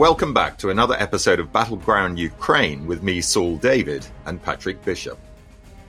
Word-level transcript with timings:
welcome 0.00 0.32
back 0.32 0.56
to 0.56 0.70
another 0.70 0.94
episode 0.94 1.38
of 1.38 1.52
Battleground 1.52 2.18
Ukraine 2.18 2.86
with 2.86 3.02
me, 3.02 3.20
Saul 3.20 3.58
David, 3.58 4.06
and 4.24 4.42
Patrick 4.42 4.82
Bishop. 4.82 5.18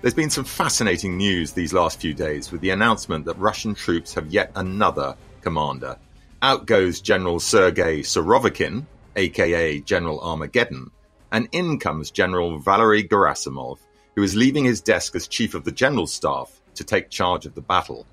There's 0.01 0.13
been 0.13 0.29
some 0.29 0.43
fascinating 0.43 1.15
news 1.15 1.53
these 1.53 1.71
last 1.71 2.01
few 2.01 2.13
days 2.13 2.51
with 2.51 2.59
the 2.59 2.71
announcement 2.71 3.23
that 3.23 3.37
Russian 3.37 3.73
troops 3.73 4.13
have 4.13 4.27
yet 4.27 4.51
another 4.55 5.15
commander. 5.39 5.95
Out 6.41 6.65
goes 6.65 6.99
General 6.99 7.39
Sergei 7.39 8.01
Surovikin, 8.01 8.85
aka 9.15 9.79
General 9.79 10.19
Armageddon, 10.19 10.91
and 11.31 11.47
in 11.53 11.79
comes 11.79 12.11
General 12.11 12.59
Valery 12.59 13.05
Gerasimov, 13.05 13.77
who 14.17 14.23
is 14.23 14.35
leaving 14.35 14.65
his 14.65 14.81
desk 14.81 15.15
as 15.15 15.25
Chief 15.25 15.53
of 15.53 15.63
the 15.63 15.71
General 15.71 16.05
Staff 16.05 16.59
to 16.75 16.83
take 16.83 17.09
charge 17.09 17.45
of 17.45 17.55
the 17.55 17.61
battle. 17.61 18.05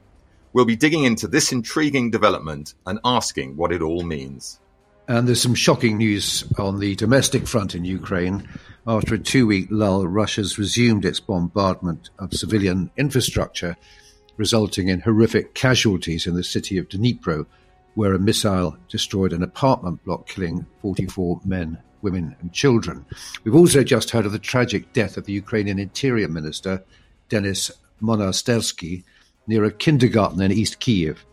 We'll 0.52 0.64
be 0.64 0.76
digging 0.76 1.02
into 1.02 1.26
this 1.26 1.50
intriguing 1.50 2.12
development 2.12 2.74
and 2.86 3.00
asking 3.04 3.56
what 3.56 3.72
it 3.72 3.82
all 3.82 4.04
means. 4.04 4.60
And 5.08 5.26
there's 5.26 5.40
some 5.40 5.54
shocking 5.54 5.96
news 5.96 6.44
on 6.58 6.80
the 6.80 6.94
domestic 6.94 7.48
front 7.48 7.74
in 7.74 7.86
Ukraine. 7.86 8.46
After 8.86 9.14
a 9.14 9.18
two 9.18 9.46
week 9.46 9.68
lull, 9.70 10.06
Russia's 10.06 10.58
resumed 10.58 11.06
its 11.06 11.18
bombardment 11.18 12.10
of 12.18 12.34
civilian 12.34 12.90
infrastructure, 12.98 13.78
resulting 14.36 14.88
in 14.88 15.00
horrific 15.00 15.54
casualties 15.54 16.26
in 16.26 16.34
the 16.34 16.44
city 16.44 16.76
of 16.76 16.90
Dnipro, 16.90 17.46
where 17.94 18.12
a 18.12 18.18
missile 18.18 18.76
destroyed 18.90 19.32
an 19.32 19.42
apartment 19.42 20.04
block, 20.04 20.28
killing 20.28 20.66
44 20.82 21.40
men, 21.42 21.78
women, 22.02 22.36
and 22.42 22.52
children. 22.52 23.06
We've 23.44 23.54
also 23.54 23.82
just 23.82 24.10
heard 24.10 24.26
of 24.26 24.32
the 24.32 24.38
tragic 24.38 24.92
death 24.92 25.16
of 25.16 25.24
the 25.24 25.32
Ukrainian 25.32 25.78
Interior 25.78 26.28
Minister, 26.28 26.84
Denis 27.30 27.70
Monastyrsky, 28.02 29.04
near 29.46 29.64
a 29.64 29.72
kindergarten 29.72 30.42
in 30.42 30.52
East 30.52 30.80
Kiev. 30.80 31.24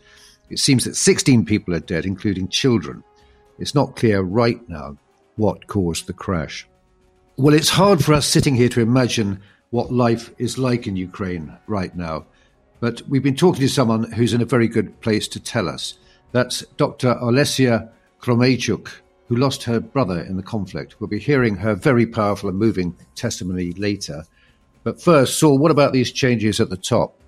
It 0.49 0.59
seems 0.59 0.85
that 0.85 0.95
16 0.95 1.45
people 1.45 1.75
are 1.75 1.81
dead, 1.81 2.05
including 2.05 2.47
children. 2.47 3.03
It's 3.57 3.75
not 3.75 3.95
clear 3.95 4.21
right 4.21 4.67
now 4.69 4.97
what 5.35 5.67
caused 5.67 6.07
the 6.07 6.13
crash. 6.13 6.67
Well, 7.37 7.53
it's 7.53 7.69
hard 7.69 8.03
for 8.03 8.13
us 8.13 8.25
sitting 8.27 8.55
here 8.55 8.69
to 8.69 8.81
imagine 8.81 9.41
what 9.69 9.91
life 9.91 10.31
is 10.37 10.57
like 10.57 10.87
in 10.87 10.95
Ukraine 10.95 11.57
right 11.67 11.93
now, 11.95 12.25
but 12.79 13.01
we've 13.09 13.23
been 13.23 13.35
talking 13.35 13.61
to 13.61 13.69
someone 13.69 14.11
who's 14.11 14.33
in 14.33 14.41
a 14.41 14.45
very 14.45 14.67
good 14.67 14.99
place 15.01 15.27
to 15.29 15.39
tell 15.39 15.67
us. 15.67 15.97
That's 16.31 16.61
Dr. 16.77 17.15
Olesya 17.15 17.89
Khromeychuk, 18.21 18.89
who 19.27 19.35
lost 19.35 19.63
her 19.63 19.79
brother 19.79 20.21
in 20.21 20.37
the 20.37 20.43
conflict. 20.43 20.99
We'll 20.99 21.09
be 21.09 21.19
hearing 21.19 21.55
her 21.57 21.75
very 21.75 22.05
powerful 22.05 22.49
and 22.49 22.57
moving 22.57 22.95
testimony 23.15 23.71
later. 23.73 24.23
But 24.83 25.01
first, 25.01 25.39
Saul, 25.39 25.57
what 25.57 25.71
about 25.71 25.93
these 25.93 26.11
changes 26.11 26.59
at 26.59 26.69
the 26.69 26.77
top? 26.77 27.19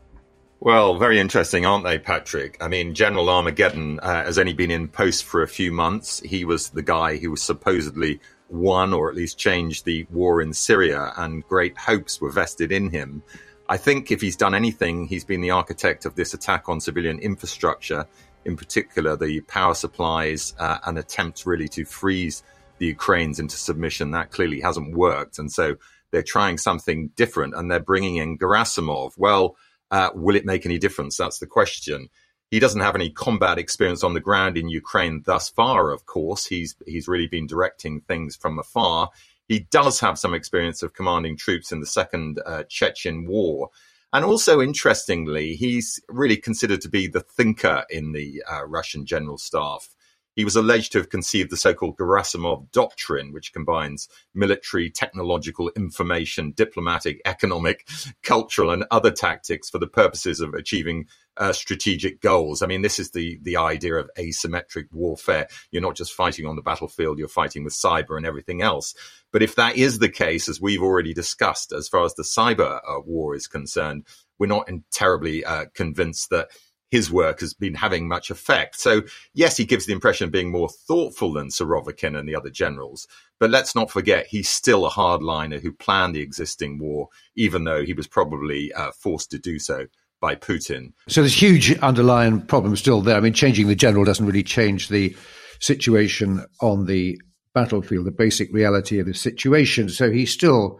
Well, 0.59 0.97
very 0.97 1.19
interesting, 1.19 1.67
aren't 1.67 1.83
they, 1.83 1.99
Patrick? 1.99 2.57
I 2.59 2.67
mean, 2.67 2.95
General 2.95 3.29
Armageddon 3.29 3.99
uh, 3.99 4.23
has 4.23 4.39
only 4.39 4.53
been 4.53 4.71
in 4.71 4.87
post 4.87 5.23
for 5.23 5.43
a 5.43 5.47
few 5.47 5.71
months. 5.71 6.19
He 6.21 6.45
was 6.45 6.69
the 6.69 6.81
guy 6.81 7.17
who 7.17 7.29
was 7.29 7.43
supposedly 7.43 8.19
won 8.49 8.91
or 8.91 9.09
at 9.09 9.15
least 9.15 9.37
changed 9.37 9.85
the 9.85 10.07
war 10.09 10.41
in 10.41 10.53
Syria, 10.53 11.13
and 11.15 11.47
great 11.47 11.77
hopes 11.77 12.19
were 12.19 12.31
vested 12.31 12.71
in 12.71 12.89
him. 12.89 13.21
I 13.69 13.77
think 13.77 14.11
if 14.11 14.19
he's 14.21 14.35
done 14.35 14.55
anything, 14.55 15.05
he's 15.07 15.25
been 15.25 15.41
the 15.41 15.51
architect 15.51 16.05
of 16.05 16.15
this 16.15 16.33
attack 16.33 16.69
on 16.69 16.79
civilian 16.79 17.19
infrastructure, 17.19 18.07
in 18.43 18.57
particular 18.57 19.15
the 19.15 19.41
power 19.41 19.75
supplies, 19.75 20.55
uh, 20.57 20.79
and 20.85 20.97
attempts 20.97 21.45
really 21.45 21.67
to 21.69 21.85
freeze 21.85 22.41
the 22.79 22.87
Ukrainians 22.87 23.39
into 23.39 23.57
submission. 23.57 24.11
That 24.11 24.31
clearly 24.31 24.61
hasn't 24.61 24.95
worked. 24.95 25.37
And 25.37 25.51
so 25.51 25.75
they're 26.11 26.23
trying 26.23 26.57
something 26.57 27.09
different 27.15 27.53
and 27.53 27.69
they're 27.69 27.79
bringing 27.79 28.15
in 28.15 28.37
Gerasimov. 28.37 29.11
Well, 29.17 29.55
uh, 29.91 30.09
will 30.13 30.35
it 30.35 30.45
make 30.45 30.65
any 30.65 30.77
difference? 30.77 31.17
That's 31.17 31.39
the 31.39 31.47
question. 31.47 32.09
He 32.49 32.59
doesn't 32.59 32.81
have 32.81 32.95
any 32.95 33.09
combat 33.09 33.57
experience 33.57 34.03
on 34.03 34.13
the 34.13 34.21
ground 34.21 34.57
in 34.57 34.69
Ukraine 34.69 35.23
thus 35.25 35.49
far. 35.49 35.91
Of 35.91 36.05
course, 36.05 36.45
he's 36.45 36.75
he's 36.85 37.07
really 37.07 37.27
been 37.27 37.47
directing 37.47 38.01
things 38.01 38.35
from 38.35 38.57
afar. 38.57 39.09
He 39.47 39.59
does 39.59 39.99
have 39.99 40.19
some 40.19 40.33
experience 40.33 40.83
of 40.83 40.93
commanding 40.93 41.37
troops 41.37 41.71
in 41.71 41.79
the 41.79 41.85
Second 41.85 42.41
uh, 42.45 42.63
Chechen 42.69 43.25
War. 43.27 43.69
And 44.13 44.23
also, 44.23 44.61
interestingly, 44.61 45.55
he's 45.55 45.99
really 46.07 46.37
considered 46.37 46.81
to 46.81 46.89
be 46.89 47.07
the 47.07 47.19
thinker 47.19 47.83
in 47.89 48.13
the 48.13 48.43
uh, 48.49 48.65
Russian 48.65 49.05
general 49.05 49.37
staff. 49.37 49.89
He 50.37 50.45
was 50.45 50.55
alleged 50.55 50.91
to 50.91 50.99
have 50.99 51.09
conceived 51.09 51.49
the 51.49 51.57
so-called 51.57 51.97
Gerasimov 51.97 52.71
doctrine, 52.71 53.33
which 53.33 53.51
combines 53.51 54.07
military, 54.35 54.91
technological, 54.91 55.71
information, 55.75 56.51
diplomatic, 56.51 57.19
economic, 57.25 57.87
cultural, 58.21 58.69
and 58.69 58.85
other 58.91 59.09
tactics 59.09 59.67
for 59.67 59.79
the 59.79 59.87
purposes 59.87 60.39
of 60.39 60.53
achieving 60.53 61.07
uh, 61.37 61.53
strategic 61.53 62.21
goals. 62.21 62.61
I 62.61 62.67
mean, 62.67 62.83
this 62.83 62.99
is 62.99 63.11
the 63.11 63.39
the 63.41 63.57
idea 63.57 63.95
of 63.95 64.11
asymmetric 64.17 64.85
warfare. 64.91 65.47
You're 65.71 65.81
not 65.81 65.95
just 65.95 66.13
fighting 66.13 66.45
on 66.45 66.55
the 66.55 66.61
battlefield; 66.61 67.17
you're 67.17 67.27
fighting 67.27 67.63
with 67.63 67.73
cyber 67.73 68.15
and 68.15 68.25
everything 68.25 68.61
else. 68.61 68.93
But 69.31 69.41
if 69.41 69.55
that 69.55 69.75
is 69.75 69.97
the 69.97 70.09
case, 70.09 70.47
as 70.47 70.61
we've 70.61 70.83
already 70.83 71.15
discussed, 71.15 71.73
as 71.73 71.87
far 71.87 72.05
as 72.05 72.13
the 72.13 72.23
cyber 72.23 72.79
uh, 72.87 73.01
war 73.03 73.35
is 73.35 73.47
concerned, 73.47 74.05
we're 74.37 74.45
not 74.45 74.69
terribly 74.91 75.43
uh, 75.43 75.65
convinced 75.73 76.29
that 76.29 76.49
his 76.89 77.11
work 77.11 77.41
has 77.41 77.53
been 77.53 77.73
having 77.73 78.07
much 78.07 78.29
effect. 78.29 78.79
So, 78.79 79.01
yes, 79.33 79.57
he 79.57 79.65
gives 79.65 79.85
the 79.85 79.93
impression 79.93 80.25
of 80.25 80.31
being 80.31 80.51
more 80.51 80.69
thoughtful 80.69 81.33
than 81.33 81.49
Surovikin 81.49 82.17
and 82.17 82.27
the 82.27 82.35
other 82.35 82.49
generals. 82.49 83.07
But 83.39 83.49
let's 83.49 83.75
not 83.75 83.91
forget, 83.91 84.27
he's 84.27 84.49
still 84.49 84.85
a 84.85 84.89
hardliner 84.89 85.61
who 85.61 85.71
planned 85.71 86.15
the 86.15 86.21
existing 86.21 86.79
war, 86.79 87.09
even 87.35 87.65
though 87.65 87.83
he 87.83 87.93
was 87.93 88.07
probably 88.07 88.71
uh, 88.73 88.91
forced 88.91 89.31
to 89.31 89.39
do 89.39 89.59
so 89.59 89.87
by 90.21 90.35
Putin. 90.35 90.93
So 91.07 91.21
there's 91.21 91.39
huge 91.39 91.77
underlying 91.79 92.41
problems 92.41 92.79
still 92.79 93.01
there. 93.01 93.17
I 93.17 93.19
mean, 93.19 93.33
changing 93.33 93.67
the 93.67 93.75
general 93.75 94.05
doesn't 94.05 94.25
really 94.25 94.43
change 94.43 94.87
the 94.87 95.15
situation 95.59 96.45
on 96.61 96.85
the 96.85 97.19
battlefield, 97.53 98.05
the 98.05 98.11
basic 98.11 98.51
reality 98.53 98.99
of 98.99 99.07
the 99.07 99.13
situation. 99.13 99.89
So 99.89 100.09
he's 100.09 100.31
still 100.31 100.79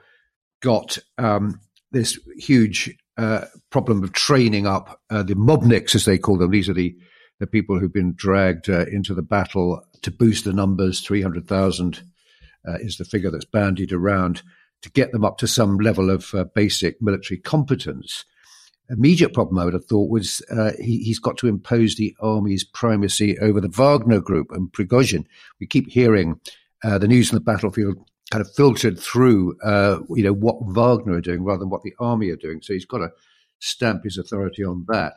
got 0.62 0.97
um, 1.17 1.59
this 1.91 2.19
huge 2.38 2.96
uh, 3.17 3.45
problem 3.72 4.03
of 4.03 4.13
training 4.13 4.67
up 4.67 5.01
uh, 5.09 5.23
the 5.23 5.35
mobniks, 5.35 5.95
as 5.95 6.05
they 6.05 6.17
call 6.17 6.38
them. 6.38 6.51
These 6.51 6.69
are 6.69 6.73
the, 6.73 6.95
the 7.39 7.47
people 7.47 7.79
who've 7.79 7.94
been 7.94 8.13
dragged 8.16 8.69
uh, 8.69 8.85
into 8.85 9.13
the 9.13 9.22
battle 9.22 9.83
to 10.03 10.11
boost 10.11 10.45
the 10.45 10.53
numbers. 10.53 11.01
300,000 11.01 12.01
uh, 12.67 12.73
is 12.79 12.97
the 12.97 13.05
figure 13.05 13.31
that's 13.31 13.45
bandied 13.45 13.91
around 13.91 14.44
to 14.83 14.91
get 14.91 15.11
them 15.11 15.25
up 15.25 15.39
to 15.39 15.47
some 15.47 15.78
level 15.78 16.11
of 16.11 16.33
uh, 16.35 16.44
basic 16.55 17.01
military 17.01 17.39
competence. 17.39 18.23
Immediate 18.89 19.34
problem, 19.34 19.57
I 19.57 19.66
would 19.66 19.73
have 19.73 19.85
thought, 19.85 20.09
was 20.09 20.41
he, 20.79 21.09
has 21.09 21.19
got 21.19 21.38
to 21.39 21.47
impose 21.47 21.95
the 21.95 22.16
army's 22.22 22.63
primacy 22.63 23.38
over 23.39 23.59
the 23.59 23.67
Wagner 23.67 24.22
group 24.22 24.51
and 24.51 24.72
Prigozhin. 24.72 25.25
We 25.59 25.67
keep 25.67 25.89
hearing 25.89 26.39
the 26.84 27.07
news 27.07 27.31
on 27.31 27.35
the 27.35 27.41
battlefield 27.41 27.97
kind 28.32 28.42
of 28.42 28.54
filtered 28.54 29.00
through, 29.00 29.58
uh, 29.64 30.00
you 30.10 30.24
know, 30.24 30.34
what 30.34 30.58
Wagner 30.62 31.14
are 31.14 31.22
doing 31.22 31.44
rather 31.44 31.60
than 31.60 31.70
what 31.70 31.84
the 31.84 31.94
army 32.00 32.30
are 32.30 32.36
doing. 32.36 32.62
So 32.62 32.74
he's 32.74 32.86
got 32.86 33.00
to 33.00 33.10
stamp 33.60 34.04
his 34.04 34.18
authority 34.18 34.64
on 34.64 34.86
that. 34.90 35.14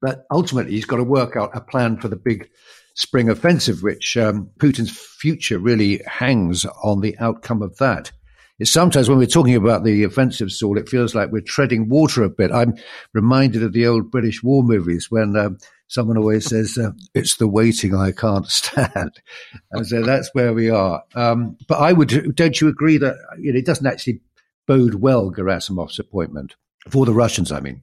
But 0.00 0.26
ultimately, 0.30 0.72
he's 0.72 0.84
got 0.84 0.96
to 0.96 1.04
work 1.04 1.36
out 1.36 1.56
a 1.56 1.60
plan 1.60 1.98
for 1.98 2.08
the 2.08 2.16
big 2.16 2.48
spring 2.94 3.28
offensive, 3.28 3.82
which 3.82 4.16
um, 4.16 4.50
Putin's 4.58 4.90
future 4.90 5.58
really 5.58 6.00
hangs 6.06 6.64
on 6.82 7.00
the 7.00 7.16
outcome 7.18 7.62
of 7.62 7.76
that. 7.78 8.12
Sometimes 8.62 9.08
when 9.08 9.18
we're 9.18 9.26
talking 9.26 9.56
about 9.56 9.82
the 9.82 10.04
offensive, 10.04 10.52
Saul, 10.52 10.78
it 10.78 10.88
feels 10.88 11.14
like 11.14 11.32
we're 11.32 11.40
treading 11.40 11.88
water 11.88 12.22
a 12.22 12.30
bit. 12.30 12.52
I'm 12.52 12.74
reminded 13.12 13.64
of 13.64 13.72
the 13.72 13.86
old 13.86 14.12
British 14.12 14.44
war 14.44 14.62
movies 14.62 15.10
when 15.10 15.36
um, 15.36 15.58
someone 15.88 16.18
always 16.18 16.46
says, 16.46 16.78
uh, 16.78 16.92
it's 17.14 17.36
the 17.36 17.48
waiting 17.48 17.94
I 17.94 18.12
can't 18.12 18.46
stand. 18.50 19.20
and 19.70 19.86
so 19.86 20.02
that's 20.02 20.30
where 20.32 20.52
we 20.52 20.70
are. 20.70 21.02
Um, 21.14 21.56
but 21.68 21.78
I 21.78 21.92
would, 21.92 22.34
don't 22.34 22.60
you 22.60 22.68
agree 22.68 22.98
that 22.98 23.16
you 23.38 23.52
know, 23.52 23.58
it 23.58 23.66
doesn't 23.66 23.86
actually 23.86 24.20
bode 24.66 24.96
well, 24.96 25.30
Gerasimov's 25.30 25.98
appointment, 25.98 26.56
for 26.88 27.06
the 27.06 27.14
Russians, 27.14 27.52
I 27.52 27.60
mean? 27.60 27.82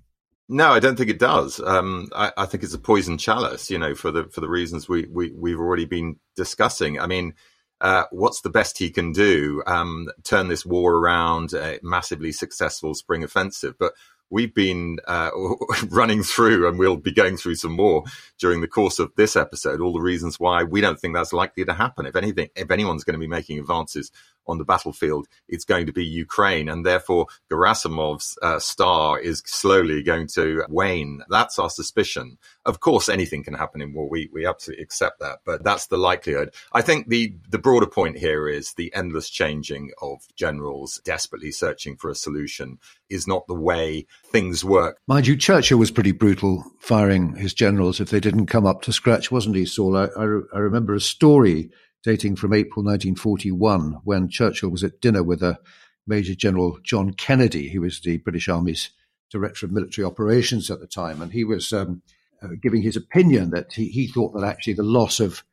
No, 0.49 0.71
I 0.71 0.79
don't 0.79 0.97
think 0.97 1.09
it 1.09 1.19
does. 1.19 1.61
Um, 1.61 2.09
I, 2.13 2.33
I, 2.35 2.45
think 2.45 2.63
it's 2.63 2.73
a 2.73 2.79
poison 2.79 3.17
chalice, 3.17 3.69
you 3.69 3.79
know, 3.79 3.95
for 3.95 4.11
the 4.11 4.25
for 4.25 4.41
the 4.41 4.49
reasons 4.49 4.89
we, 4.89 5.05
we 5.05 5.31
we've 5.31 5.59
already 5.59 5.85
been 5.85 6.17
discussing. 6.35 6.99
I 6.99 7.07
mean, 7.07 7.35
uh, 7.79 8.03
what's 8.11 8.41
the 8.41 8.49
best 8.49 8.77
he 8.77 8.89
can 8.89 9.13
do? 9.13 9.63
Um, 9.65 10.09
turn 10.25 10.49
this 10.49 10.65
war 10.65 10.95
around, 10.95 11.53
a 11.53 11.79
massively 11.83 12.33
successful 12.33 12.93
spring 12.95 13.23
offensive, 13.23 13.75
but 13.79 13.93
we've 14.31 14.53
been 14.53 14.97
uh, 15.07 15.29
running 15.89 16.23
through, 16.23 16.67
and 16.67 16.79
we'll 16.79 16.97
be 16.97 17.11
going 17.11 17.37
through 17.37 17.55
some 17.55 17.73
more 17.73 18.03
during 18.39 18.61
the 18.61 18.67
course 18.67 18.97
of 18.97 19.11
this 19.15 19.35
episode. 19.35 19.81
All 19.81 19.93
the 19.93 20.01
reasons 20.01 20.39
why 20.39 20.63
we 20.63 20.81
don't 20.81 20.99
think 20.99 21.13
that's 21.13 21.33
likely 21.33 21.65
to 21.65 21.73
happen. 21.73 22.05
If 22.05 22.15
anything, 22.15 22.49
if 22.55 22.71
anyone's 22.71 23.03
going 23.03 23.13
to 23.13 23.19
be 23.19 23.27
making 23.27 23.59
advances 23.59 24.11
on 24.47 24.57
the 24.57 24.65
battlefield, 24.65 25.27
it's 25.47 25.65
going 25.65 25.85
to 25.85 25.93
be 25.93 26.05
Ukraine, 26.05 26.69
and 26.69 26.85
therefore 26.85 27.27
Gerasimov's 27.49 28.37
uh, 28.41 28.59
star 28.59 29.19
is 29.19 29.43
slowly 29.45 30.03
going 30.03 30.27
to 30.27 30.63
wane. 30.69 31.21
That's 31.29 31.59
our 31.59 31.69
suspicion. 31.69 32.37
Of 32.65 32.79
course, 32.79 33.09
anything 33.09 33.43
can 33.43 33.53
happen 33.53 33.81
in 33.81 33.93
war. 33.93 34.09
We 34.09 34.29
we 34.31 34.45
absolutely 34.45 34.83
accept 34.83 35.19
that, 35.19 35.39
but 35.45 35.63
that's 35.63 35.87
the 35.87 35.97
likelihood. 35.97 36.53
I 36.73 36.81
think 36.81 37.07
the 37.07 37.33
the 37.49 37.59
broader 37.59 37.87
point 37.87 38.17
here 38.17 38.47
is 38.47 38.73
the 38.73 38.93
endless 38.93 39.29
changing 39.29 39.91
of 40.01 40.21
generals 40.35 41.01
desperately 41.05 41.51
searching 41.51 41.95
for 41.95 42.09
a 42.09 42.15
solution 42.15 42.79
is 43.09 43.27
not 43.27 43.47
the 43.47 43.53
way 43.55 44.05
things 44.25 44.63
work. 44.63 44.99
Mind 45.07 45.27
you, 45.27 45.35
Churchill 45.35 45.77
was 45.77 45.91
pretty 45.91 46.11
brutal, 46.11 46.63
firing 46.79 47.35
his 47.35 47.53
generals 47.53 47.99
if 47.99 48.09
they 48.09 48.19
didn't 48.19 48.45
come 48.47 48.65
up 48.65 48.81
to 48.83 48.93
scratch, 48.93 49.31
wasn't 49.31 49.55
he, 49.55 49.65
Saul? 49.65 49.97
I, 49.97 50.05
I, 50.05 50.23
I 50.23 50.59
remember 50.59 50.95
a 50.95 51.01
story 51.01 51.69
dating 52.03 52.35
from 52.35 52.53
April 52.53 52.83
1941, 52.83 54.01
when 54.03 54.29
Churchill 54.29 54.69
was 54.69 54.83
at 54.83 55.01
dinner 55.01 55.23
with 55.23 55.43
a 55.43 55.59
Major 56.07 56.35
General 56.35 56.79
John 56.83 57.13
Kennedy, 57.13 57.69
who 57.69 57.81
was 57.81 58.01
the 58.01 58.17
British 58.17 58.49
Army's 58.49 58.89
Director 59.29 59.65
of 59.65 59.71
Military 59.71 60.05
Operations 60.05 60.69
at 60.69 60.79
the 60.79 60.87
time, 60.87 61.21
and 61.21 61.31
he 61.31 61.43
was 61.43 61.71
um, 61.71 62.01
uh, 62.41 62.49
giving 62.61 62.81
his 62.81 62.97
opinion 62.97 63.51
that 63.51 63.73
he, 63.73 63.87
he 63.89 64.07
thought 64.07 64.33
that 64.33 64.43
actually 64.43 64.73
the 64.73 64.83
loss 64.83 65.19
of 65.19 65.43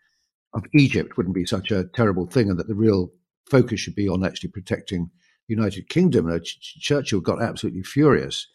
of 0.55 0.65
Egypt 0.75 1.17
wouldn't 1.17 1.35
be 1.35 1.45
such 1.45 1.71
a 1.71 1.85
terrible 1.85 2.27
thing, 2.27 2.49
and 2.49 2.59
that 2.59 2.69
the 2.69 2.75
real 2.75 3.13
focus 3.51 3.81
should 3.81 3.95
be 3.95 4.09
on 4.09 4.25
actually 4.25 4.51
protecting 4.51 5.11
the 5.47 5.55
United 5.55 5.89
Kingdom. 5.89 6.29
And 6.29 6.43
Ch- 6.43 6.79
Churchill 6.81 7.21
got 7.21 7.43
absolutely 7.43 7.83
furious. 7.83 8.47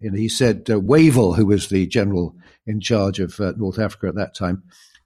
And 0.00 0.16
he 0.16 0.28
said, 0.28 0.68
uh, 0.68 0.80
Wavell, 0.80 1.34
who 1.34 1.46
was 1.46 1.68
the 1.68 1.86
general 1.86 2.36
in 2.66 2.80
charge 2.80 3.20
of 3.20 3.38
uh, 3.40 3.52
North 3.56 3.78
Africa 3.78 4.08
at 4.08 4.16
that 4.16 4.34
time, 4.34 4.64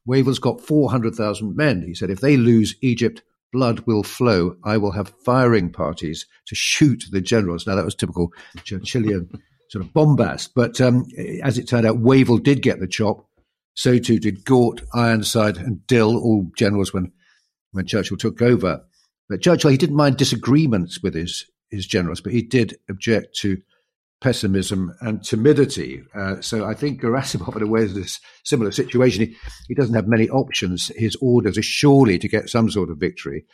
Wavell's 0.09 0.39
got 0.39 0.61
400,000 0.61 1.55
men. 1.55 1.83
He 1.83 1.95
said, 1.95 2.11
if 2.11 2.21
they 2.21 2.39
lose 2.39 2.75
Egypt, 2.81 3.23
blood 3.53 3.81
will 3.81 4.03
flow. 4.03 4.57
I 4.65 4.79
will 4.79 4.93
have 4.93 5.13
firing 5.25 5.71
parties 5.71 6.27
to 6.47 6.55
shoot 6.55 7.05
the 7.11 7.21
generals. 7.21 7.67
Now, 7.67 7.75
that 7.77 7.85
was 7.85 7.95
typical 7.95 8.33
Churchillian 8.59 9.29
sort 9.71 9.85
of 9.85 9.93
bombast. 9.93 10.53
But 10.55 10.81
um, 10.81 11.07
as 11.43 11.59
it 11.59 11.69
turned 11.69 11.87
out, 11.87 11.99
Wavell 11.99 12.39
did 12.39 12.63
get 12.63 12.81
the 12.81 12.89
chop. 12.89 13.27
So 13.75 13.99
too 13.99 14.19
did 14.19 14.45
Gort, 14.45 14.83
Ironside, 14.95 15.59
and 15.59 15.87
Dill, 15.87 16.17
all 16.17 16.51
generals 16.57 16.93
when, 16.93 17.13
when 17.73 17.87
Churchill 17.87 18.17
took 18.17 18.41
over. 18.41 18.83
But 19.29 19.43
Churchill, 19.43 19.71
he 19.71 19.77
didn't 19.77 19.97
mind 19.97 20.17
disagreements 20.17 21.03
with 21.03 21.15
his, 21.15 21.45
his 21.71 21.87
generals, 21.87 22.23
but 22.23 22.33
he 22.33 22.43
did 22.43 22.79
object 22.89 23.37
to 23.41 23.61
pessimism 24.21 24.95
and 25.01 25.23
timidity. 25.23 26.03
Uh, 26.15 26.41
so 26.41 26.65
I 26.65 26.75
think 26.75 27.01
Gerasimov, 27.01 27.57
in 27.57 27.63
a 27.63 27.67
way, 27.67 27.83
is 27.83 27.97
a 27.97 28.21
similar 28.45 28.73
situation. 28.73 29.27
He, 29.27 29.37
he 29.69 29.75
doesn't 29.75 29.95
have 29.95 30.09
many 30.09 30.29
options. 30.29 30.89
His 30.97 31.17
orders 31.21 31.57
are 31.57 31.63
surely 31.63 32.19
to 32.19 32.29
get 32.29 32.49
some 32.49 32.71
sort 32.71 32.91
of 32.91 32.99
victory, 32.99 33.45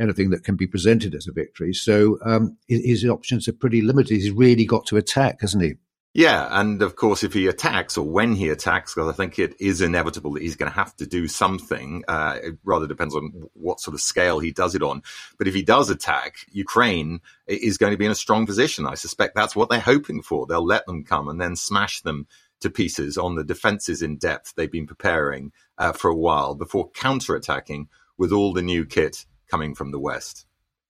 anything 0.00 0.30
that 0.30 0.44
can 0.44 0.56
be 0.56 0.66
presented 0.66 1.14
as 1.14 1.26
a 1.26 1.32
victory. 1.32 1.74
So 1.74 2.18
um, 2.24 2.56
his, 2.68 3.02
his 3.02 3.04
options 3.04 3.48
are 3.48 3.52
pretty 3.52 3.82
limited. 3.82 4.14
He's 4.14 4.30
really 4.30 4.64
got 4.64 4.86
to 4.86 4.96
attack, 4.96 5.42
hasn't 5.42 5.62
he? 5.62 5.74
Yeah, 6.16 6.46
and 6.48 6.80
of 6.80 6.94
course, 6.94 7.24
if 7.24 7.32
he 7.32 7.48
attacks 7.48 7.98
or 7.98 8.08
when 8.08 8.36
he 8.36 8.48
attacks, 8.48 8.94
because 8.94 9.12
I 9.12 9.16
think 9.16 9.36
it 9.40 9.60
is 9.60 9.80
inevitable 9.80 10.34
that 10.34 10.42
he's 10.42 10.54
going 10.54 10.70
to 10.70 10.76
have 10.76 10.94
to 10.96 11.06
do 11.06 11.26
something. 11.26 12.04
Uh, 12.06 12.38
it 12.40 12.58
rather 12.62 12.86
depends 12.86 13.16
on 13.16 13.48
what 13.54 13.80
sort 13.80 13.94
of 13.94 14.00
scale 14.00 14.38
he 14.38 14.52
does 14.52 14.76
it 14.76 14.82
on. 14.82 15.02
But 15.38 15.48
if 15.48 15.54
he 15.54 15.62
does 15.62 15.90
attack, 15.90 16.36
Ukraine 16.52 17.20
is 17.48 17.78
going 17.78 17.90
to 17.90 17.98
be 17.98 18.04
in 18.04 18.12
a 18.12 18.16
strong 18.16 18.46
position. 18.46 18.86
I 18.86 18.94
suspect 18.94 19.34
that's 19.34 19.56
what 19.56 19.70
they're 19.70 19.80
hoping 19.80 20.22
for. 20.22 20.46
They'll 20.46 20.64
let 20.64 20.86
them 20.86 21.02
come 21.02 21.28
and 21.28 21.40
then 21.40 21.56
smash 21.56 22.00
them 22.02 22.28
to 22.60 22.70
pieces 22.70 23.18
on 23.18 23.34
the 23.34 23.42
defenses 23.42 24.00
in 24.00 24.16
depth 24.16 24.54
they've 24.54 24.70
been 24.70 24.86
preparing 24.86 25.50
uh, 25.78 25.90
for 25.90 26.12
a 26.12 26.16
while 26.16 26.54
before 26.54 26.92
counterattacking 26.92 27.88
with 28.16 28.30
all 28.30 28.52
the 28.52 28.62
new 28.62 28.86
kit 28.86 29.26
coming 29.50 29.74
from 29.74 29.90
the 29.90 29.98
west. 29.98 30.46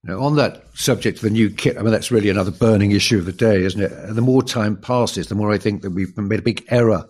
Now, 0.06 0.20
on 0.20 0.36
that 0.36 0.62
subject 0.74 1.16
of 1.16 1.22
the 1.22 1.30
new 1.30 1.48
kit, 1.48 1.78
I 1.78 1.82
mean, 1.82 1.90
that's 1.90 2.10
really 2.10 2.28
another 2.28 2.50
burning 2.50 2.90
issue 2.90 3.18
of 3.18 3.24
the 3.24 3.32
day, 3.32 3.64
isn't 3.64 3.80
it? 3.80 4.14
The 4.14 4.20
more 4.20 4.42
time 4.42 4.76
passes, 4.76 5.28
the 5.28 5.34
more 5.34 5.50
I 5.50 5.56
think 5.56 5.80
that 5.80 5.92
we've 5.92 6.14
made 6.18 6.40
a 6.40 6.42
big 6.42 6.66
error 6.68 7.06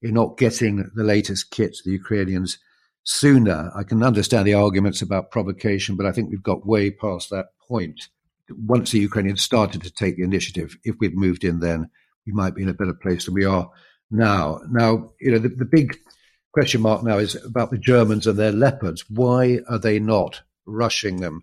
in 0.00 0.14
not 0.14 0.38
getting 0.38 0.90
the 0.94 1.04
latest 1.04 1.50
kit 1.50 1.74
to 1.74 1.82
the 1.84 1.92
Ukrainians 1.92 2.58
sooner. 3.04 3.70
I 3.76 3.82
can 3.82 4.02
understand 4.02 4.46
the 4.46 4.54
arguments 4.54 5.02
about 5.02 5.30
provocation, 5.30 5.94
but 5.94 6.06
I 6.06 6.12
think 6.12 6.30
we've 6.30 6.42
got 6.42 6.66
way 6.66 6.90
past 6.90 7.28
that 7.28 7.48
point. 7.68 8.08
Once 8.48 8.92
the 8.92 9.00
Ukrainians 9.00 9.42
started 9.42 9.82
to 9.82 9.90
take 9.90 10.16
the 10.16 10.22
initiative, 10.22 10.74
if 10.84 10.96
we'd 11.00 11.18
moved 11.18 11.44
in 11.44 11.60
then, 11.60 11.90
we 12.26 12.32
might 12.32 12.54
be 12.54 12.62
in 12.62 12.70
a 12.70 12.74
better 12.74 12.94
place 12.94 13.26
than 13.26 13.34
we 13.34 13.44
are 13.44 13.70
now. 14.10 14.60
Now, 14.70 15.10
you 15.20 15.32
know, 15.32 15.38
the, 15.38 15.50
the 15.50 15.66
big 15.66 15.98
question 16.54 16.80
mark 16.80 17.02
now 17.02 17.18
is 17.18 17.34
about 17.44 17.70
the 17.70 17.76
Germans 17.78 18.26
and 18.26 18.38
their 18.38 18.52
leopards. 18.52 19.04
Why 19.10 19.60
are 19.68 19.78
they 19.78 19.98
not 19.98 20.40
rushing 20.64 21.20
them? 21.20 21.42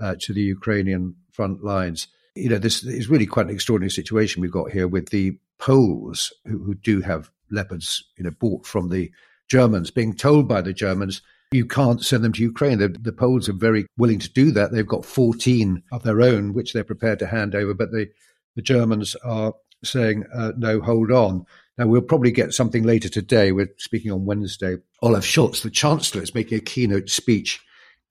Uh, 0.00 0.14
to 0.20 0.32
the 0.32 0.42
Ukrainian 0.42 1.14
front 1.32 1.64
lines. 1.64 2.08
You 2.34 2.50
know, 2.50 2.58
this 2.58 2.82
is 2.84 3.08
really 3.08 3.26
quite 3.26 3.46
an 3.46 3.54
extraordinary 3.54 3.90
situation 3.90 4.42
we've 4.42 4.50
got 4.50 4.70
here 4.70 4.88
with 4.88 5.10
the 5.10 5.38
Poles 5.58 6.32
who, 6.44 6.62
who 6.62 6.74
do 6.74 7.00
have 7.00 7.30
leopards, 7.50 8.04
you 8.18 8.24
know, 8.24 8.30
bought 8.30 8.66
from 8.66 8.90
the 8.90 9.10
Germans, 9.48 9.90
being 9.90 10.14
told 10.14 10.48
by 10.48 10.60
the 10.60 10.72
Germans, 10.72 11.22
you 11.52 11.64
can't 11.64 12.04
send 12.04 12.24
them 12.24 12.32
to 12.32 12.42
Ukraine. 12.42 12.78
The, 12.78 12.88
the, 12.88 13.12
Poles 13.12 13.48
are 13.48 13.54
very 13.54 13.86
willing 13.96 14.18
to 14.18 14.32
do 14.32 14.50
that. 14.52 14.72
They've 14.72 14.86
got 14.86 15.04
14 15.04 15.82
of 15.92 16.02
their 16.02 16.20
own, 16.20 16.52
which 16.52 16.72
they're 16.72 16.84
prepared 16.84 17.20
to 17.20 17.26
hand 17.26 17.54
over, 17.54 17.72
but 17.72 17.92
the, 17.92 18.08
the 18.56 18.62
Germans 18.62 19.14
are 19.24 19.54
saying, 19.84 20.24
uh, 20.34 20.52
no, 20.56 20.80
hold 20.80 21.12
on. 21.12 21.46
Now, 21.78 21.86
we'll 21.86 22.02
probably 22.02 22.32
get 22.32 22.54
something 22.54 22.82
later 22.82 23.08
today. 23.08 23.52
We're 23.52 23.72
speaking 23.76 24.10
on 24.10 24.24
Wednesday. 24.24 24.78
Olaf 25.02 25.24
Scholz, 25.24 25.62
the 25.62 25.70
Chancellor, 25.70 26.22
is 26.22 26.34
making 26.34 26.58
a 26.58 26.62
keynote 26.62 27.10
speech 27.10 27.60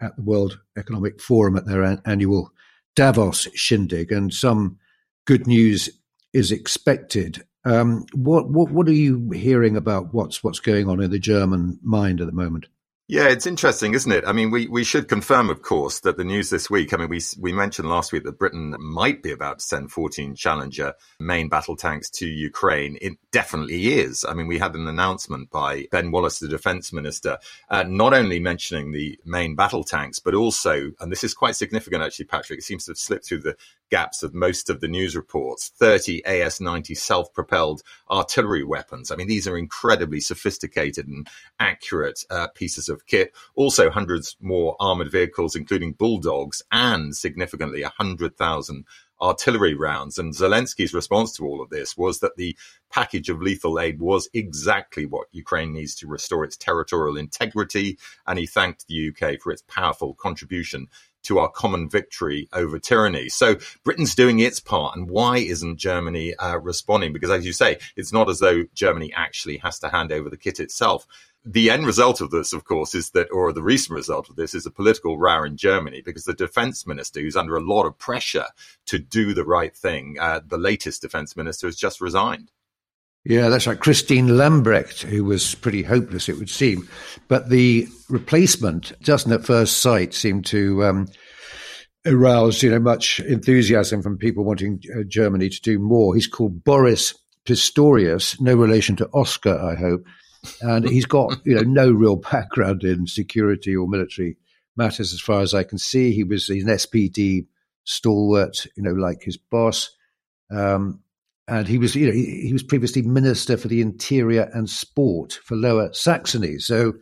at 0.01 0.15
the 0.15 0.21
World 0.21 0.59
Economic 0.77 1.21
Forum 1.21 1.55
at 1.55 1.65
their 1.65 1.83
an- 1.83 2.01
annual 2.05 2.51
Davos 2.95 3.47
shindig, 3.53 4.11
and 4.11 4.33
some 4.33 4.77
good 5.25 5.47
news 5.47 5.89
is 6.33 6.51
expected. 6.51 7.43
Um, 7.65 8.05
what, 8.13 8.49
what 8.49 8.71
what 8.71 8.87
are 8.87 8.93
you 8.93 9.31
hearing 9.31 9.75
about 9.75 10.13
what's 10.13 10.43
what's 10.43 10.59
going 10.59 10.87
on 10.87 11.01
in 11.01 11.11
the 11.11 11.19
German 11.19 11.79
mind 11.83 12.21
at 12.21 12.27
the 12.27 12.33
moment? 12.33 12.67
Yeah, 13.07 13.27
it's 13.27 13.45
interesting, 13.45 13.93
isn't 13.93 14.11
it? 14.11 14.23
I 14.25 14.31
mean, 14.31 14.49
we, 14.49 14.67
we 14.67 14.83
should 14.83 15.07
confirm, 15.07 15.51
of 15.51 15.61
course, 15.61 15.99
that 15.99 16.17
the 16.17 16.23
news 16.23 16.49
this 16.49 16.71
week, 16.71 16.91
I 16.91 16.97
mean, 16.97 17.09
we, 17.09 17.21
we 17.39 17.53
mentioned 17.53 17.87
last 17.87 18.11
week 18.11 18.23
that 18.23 18.39
Britain 18.39 18.75
might 18.79 19.21
be 19.21 19.31
about 19.31 19.59
to 19.59 19.63
send 19.63 19.91
14 19.91 20.33
Challenger 20.33 20.95
main 21.19 21.47
battle 21.47 21.75
tanks 21.75 22.09
to 22.09 22.25
Ukraine. 22.25 22.97
It 22.99 23.13
definitely 23.31 23.93
is. 23.99 24.25
I 24.27 24.33
mean, 24.33 24.47
we 24.47 24.57
had 24.57 24.73
an 24.73 24.87
announcement 24.87 25.51
by 25.51 25.85
Ben 25.91 26.09
Wallace, 26.09 26.39
the 26.39 26.47
defense 26.47 26.91
minister, 26.91 27.37
uh, 27.69 27.83
not 27.83 28.15
only 28.15 28.39
mentioning 28.39 28.91
the 28.91 29.19
main 29.23 29.53
battle 29.53 29.83
tanks, 29.83 30.17
but 30.17 30.33
also, 30.33 30.91
and 30.99 31.11
this 31.11 31.23
is 31.23 31.35
quite 31.35 31.55
significant 31.55 32.01
actually, 32.01 32.25
Patrick, 32.25 32.57
it 32.57 32.63
seems 32.63 32.85
to 32.85 32.91
have 32.91 32.97
slipped 32.97 33.27
through 33.27 33.41
the 33.41 33.55
gaps 33.91 34.23
of 34.23 34.33
most 34.33 34.69
of 34.69 34.81
the 34.81 34.87
news 34.87 35.15
reports 35.15 35.69
30 35.75 36.25
AS 36.25 36.59
90 36.59 36.95
self 36.95 37.33
propelled 37.33 37.81
artillery 38.09 38.63
weapons. 38.63 39.11
I 39.11 39.15
mean, 39.15 39.27
these 39.27 39.47
are 39.47 39.57
incredibly 39.57 40.19
sophisticated 40.19 41.07
and 41.07 41.27
accurate 41.59 42.23
uh, 42.29 42.47
pieces 42.55 42.89
of 42.89 42.94
kit. 43.05 43.33
Also, 43.55 43.89
hundreds 43.89 44.35
more 44.39 44.75
armored 44.79 45.11
vehicles, 45.11 45.55
including 45.55 45.93
bulldogs, 45.93 46.61
and 46.71 47.15
significantly 47.15 47.81
100,000 47.81 48.85
artillery 49.21 49.73
rounds. 49.73 50.17
And 50.17 50.33
Zelensky's 50.33 50.93
response 50.93 51.31
to 51.33 51.45
all 51.45 51.61
of 51.61 51.69
this 51.69 51.97
was 51.97 52.19
that 52.19 52.35
the 52.35 52.57
package 52.91 53.29
of 53.29 53.41
lethal 53.41 53.79
aid 53.79 53.99
was 53.99 54.29
exactly 54.33 55.05
what 55.05 55.27
Ukraine 55.31 55.73
needs 55.73 55.95
to 55.95 56.07
restore 56.07 56.43
its 56.43 56.57
territorial 56.57 57.17
integrity. 57.17 57.97
And 58.27 58.37
he 58.37 58.45
thanked 58.45 58.87
the 58.87 59.09
UK 59.09 59.39
for 59.41 59.51
its 59.51 59.63
powerful 59.67 60.13
contribution 60.13 60.87
to 61.25 61.39
our 61.39 61.49
common 61.49 61.89
victory 61.89 62.47
over 62.53 62.79
tyranny. 62.79 63.29
So 63.29 63.55
Britain's 63.83 64.15
doing 64.15 64.39
its 64.39 64.59
part. 64.59 64.95
And 64.95 65.09
why 65.09 65.37
isn't 65.37 65.77
Germany 65.77 66.35
uh, 66.35 66.57
responding? 66.59 67.13
Because 67.13 67.31
as 67.31 67.45
you 67.45 67.53
say, 67.53 67.77
it's 67.95 68.13
not 68.13 68.29
as 68.29 68.39
though 68.39 68.63
Germany 68.73 69.11
actually 69.15 69.57
has 69.57 69.79
to 69.79 69.89
hand 69.89 70.11
over 70.11 70.29
the 70.29 70.37
kit 70.37 70.59
itself. 70.59 71.05
The 71.47 71.69
end 71.69 71.85
result 71.85 72.21
of 72.21 72.31
this, 72.31 72.53
of 72.53 72.63
course, 72.63 72.95
is 72.95 73.11
that, 73.11 73.27
or 73.31 73.53
the 73.53 73.61
recent 73.61 73.95
result 73.95 74.29
of 74.29 74.35
this 74.35 74.55
is 74.55 74.65
a 74.65 74.71
political 74.71 75.19
row 75.19 75.43
in 75.43 75.57
Germany 75.57 76.01
because 76.03 76.23
the 76.23 76.33
defense 76.33 76.87
minister, 76.87 77.19
who's 77.19 77.35
under 77.35 77.55
a 77.55 77.61
lot 77.61 77.85
of 77.85 77.99
pressure 77.99 78.47
to 78.87 78.97
do 78.97 79.33
the 79.35 79.45
right 79.45 79.75
thing, 79.75 80.17
uh, 80.19 80.39
the 80.43 80.57
latest 80.57 81.03
defense 81.03 81.35
minister 81.35 81.67
has 81.67 81.75
just 81.75 82.01
resigned. 82.01 82.49
Yeah, 83.25 83.49
that's 83.49 83.65
right. 83.65 83.79
Christine 83.79 84.27
Lambrecht, 84.27 85.01
who 85.01 85.23
was 85.23 85.55
pretty 85.55 85.81
hopeless, 85.81 86.29
it 86.29 86.37
would 86.37 86.49
seem. 86.49 86.87
But 87.27 87.49
the 87.49 87.87
replacement 88.07 88.93
doesn't 89.01 89.31
at 89.31 89.45
first 89.45 89.79
sight 89.79 90.13
seem 90.13 90.43
to 90.43 90.85
um, 90.85 91.07
arouse, 92.05 92.61
you 92.61 92.69
know, 92.69 92.79
much 92.79 93.19
enthusiasm 93.21 94.03
from 94.03 94.19
people 94.19 94.45
wanting 94.45 94.79
uh, 94.95 95.01
Germany 95.07 95.49
to 95.49 95.61
do 95.61 95.79
more. 95.79 96.13
He's 96.13 96.27
called 96.27 96.63
Boris 96.63 97.15
Pistorius, 97.45 98.39
no 98.39 98.55
relation 98.55 98.95
to 98.97 99.09
Oscar, 99.11 99.59
I 99.59 99.75
hope. 99.75 100.05
And 100.61 100.87
he's 100.87 101.07
got, 101.07 101.35
you 101.45 101.55
know, 101.55 101.63
no 101.63 101.91
real 101.91 102.17
background 102.17 102.83
in 102.83 103.07
security 103.07 103.75
or 103.75 103.87
military 103.87 104.37
matters 104.77 105.13
as 105.13 105.21
far 105.21 105.41
as 105.41 105.55
I 105.55 105.63
can 105.63 105.79
see. 105.79 106.11
He 106.11 106.23
was 106.23 106.49
an 106.49 106.67
SPD 106.67 107.47
stalwart, 107.85 108.67
you 108.75 108.83
know, 108.83 108.93
like 108.93 109.23
his 109.23 109.37
boss. 109.37 109.89
Um, 110.51 111.01
and 111.47 111.67
he 111.67 111.77
was, 111.77 111.95
you 111.95 112.07
know, 112.07 112.13
he, 112.13 112.47
he, 112.47 112.53
was 112.53 112.63
previously 112.63 113.01
minister 113.03 113.55
for 113.57 113.67
the 113.67 113.81
interior 113.81 114.49
and 114.53 114.69
sport 114.69 115.39
for 115.43 115.55
Lower 115.55 115.93
Saxony, 115.93 116.57
so 116.57 116.93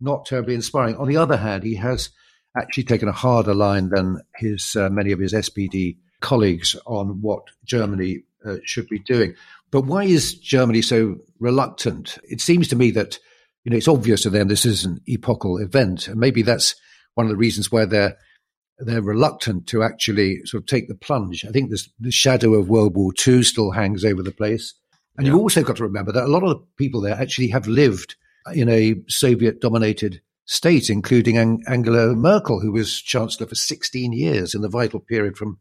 not 0.00 0.26
terribly 0.26 0.54
inspiring. 0.54 0.96
On 0.96 1.08
the 1.08 1.16
other 1.16 1.36
hand, 1.36 1.62
he 1.62 1.76
has 1.76 2.10
actually 2.56 2.84
taken 2.84 3.08
a 3.08 3.12
harder 3.12 3.54
line 3.54 3.90
than 3.90 4.20
his 4.36 4.74
uh, 4.76 4.88
many 4.90 5.12
of 5.12 5.20
his 5.20 5.32
SPD 5.32 5.96
colleagues 6.20 6.76
on 6.86 7.20
what 7.20 7.44
Germany 7.64 8.24
uh, 8.44 8.56
should 8.64 8.88
be 8.88 8.98
doing. 8.98 9.34
But 9.70 9.82
why 9.82 10.04
is 10.04 10.34
Germany 10.34 10.82
so 10.82 11.18
reluctant? 11.38 12.18
It 12.24 12.40
seems 12.40 12.68
to 12.68 12.76
me 12.76 12.90
that 12.92 13.18
you 13.64 13.70
know 13.70 13.76
it's 13.76 13.88
obvious 13.88 14.22
to 14.22 14.30
them 14.30 14.48
this 14.48 14.66
is 14.66 14.84
an 14.84 15.00
epochal 15.06 15.58
event, 15.58 16.08
and 16.08 16.18
maybe 16.18 16.42
that's 16.42 16.74
one 17.14 17.26
of 17.26 17.30
the 17.30 17.36
reasons 17.36 17.70
why 17.70 17.84
they're 17.84 18.16
they're 18.86 19.02
reluctant 19.02 19.66
to 19.68 19.82
actually 19.82 20.40
sort 20.44 20.62
of 20.62 20.66
take 20.66 20.88
the 20.88 20.94
plunge. 20.94 21.44
I 21.44 21.50
think 21.50 21.70
this, 21.70 21.88
the 22.00 22.10
shadow 22.10 22.54
of 22.54 22.68
World 22.68 22.94
War 22.96 23.12
II 23.26 23.42
still 23.42 23.72
hangs 23.72 24.04
over 24.04 24.22
the 24.22 24.30
place. 24.30 24.74
And 25.16 25.26
yeah. 25.26 25.32
you've 25.32 25.42
also 25.42 25.62
got 25.62 25.76
to 25.76 25.82
remember 25.82 26.12
that 26.12 26.24
a 26.24 26.28
lot 26.28 26.42
of 26.42 26.50
the 26.50 26.66
people 26.76 27.00
there 27.00 27.14
actually 27.14 27.48
have 27.48 27.66
lived 27.66 28.16
in 28.54 28.68
a 28.68 28.96
Soviet 29.08 29.60
dominated 29.60 30.20
state, 30.46 30.90
including 30.90 31.38
Ang- 31.38 31.62
Angela 31.66 32.14
Merkel, 32.14 32.60
who 32.60 32.72
was 32.72 33.00
chancellor 33.00 33.46
for 33.46 33.54
16 33.54 34.12
years 34.12 34.54
in 34.54 34.62
the 34.62 34.68
vital 34.68 35.00
period 35.00 35.36
from 35.36 35.58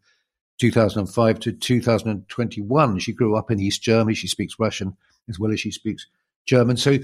2005 0.60 1.40
to 1.40 1.52
2021. 1.52 3.00
She 3.00 3.14
grew 3.14 3.36
up 3.36 3.52
in 3.52 3.60
East 3.60 3.82
Germany. 3.82 4.16
She 4.16 4.28
speaks 4.28 4.60
Russian 4.60 4.96
as 5.30 5.40
well 5.40 5.52
as 5.52 5.60
she 5.60 5.72
speaks 5.72 6.08
German. 6.46 6.78
So 6.78 6.98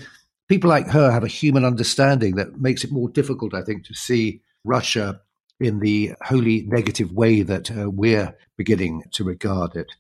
people 0.47 0.69
like 0.69 0.88
her 0.88 1.12
have 1.12 1.24
a 1.24 1.27
human 1.27 1.65
understanding 1.65 2.36
that 2.36 2.59
makes 2.59 2.83
it 2.83 2.91
more 2.91 3.09
difficult, 3.09 3.53
I 3.53 3.62
think, 3.62 3.86
to 3.86 3.93
see 3.93 4.41
Russia 4.63 5.21
in 5.60 5.80
the 5.80 6.14
wholly 6.22 6.64
negative 6.68 7.12
way 7.12 7.42
that 7.42 7.72
uh, 7.72 7.90
we're 7.90 8.36
beginning 8.58 9.04
to 9.14 9.24
regard 9.24 9.76
it. 9.76 9.92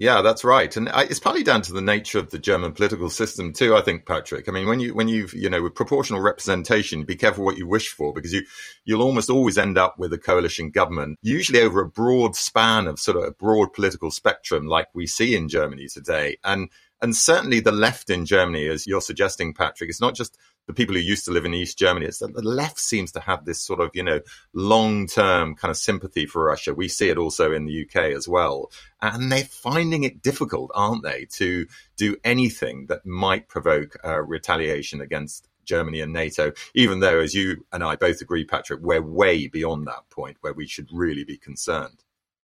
Yeah, 0.00 0.22
that's 0.22 0.44
right, 0.44 0.74
and 0.78 0.90
it's 0.94 1.20
partly 1.20 1.42
down 1.42 1.60
to 1.60 1.74
the 1.74 1.82
nature 1.82 2.18
of 2.18 2.30
the 2.30 2.38
German 2.38 2.72
political 2.72 3.10
system 3.10 3.52
too. 3.52 3.76
I 3.76 3.82
think, 3.82 4.06
Patrick. 4.06 4.48
I 4.48 4.52
mean, 4.52 4.66
when 4.66 4.80
you 4.80 4.94
when 4.94 5.08
you've 5.08 5.34
you 5.34 5.50
know 5.50 5.60
with 5.60 5.74
proportional 5.74 6.22
representation, 6.22 7.04
be 7.04 7.16
careful 7.16 7.44
what 7.44 7.58
you 7.58 7.66
wish 7.66 7.90
for 7.90 8.14
because 8.14 8.32
you 8.32 8.46
you'll 8.86 9.02
almost 9.02 9.28
always 9.28 9.58
end 9.58 9.76
up 9.76 9.98
with 9.98 10.14
a 10.14 10.18
coalition 10.18 10.70
government, 10.70 11.18
usually 11.20 11.60
over 11.60 11.82
a 11.82 11.88
broad 11.88 12.34
span 12.34 12.86
of 12.86 12.98
sort 12.98 13.18
of 13.18 13.24
a 13.24 13.32
broad 13.32 13.74
political 13.74 14.10
spectrum, 14.10 14.66
like 14.66 14.86
we 14.94 15.06
see 15.06 15.36
in 15.36 15.50
Germany 15.50 15.86
today, 15.86 16.38
and 16.44 16.70
and 17.02 17.16
certainly 17.16 17.60
the 17.60 17.72
left 17.72 18.10
in 18.10 18.26
Germany, 18.26 18.66
as 18.66 18.86
you're 18.86 19.00
suggesting, 19.00 19.54
Patrick, 19.54 19.88
it's 19.90 20.00
not 20.00 20.14
just 20.14 20.36
the 20.66 20.74
people 20.74 20.94
who 20.94 21.00
used 21.00 21.24
to 21.24 21.30
live 21.30 21.44
in 21.44 21.54
East 21.54 21.78
Germany. 21.78 22.06
It's 22.06 22.18
that 22.18 22.34
the 22.34 22.42
left 22.42 22.78
seems 22.78 23.12
to 23.12 23.20
have 23.20 23.44
this 23.44 23.60
sort 23.60 23.80
of, 23.80 23.90
you 23.94 24.02
know, 24.02 24.20
long 24.52 25.06
term 25.06 25.54
kind 25.54 25.70
of 25.70 25.76
sympathy 25.76 26.26
for 26.26 26.44
Russia. 26.44 26.74
We 26.74 26.88
see 26.88 27.08
it 27.08 27.18
also 27.18 27.52
in 27.52 27.64
the 27.64 27.84
UK 27.84 28.12
as 28.16 28.28
well. 28.28 28.70
And 29.00 29.32
they're 29.32 29.44
finding 29.44 30.04
it 30.04 30.22
difficult, 30.22 30.70
aren't 30.74 31.02
they, 31.02 31.26
to 31.32 31.66
do 31.96 32.16
anything 32.22 32.86
that 32.86 33.06
might 33.06 33.48
provoke 33.48 33.96
uh, 34.04 34.22
retaliation 34.22 35.00
against 35.00 35.48
Germany 35.64 36.00
and 36.00 36.12
NATO, 36.12 36.52
even 36.74 37.00
though, 37.00 37.20
as 37.20 37.34
you 37.34 37.64
and 37.72 37.82
I 37.82 37.96
both 37.96 38.20
agree, 38.20 38.44
Patrick, 38.44 38.80
we're 38.82 39.02
way 39.02 39.46
beyond 39.46 39.86
that 39.86 40.08
point 40.10 40.36
where 40.40 40.52
we 40.52 40.66
should 40.66 40.88
really 40.92 41.24
be 41.24 41.36
concerned. 41.36 42.02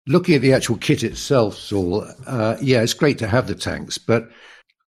Looking 0.05 0.35
at 0.35 0.41
the 0.41 0.53
actual 0.53 0.77
kit 0.77 1.03
itself, 1.03 1.55
Saul, 1.55 2.05
uh, 2.27 2.57
yeah, 2.61 2.81
it's 2.81 2.93
great 2.93 3.19
to 3.19 3.27
have 3.27 3.47
the 3.47 3.55
tanks, 3.55 3.97
but 3.97 4.29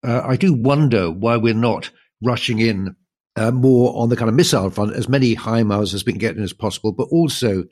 uh, 0.03 0.21
I 0.25 0.35
do 0.37 0.53
wonder 0.53 1.11
why 1.11 1.37
we're 1.37 1.53
not 1.53 1.91
rushing 2.23 2.59
in 2.59 2.95
uh, 3.35 3.51
more 3.51 3.95
on 3.95 4.09
the 4.09 4.15
kind 4.15 4.29
of 4.29 4.35
missile 4.35 4.69
front, 4.69 4.95
as 4.95 5.09
many 5.09 5.35
HIMARS 5.35 5.93
as 5.93 6.05
we 6.05 6.13
can 6.13 6.19
get 6.19 6.37
in 6.37 6.43
as 6.43 6.53
possible, 6.53 6.91
but 6.91 7.07
also 7.11 7.65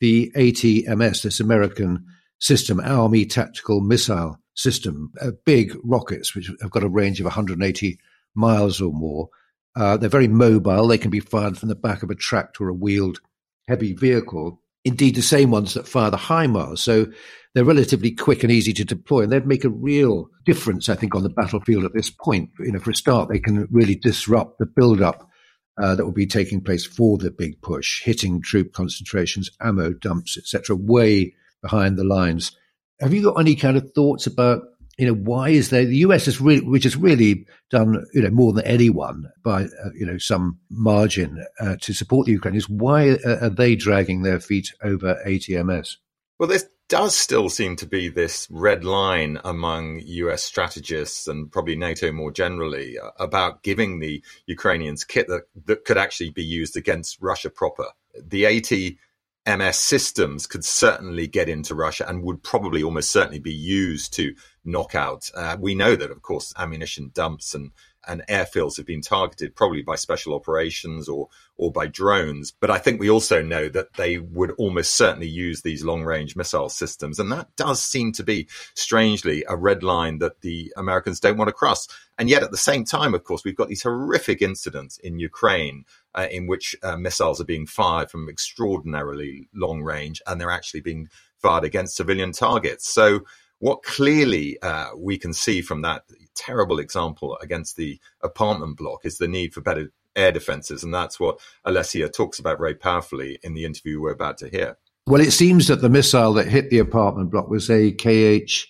the 0.00 0.30
ATACMS, 0.36 1.22
this 1.22 1.40
American 1.40 2.04
system, 2.38 2.80
Army 2.80 3.24
Tactical 3.24 3.80
Missile 3.80 4.38
System, 4.54 5.12
uh, 5.20 5.32
big 5.44 5.76
rockets 5.82 6.34
which 6.34 6.50
have 6.60 6.70
got 6.70 6.84
a 6.84 6.88
range 6.88 7.18
of 7.20 7.24
180 7.24 7.98
miles 8.34 8.80
or 8.80 8.92
more. 8.92 9.28
Uh, 9.74 9.96
they're 9.96 10.08
very 10.08 10.28
mobile. 10.28 10.86
They 10.86 10.98
can 10.98 11.10
be 11.10 11.20
fired 11.20 11.58
from 11.58 11.68
the 11.68 11.74
back 11.74 12.02
of 12.02 12.10
a 12.10 12.14
tracked 12.14 12.60
or 12.60 12.68
a 12.68 12.74
wheeled 12.74 13.20
heavy 13.66 13.94
vehicle. 13.94 14.62
Indeed, 14.84 15.14
the 15.14 15.22
same 15.22 15.50
ones 15.50 15.74
that 15.74 15.88
fire 15.88 16.10
the 16.10 16.16
HIMARS. 16.16 16.78
So 16.78 17.06
they're 17.54 17.64
relatively 17.64 18.10
quick 18.10 18.42
and 18.42 18.52
easy 18.52 18.72
to 18.74 18.84
deploy, 18.84 19.22
and 19.22 19.32
they'd 19.32 19.46
make 19.46 19.64
a 19.64 19.70
real 19.70 20.28
difference, 20.44 20.88
I 20.88 20.94
think, 20.94 21.14
on 21.14 21.22
the 21.22 21.30
battlefield 21.30 21.84
at 21.84 21.94
this 21.94 22.10
point. 22.10 22.50
You 22.58 22.72
know, 22.72 22.80
for 22.80 22.90
a 22.90 22.94
start, 22.94 23.28
they 23.28 23.38
can 23.38 23.66
really 23.70 23.94
disrupt 23.94 24.58
the 24.58 24.66
build-up 24.66 25.28
uh, 25.80 25.94
that 25.94 26.04
will 26.04 26.12
be 26.12 26.26
taking 26.26 26.60
place 26.60 26.84
for 26.84 27.16
the 27.16 27.30
big 27.30 27.60
push, 27.62 28.02
hitting 28.02 28.42
troop 28.42 28.72
concentrations, 28.72 29.50
ammo 29.60 29.92
dumps, 29.92 30.36
etc., 30.36 30.76
way 30.76 31.34
behind 31.62 31.96
the 31.96 32.04
lines. 32.04 32.52
Have 33.00 33.14
you 33.14 33.22
got 33.22 33.40
any 33.40 33.56
kind 33.56 33.76
of 33.76 33.90
thoughts 33.92 34.26
about 34.26 34.62
you 34.98 35.06
know 35.06 35.14
why 35.14 35.48
is 35.48 35.70
there 35.70 35.84
the 35.84 35.98
US 35.98 36.26
has 36.26 36.40
really 36.40 36.66
which 36.66 36.84
has 36.84 36.96
really 36.96 37.46
done 37.70 38.04
you 38.14 38.22
know 38.22 38.30
more 38.30 38.52
than 38.52 38.64
anyone 38.64 39.30
by 39.44 39.64
uh, 39.64 39.90
you 39.94 40.06
know 40.06 40.18
some 40.18 40.58
margin 40.70 41.44
uh, 41.60 41.76
to 41.80 41.92
support 41.92 42.26
the 42.26 42.32
Ukrainians 42.32 42.68
why 42.68 43.18
are 43.24 43.50
they 43.50 43.74
dragging 43.74 44.22
their 44.22 44.40
feet 44.40 44.72
over 44.82 45.20
ATACMS 45.26 45.96
well 46.38 46.48
there's 46.48 46.66
does 46.88 47.16
still 47.16 47.48
seem 47.48 47.76
to 47.76 47.86
be 47.86 48.08
this 48.08 48.46
red 48.50 48.84
line 48.84 49.40
among 49.44 50.00
US 50.04 50.42
strategists 50.44 51.26
and 51.26 51.50
probably 51.50 51.76
NATO 51.76 52.12
more 52.12 52.30
generally 52.30 52.98
uh, 52.98 53.10
about 53.18 53.62
giving 53.62 54.00
the 54.00 54.22
Ukrainians 54.46 55.02
kit 55.04 55.26
that, 55.28 55.44
that 55.64 55.84
could 55.84 55.96
actually 55.96 56.30
be 56.30 56.44
used 56.44 56.76
against 56.76 57.20
Russia 57.22 57.48
proper. 57.48 57.86
The 58.22 58.44
ATACMS 58.44 59.74
systems 59.74 60.46
could 60.46 60.64
certainly 60.64 61.26
get 61.26 61.48
into 61.48 61.74
Russia 61.74 62.06
and 62.06 62.22
would 62.22 62.42
probably 62.42 62.82
almost 62.82 63.10
certainly 63.10 63.40
be 63.40 63.54
used 63.54 64.12
to 64.14 64.34
knock 64.64 64.94
out. 64.94 65.30
Uh, 65.34 65.56
we 65.58 65.74
know 65.74 65.96
that, 65.96 66.10
of 66.10 66.22
course, 66.22 66.52
ammunition 66.56 67.10
dumps 67.14 67.54
and 67.54 67.70
and 68.06 68.22
airfields 68.28 68.76
have 68.76 68.86
been 68.86 69.00
targeted 69.00 69.56
probably 69.56 69.82
by 69.82 69.96
special 69.96 70.34
operations 70.34 71.08
or 71.08 71.28
or 71.56 71.70
by 71.70 71.86
drones. 71.86 72.50
But 72.50 72.70
I 72.70 72.78
think 72.78 73.00
we 73.00 73.08
also 73.08 73.42
know 73.42 73.68
that 73.68 73.94
they 73.94 74.18
would 74.18 74.50
almost 74.58 74.94
certainly 74.94 75.28
use 75.28 75.62
these 75.62 75.84
long 75.84 76.02
range 76.02 76.34
missile 76.34 76.68
systems. 76.68 77.18
And 77.18 77.30
that 77.30 77.54
does 77.56 77.82
seem 77.82 78.12
to 78.12 78.24
be 78.24 78.48
strangely 78.74 79.44
a 79.48 79.56
red 79.56 79.82
line 79.82 80.18
that 80.18 80.40
the 80.40 80.72
Americans 80.76 81.20
don't 81.20 81.36
want 81.36 81.48
to 81.48 81.52
cross. 81.52 81.86
And 82.18 82.28
yet 82.28 82.42
at 82.42 82.50
the 82.50 82.56
same 82.56 82.84
time, 82.84 83.14
of 83.14 83.24
course, 83.24 83.44
we've 83.44 83.56
got 83.56 83.68
these 83.68 83.84
horrific 83.84 84.42
incidents 84.42 84.98
in 84.98 85.18
Ukraine 85.18 85.84
uh, 86.14 86.26
in 86.30 86.46
which 86.46 86.76
uh, 86.82 86.96
missiles 86.96 87.40
are 87.40 87.44
being 87.44 87.66
fired 87.66 88.10
from 88.10 88.28
extraordinarily 88.28 89.48
long 89.54 89.82
range 89.82 90.20
and 90.26 90.40
they're 90.40 90.50
actually 90.50 90.80
being 90.80 91.08
fired 91.38 91.64
against 91.64 91.96
civilian 91.96 92.32
targets. 92.32 92.88
So 92.88 93.20
what 93.64 93.82
clearly 93.82 94.60
uh, 94.60 94.90
we 94.94 95.16
can 95.16 95.32
see 95.32 95.62
from 95.62 95.80
that 95.80 96.02
terrible 96.34 96.78
example 96.78 97.38
against 97.40 97.78
the 97.78 97.98
apartment 98.22 98.76
block 98.76 99.06
is 99.06 99.16
the 99.16 99.26
need 99.26 99.54
for 99.54 99.62
better 99.62 99.90
air 100.14 100.30
defenses. 100.30 100.84
And 100.84 100.92
that's 100.92 101.18
what 101.18 101.40
Olesya 101.66 102.12
talks 102.12 102.38
about 102.38 102.58
very 102.58 102.74
powerfully 102.74 103.38
in 103.42 103.54
the 103.54 103.64
interview 103.64 104.02
we're 104.02 104.10
about 104.10 104.36
to 104.38 104.50
hear. 104.50 104.76
Well, 105.06 105.22
it 105.22 105.30
seems 105.30 105.68
that 105.68 105.80
the 105.80 105.88
missile 105.88 106.34
that 106.34 106.46
hit 106.46 106.68
the 106.68 106.78
apartment 106.78 107.30
block 107.30 107.48
was 107.48 107.70
a 107.70 107.92
KH 107.92 108.66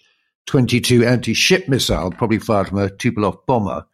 22 0.46 1.04
anti 1.04 1.34
ship 1.34 1.68
missile, 1.68 2.12
probably 2.12 2.38
fired 2.38 2.68
from 2.68 2.78
a 2.78 2.88
Tupolev 2.88 3.44
bomber. 3.48 3.84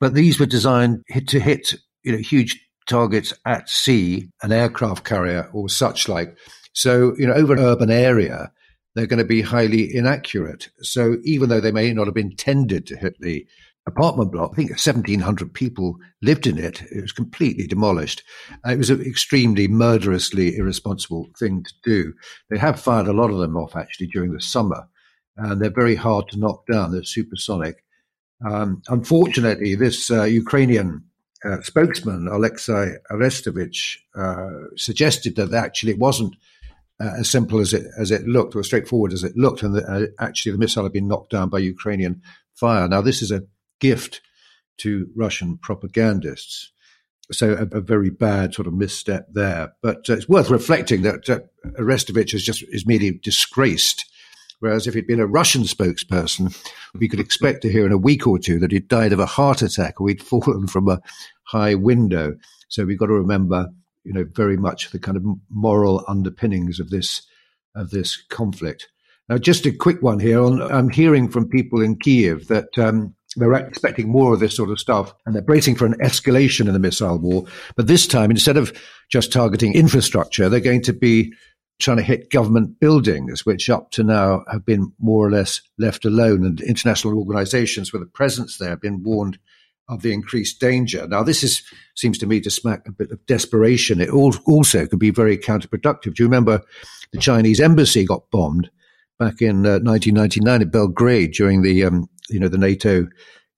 But 0.00 0.14
these 0.14 0.40
were 0.40 0.46
designed 0.46 1.04
to 1.26 1.38
hit 1.38 1.74
you 2.02 2.12
know, 2.12 2.18
huge 2.18 2.66
targets 2.88 3.34
at 3.44 3.68
sea, 3.68 4.30
an 4.42 4.52
aircraft 4.52 5.04
carrier 5.04 5.50
or 5.52 5.68
such 5.68 6.08
like. 6.08 6.34
So, 6.72 7.14
you 7.18 7.26
know, 7.26 7.34
over 7.34 7.52
an 7.52 7.58
urban 7.58 7.90
area, 7.90 8.52
they're 8.96 9.06
going 9.06 9.18
to 9.18 9.24
be 9.24 9.42
highly 9.42 9.94
inaccurate. 9.94 10.70
So 10.80 11.18
even 11.22 11.50
though 11.50 11.60
they 11.60 11.70
may 11.70 11.92
not 11.92 12.06
have 12.06 12.16
intended 12.16 12.86
to 12.86 12.96
hit 12.96 13.20
the 13.20 13.46
apartment 13.86 14.32
block, 14.32 14.52
I 14.52 14.56
think 14.56 14.70
1,700 14.70 15.52
people 15.52 15.98
lived 16.22 16.46
in 16.46 16.58
it. 16.58 16.80
It 16.90 17.02
was 17.02 17.12
completely 17.12 17.66
demolished. 17.66 18.22
Uh, 18.66 18.72
it 18.72 18.78
was 18.78 18.88
an 18.88 19.02
extremely 19.02 19.68
murderously 19.68 20.56
irresponsible 20.56 21.28
thing 21.38 21.62
to 21.62 21.72
do. 21.84 22.14
They 22.48 22.56
have 22.56 22.80
fired 22.80 23.06
a 23.06 23.12
lot 23.12 23.30
of 23.30 23.36
them 23.36 23.54
off 23.54 23.76
actually 23.76 24.06
during 24.06 24.32
the 24.32 24.40
summer, 24.40 24.88
and 25.36 25.60
they're 25.60 25.70
very 25.70 25.94
hard 25.94 26.28
to 26.30 26.38
knock 26.38 26.66
down. 26.66 26.92
They're 26.92 27.04
supersonic. 27.04 27.84
Um, 28.48 28.80
unfortunately, 28.88 29.74
this 29.74 30.10
uh, 30.10 30.24
Ukrainian 30.24 31.04
uh, 31.44 31.60
spokesman, 31.60 32.28
Alexei 32.28 32.94
Arestovich, 33.10 33.98
uh, 34.14 34.68
suggested 34.76 35.36
that 35.36 35.52
actually 35.52 35.92
it 35.92 35.98
wasn't 35.98 36.34
uh, 37.00 37.12
as 37.18 37.28
simple 37.28 37.60
as 37.60 37.72
it 37.72 37.86
as 37.98 38.10
it 38.10 38.26
looked, 38.26 38.56
or 38.56 38.62
straightforward 38.62 39.12
as 39.12 39.24
it 39.24 39.36
looked, 39.36 39.62
and 39.62 39.74
that, 39.74 39.84
uh, 39.84 40.06
actually 40.22 40.52
the 40.52 40.58
missile 40.58 40.82
had 40.82 40.92
been 40.92 41.08
knocked 41.08 41.30
down 41.30 41.48
by 41.48 41.58
Ukrainian 41.58 42.22
fire. 42.54 42.88
Now, 42.88 43.00
this 43.00 43.22
is 43.22 43.30
a 43.30 43.44
gift 43.80 44.20
to 44.78 45.08
Russian 45.14 45.58
propagandists. 45.58 46.72
So 47.32 47.52
a, 47.54 47.78
a 47.78 47.80
very 47.80 48.10
bad 48.10 48.54
sort 48.54 48.68
of 48.68 48.74
misstep 48.74 49.26
there. 49.32 49.72
But 49.82 50.08
uh, 50.08 50.14
it's 50.14 50.28
worth 50.28 50.50
reflecting 50.50 51.02
that 51.02 51.28
uh, 51.28 51.40
Arestovich 51.78 52.34
is 52.34 52.44
just 52.44 52.62
is 52.68 52.86
merely 52.86 53.10
disgraced. 53.10 54.04
Whereas 54.60 54.86
if 54.86 54.94
he'd 54.94 55.06
been 55.06 55.20
a 55.20 55.26
Russian 55.26 55.62
spokesperson, 55.62 56.56
we 56.94 57.08
could 57.08 57.20
expect 57.20 57.62
to 57.62 57.70
hear 57.70 57.84
in 57.84 57.92
a 57.92 57.98
week 57.98 58.26
or 58.26 58.38
two 58.38 58.58
that 58.60 58.72
he'd 58.72 58.88
died 58.88 59.12
of 59.12 59.18
a 59.18 59.26
heart 59.26 59.60
attack 59.60 60.00
or 60.00 60.08
he'd 60.08 60.22
fallen 60.22 60.66
from 60.66 60.88
a 60.88 61.00
high 61.44 61.74
window. 61.74 62.36
So 62.68 62.84
we've 62.84 62.98
got 62.98 63.06
to 63.06 63.12
remember 63.12 63.68
you 64.06 64.12
know, 64.12 64.24
very 64.32 64.56
much 64.56 64.90
the 64.90 64.98
kind 64.98 65.16
of 65.16 65.24
moral 65.50 66.04
underpinnings 66.06 66.80
of 66.80 66.90
this 66.90 67.22
of 67.74 67.90
this 67.90 68.16
conflict. 68.30 68.88
Now, 69.28 69.38
just 69.38 69.66
a 69.66 69.72
quick 69.72 70.00
one 70.00 70.20
here. 70.20 70.40
On, 70.40 70.62
I'm 70.62 70.88
hearing 70.88 71.28
from 71.28 71.48
people 71.48 71.82
in 71.82 71.96
Kiev 71.96 72.46
that 72.46 72.78
um, 72.78 73.14
they're 73.34 73.52
expecting 73.54 74.08
more 74.08 74.32
of 74.32 74.40
this 74.40 74.56
sort 74.56 74.70
of 74.70 74.80
stuff, 74.80 75.12
and 75.26 75.34
they're 75.34 75.42
bracing 75.42 75.74
for 75.74 75.84
an 75.84 75.98
escalation 76.02 76.68
in 76.68 76.72
the 76.72 76.78
missile 76.78 77.18
war. 77.18 77.44
But 77.76 77.88
this 77.88 78.06
time, 78.06 78.30
instead 78.30 78.56
of 78.56 78.72
just 79.10 79.32
targeting 79.32 79.74
infrastructure, 79.74 80.48
they're 80.48 80.60
going 80.60 80.82
to 80.82 80.92
be 80.92 81.34
trying 81.78 81.98
to 81.98 82.02
hit 82.02 82.30
government 82.30 82.80
buildings, 82.80 83.44
which 83.44 83.68
up 83.68 83.90
to 83.90 84.02
now 84.02 84.44
have 84.50 84.64
been 84.64 84.92
more 84.98 85.26
or 85.26 85.30
less 85.30 85.60
left 85.78 86.04
alone, 86.04 86.46
and 86.46 86.60
international 86.60 87.18
organizations 87.18 87.92
with 87.92 88.02
a 88.02 88.06
presence 88.06 88.56
there 88.56 88.70
have 88.70 88.80
been 88.80 89.02
warned 89.02 89.38
of 89.88 90.02
the 90.02 90.12
increased 90.12 90.60
danger. 90.60 91.06
Now, 91.06 91.22
this 91.22 91.42
is 91.42 91.62
seems 91.94 92.18
to 92.18 92.26
me 92.26 92.40
to 92.40 92.50
smack 92.50 92.86
a 92.86 92.92
bit 92.92 93.10
of 93.10 93.24
desperation. 93.26 94.00
It 94.00 94.10
also 94.10 94.86
could 94.86 94.98
be 94.98 95.10
very 95.10 95.38
counterproductive. 95.38 96.14
Do 96.14 96.22
you 96.22 96.26
remember 96.26 96.62
the 97.12 97.18
Chinese 97.18 97.60
embassy 97.60 98.04
got 98.04 98.30
bombed 98.30 98.70
back 99.18 99.40
in 99.40 99.64
uh, 99.64 99.78
1999 99.78 100.62
at 100.62 100.70
Belgrade 100.72 101.32
during 101.32 101.62
the 101.62 101.84
um, 101.84 102.08
you 102.28 102.40
know 102.40 102.48
the 102.48 102.58
NATO 102.58 103.06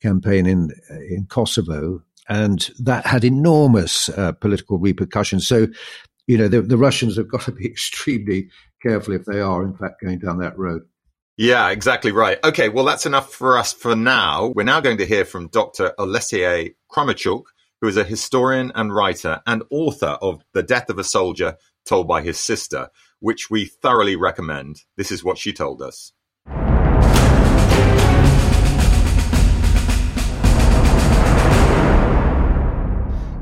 campaign 0.03 0.47
in 0.47 0.71
in 1.11 1.27
Kosovo? 1.29 2.03
and 2.29 2.71
that 2.79 3.07
had 3.07 3.25
enormous 3.25 4.09
uh, 4.11 4.33
political 4.33 4.79
repercussions. 4.79 5.49
So, 5.49 5.67
you 6.27 6.37
know, 6.37 6.49
the, 6.49 6.61
the 6.61 6.77
Russians 6.77 7.17
have 7.17 7.31
got 7.31 7.43
to 7.43 7.53
be 7.53 7.67
extremely 7.71 8.51
careful 8.83 9.15
if 9.15 9.25
they 9.25 9.41
are, 9.41 9.65
in 9.65 9.75
fact, 9.77 10.03
going 10.03 10.19
down 10.19 10.39
that 10.39 10.59
road. 10.59 10.83
Yeah, 11.41 11.71
exactly 11.71 12.11
right. 12.11 12.37
Okay, 12.43 12.69
well, 12.69 12.85
that's 12.85 13.07
enough 13.07 13.33
for 13.33 13.57
us 13.57 13.73
for 13.73 13.95
now. 13.95 14.53
We're 14.57 14.65
now 14.65 14.81
going 14.81 14.99
to 14.99 15.07
hear 15.07 15.25
from 15.25 15.47
Dr. 15.47 15.95
Olesya 15.97 16.75
Khromeychuk, 16.91 17.45
who 17.81 17.87
is 17.87 17.97
a 17.97 18.03
historian 18.03 18.73
and 18.75 18.93
writer 18.93 19.41
and 19.47 19.63
author 19.71 20.19
of 20.21 20.43
The 20.53 20.65
Death 20.65 20.91
of 20.91 20.99
a 20.99 21.05
Soldier 21.05 21.57
Told 21.87 22.09
by 22.09 22.23
His 22.23 22.41
Sister, 22.41 22.89
which 23.21 23.51
we 23.51 23.67
thoroughly 23.67 24.17
recommend. 24.17 24.81
This 24.97 25.13
is 25.13 25.23
what 25.23 25.39
she 25.39 25.53
told 25.53 25.81
us. 25.81 26.13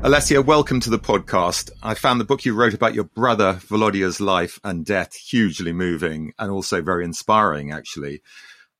Olesya, 0.03 0.45
welcome 0.45 0.79
to 0.81 0.91
the 0.91 0.99
podcast. 0.99 1.71
I 1.81 1.95
found 1.95 2.21
the 2.21 2.25
book 2.25 2.45
you 2.45 2.53
wrote 2.53 2.75
about 2.75 2.93
your 2.93 3.05
brother 3.05 3.53
Volodya's 3.55 4.21
life 4.21 4.59
and 4.63 4.85
death 4.85 5.15
hugely 5.15 5.73
moving 5.73 6.33
and 6.37 6.51
also 6.51 6.83
very 6.83 7.03
inspiring, 7.03 7.71
actually. 7.71 8.21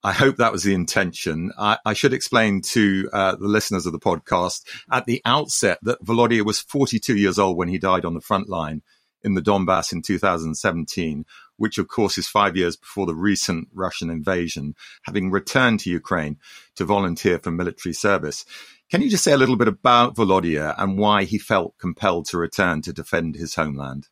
I 0.04 0.14
hope 0.14 0.38
that 0.38 0.52
was 0.52 0.62
the 0.62 0.76
intention. 0.76 1.52
I, 1.58 1.80
I 1.84 1.94
should 1.94 2.14
explain 2.14 2.62
to 2.62 3.10
uh, 3.12 3.36
the 3.36 3.48
listeners 3.48 3.88
of 3.88 3.94
the 3.94 4.00
podcast 4.00 4.62
at 4.92 5.06
the 5.06 5.24
outset 5.26 5.80
that 5.82 6.06
Volodya 6.06 6.46
was 6.46 6.62
42 6.62 7.18
years 7.18 7.40
old 7.40 7.58
when 7.58 7.68
he 7.68 7.80
died 7.80 8.06
on 8.06 8.14
the 8.14 8.22
front 8.22 8.48
line 8.48 8.84
in 9.24 9.34
the 9.34 9.42
Donbass 9.42 9.92
in 9.92 10.04
2017, 10.04 11.26
which 11.58 11.80
of 11.80 11.88
course 11.88 12.18
is 12.18 12.28
five 12.28 12.56
years 12.56 12.76
before 12.76 13.08
the 13.08 13.16
recent 13.16 13.68
Russian 13.74 14.12
invasion, 14.12 14.76
having 15.04 15.32
returned 15.32 15.80
to 15.82 15.90
Ukraine 15.90 16.38
to 16.76 16.86
volunteer 16.86 17.40
for 17.40 17.52
military 17.52 17.94
service. 17.94 18.46
Can 18.90 19.02
you 19.02 19.10
just 19.10 19.24
say 19.26 19.34
a 19.34 19.38
little 19.38 19.58
bit 19.58 19.68
about 19.68 20.16
Volodya 20.16 20.74
and 20.78 20.98
why 20.98 21.26
he 21.26 21.38
felt 21.38 21.78
compelled 21.78 22.26
to 22.28 22.38
return 22.38 22.82
to 22.84 22.94
defend 22.94 23.36
his 23.36 23.56
homeland? 23.56 24.08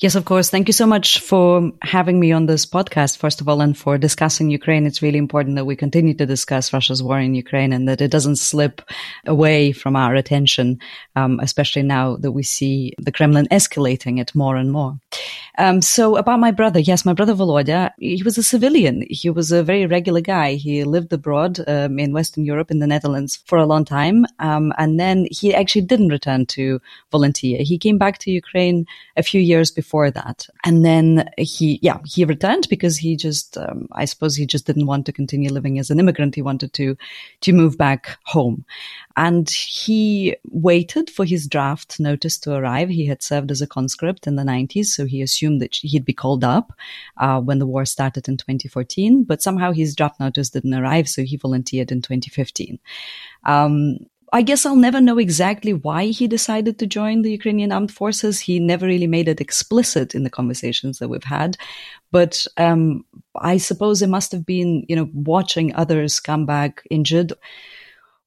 Yes, 0.00 0.14
of 0.14 0.24
course. 0.24 0.48
Thank 0.48 0.68
you 0.68 0.72
so 0.72 0.86
much 0.86 1.18
for 1.18 1.72
having 1.82 2.20
me 2.20 2.30
on 2.30 2.46
this 2.46 2.64
podcast, 2.64 3.16
first 3.16 3.40
of 3.40 3.48
all, 3.48 3.60
and 3.60 3.76
for 3.76 3.98
discussing 3.98 4.48
Ukraine. 4.48 4.86
It's 4.86 5.02
really 5.02 5.18
important 5.18 5.56
that 5.56 5.64
we 5.64 5.74
continue 5.74 6.14
to 6.14 6.24
discuss 6.26 6.72
Russia's 6.72 7.02
war 7.02 7.18
in 7.18 7.34
Ukraine 7.34 7.72
and 7.72 7.88
that 7.88 8.00
it 8.00 8.12
doesn't 8.12 8.36
slip 8.36 8.80
away 9.26 9.72
from 9.72 9.96
our 9.96 10.14
attention, 10.14 10.78
um, 11.16 11.40
especially 11.40 11.82
now 11.82 12.14
that 12.14 12.30
we 12.30 12.44
see 12.44 12.92
the 12.98 13.10
Kremlin 13.10 13.48
escalating 13.50 14.20
it 14.20 14.36
more 14.36 14.54
and 14.54 14.70
more. 14.70 15.00
Um, 15.58 15.82
so 15.82 16.16
about 16.16 16.38
my 16.38 16.52
brother, 16.52 16.78
yes, 16.78 17.04
my 17.04 17.12
brother 17.12 17.34
Volodya, 17.34 17.90
he 17.98 18.22
was 18.22 18.38
a 18.38 18.44
civilian. 18.44 19.04
He 19.10 19.30
was 19.30 19.50
a 19.50 19.64
very 19.64 19.86
regular 19.86 20.20
guy. 20.20 20.54
He 20.54 20.84
lived 20.84 21.12
abroad 21.12 21.58
um, 21.66 21.98
in 21.98 22.12
Western 22.12 22.44
Europe, 22.44 22.70
in 22.70 22.78
the 22.78 22.86
Netherlands, 22.86 23.42
for 23.46 23.58
a 23.58 23.66
long 23.66 23.84
time, 23.84 24.26
um, 24.38 24.72
and 24.78 25.00
then 25.00 25.26
he 25.32 25.52
actually 25.52 25.82
didn't 25.82 26.10
return 26.10 26.46
to 26.46 26.80
volunteer. 27.10 27.64
He 27.64 27.78
came 27.78 27.98
back 27.98 28.18
to 28.18 28.30
Ukraine 28.30 28.86
a 29.16 29.24
few 29.24 29.37
years 29.40 29.70
before 29.70 30.10
that, 30.10 30.46
and 30.64 30.84
then 30.84 31.28
he, 31.38 31.78
yeah, 31.82 31.98
he 32.04 32.24
returned 32.24 32.68
because 32.68 32.96
he 32.96 33.16
just, 33.16 33.56
um, 33.56 33.88
I 33.92 34.04
suppose, 34.04 34.36
he 34.36 34.46
just 34.46 34.66
didn't 34.66 34.86
want 34.86 35.06
to 35.06 35.12
continue 35.12 35.50
living 35.50 35.78
as 35.78 35.90
an 35.90 36.00
immigrant. 36.00 36.34
He 36.34 36.42
wanted 36.42 36.72
to 36.74 36.96
to 37.40 37.52
move 37.52 37.76
back 37.76 38.18
home, 38.24 38.64
and 39.16 39.48
he 39.50 40.36
waited 40.50 41.10
for 41.10 41.24
his 41.24 41.46
draft 41.46 41.98
notice 42.00 42.38
to 42.40 42.54
arrive. 42.54 42.88
He 42.88 43.06
had 43.06 43.22
served 43.22 43.50
as 43.50 43.60
a 43.60 43.66
conscript 43.66 44.26
in 44.26 44.36
the 44.36 44.42
90s, 44.42 44.86
so 44.86 45.06
he 45.06 45.22
assumed 45.22 45.60
that 45.62 45.74
he'd 45.74 46.04
be 46.04 46.12
called 46.12 46.44
up 46.44 46.72
uh, 47.16 47.40
when 47.40 47.58
the 47.58 47.66
war 47.66 47.84
started 47.84 48.28
in 48.28 48.36
2014. 48.36 49.24
But 49.24 49.42
somehow 49.42 49.72
his 49.72 49.94
draft 49.94 50.20
notice 50.20 50.50
didn't 50.50 50.74
arrive, 50.74 51.08
so 51.08 51.22
he 51.22 51.36
volunteered 51.36 51.90
in 51.92 52.02
2015. 52.02 52.78
Um, 53.44 53.98
I 54.32 54.42
guess 54.42 54.66
I'll 54.66 54.76
never 54.76 55.00
know 55.00 55.18
exactly 55.18 55.72
why 55.72 56.06
he 56.06 56.26
decided 56.26 56.78
to 56.78 56.86
join 56.86 57.22
the 57.22 57.30
Ukrainian 57.30 57.72
armed 57.72 57.92
forces. 57.92 58.40
He 58.40 58.60
never 58.60 58.86
really 58.86 59.06
made 59.06 59.28
it 59.28 59.40
explicit 59.40 60.14
in 60.14 60.24
the 60.24 60.30
conversations 60.30 60.98
that 60.98 61.08
we've 61.08 61.24
had. 61.24 61.56
But 62.10 62.46
um, 62.56 63.04
I 63.36 63.56
suppose 63.56 64.02
it 64.02 64.08
must 64.08 64.32
have 64.32 64.44
been, 64.44 64.84
you 64.88 64.96
know, 64.96 65.08
watching 65.12 65.74
others 65.74 66.20
come 66.20 66.46
back 66.46 66.82
injured 66.90 67.32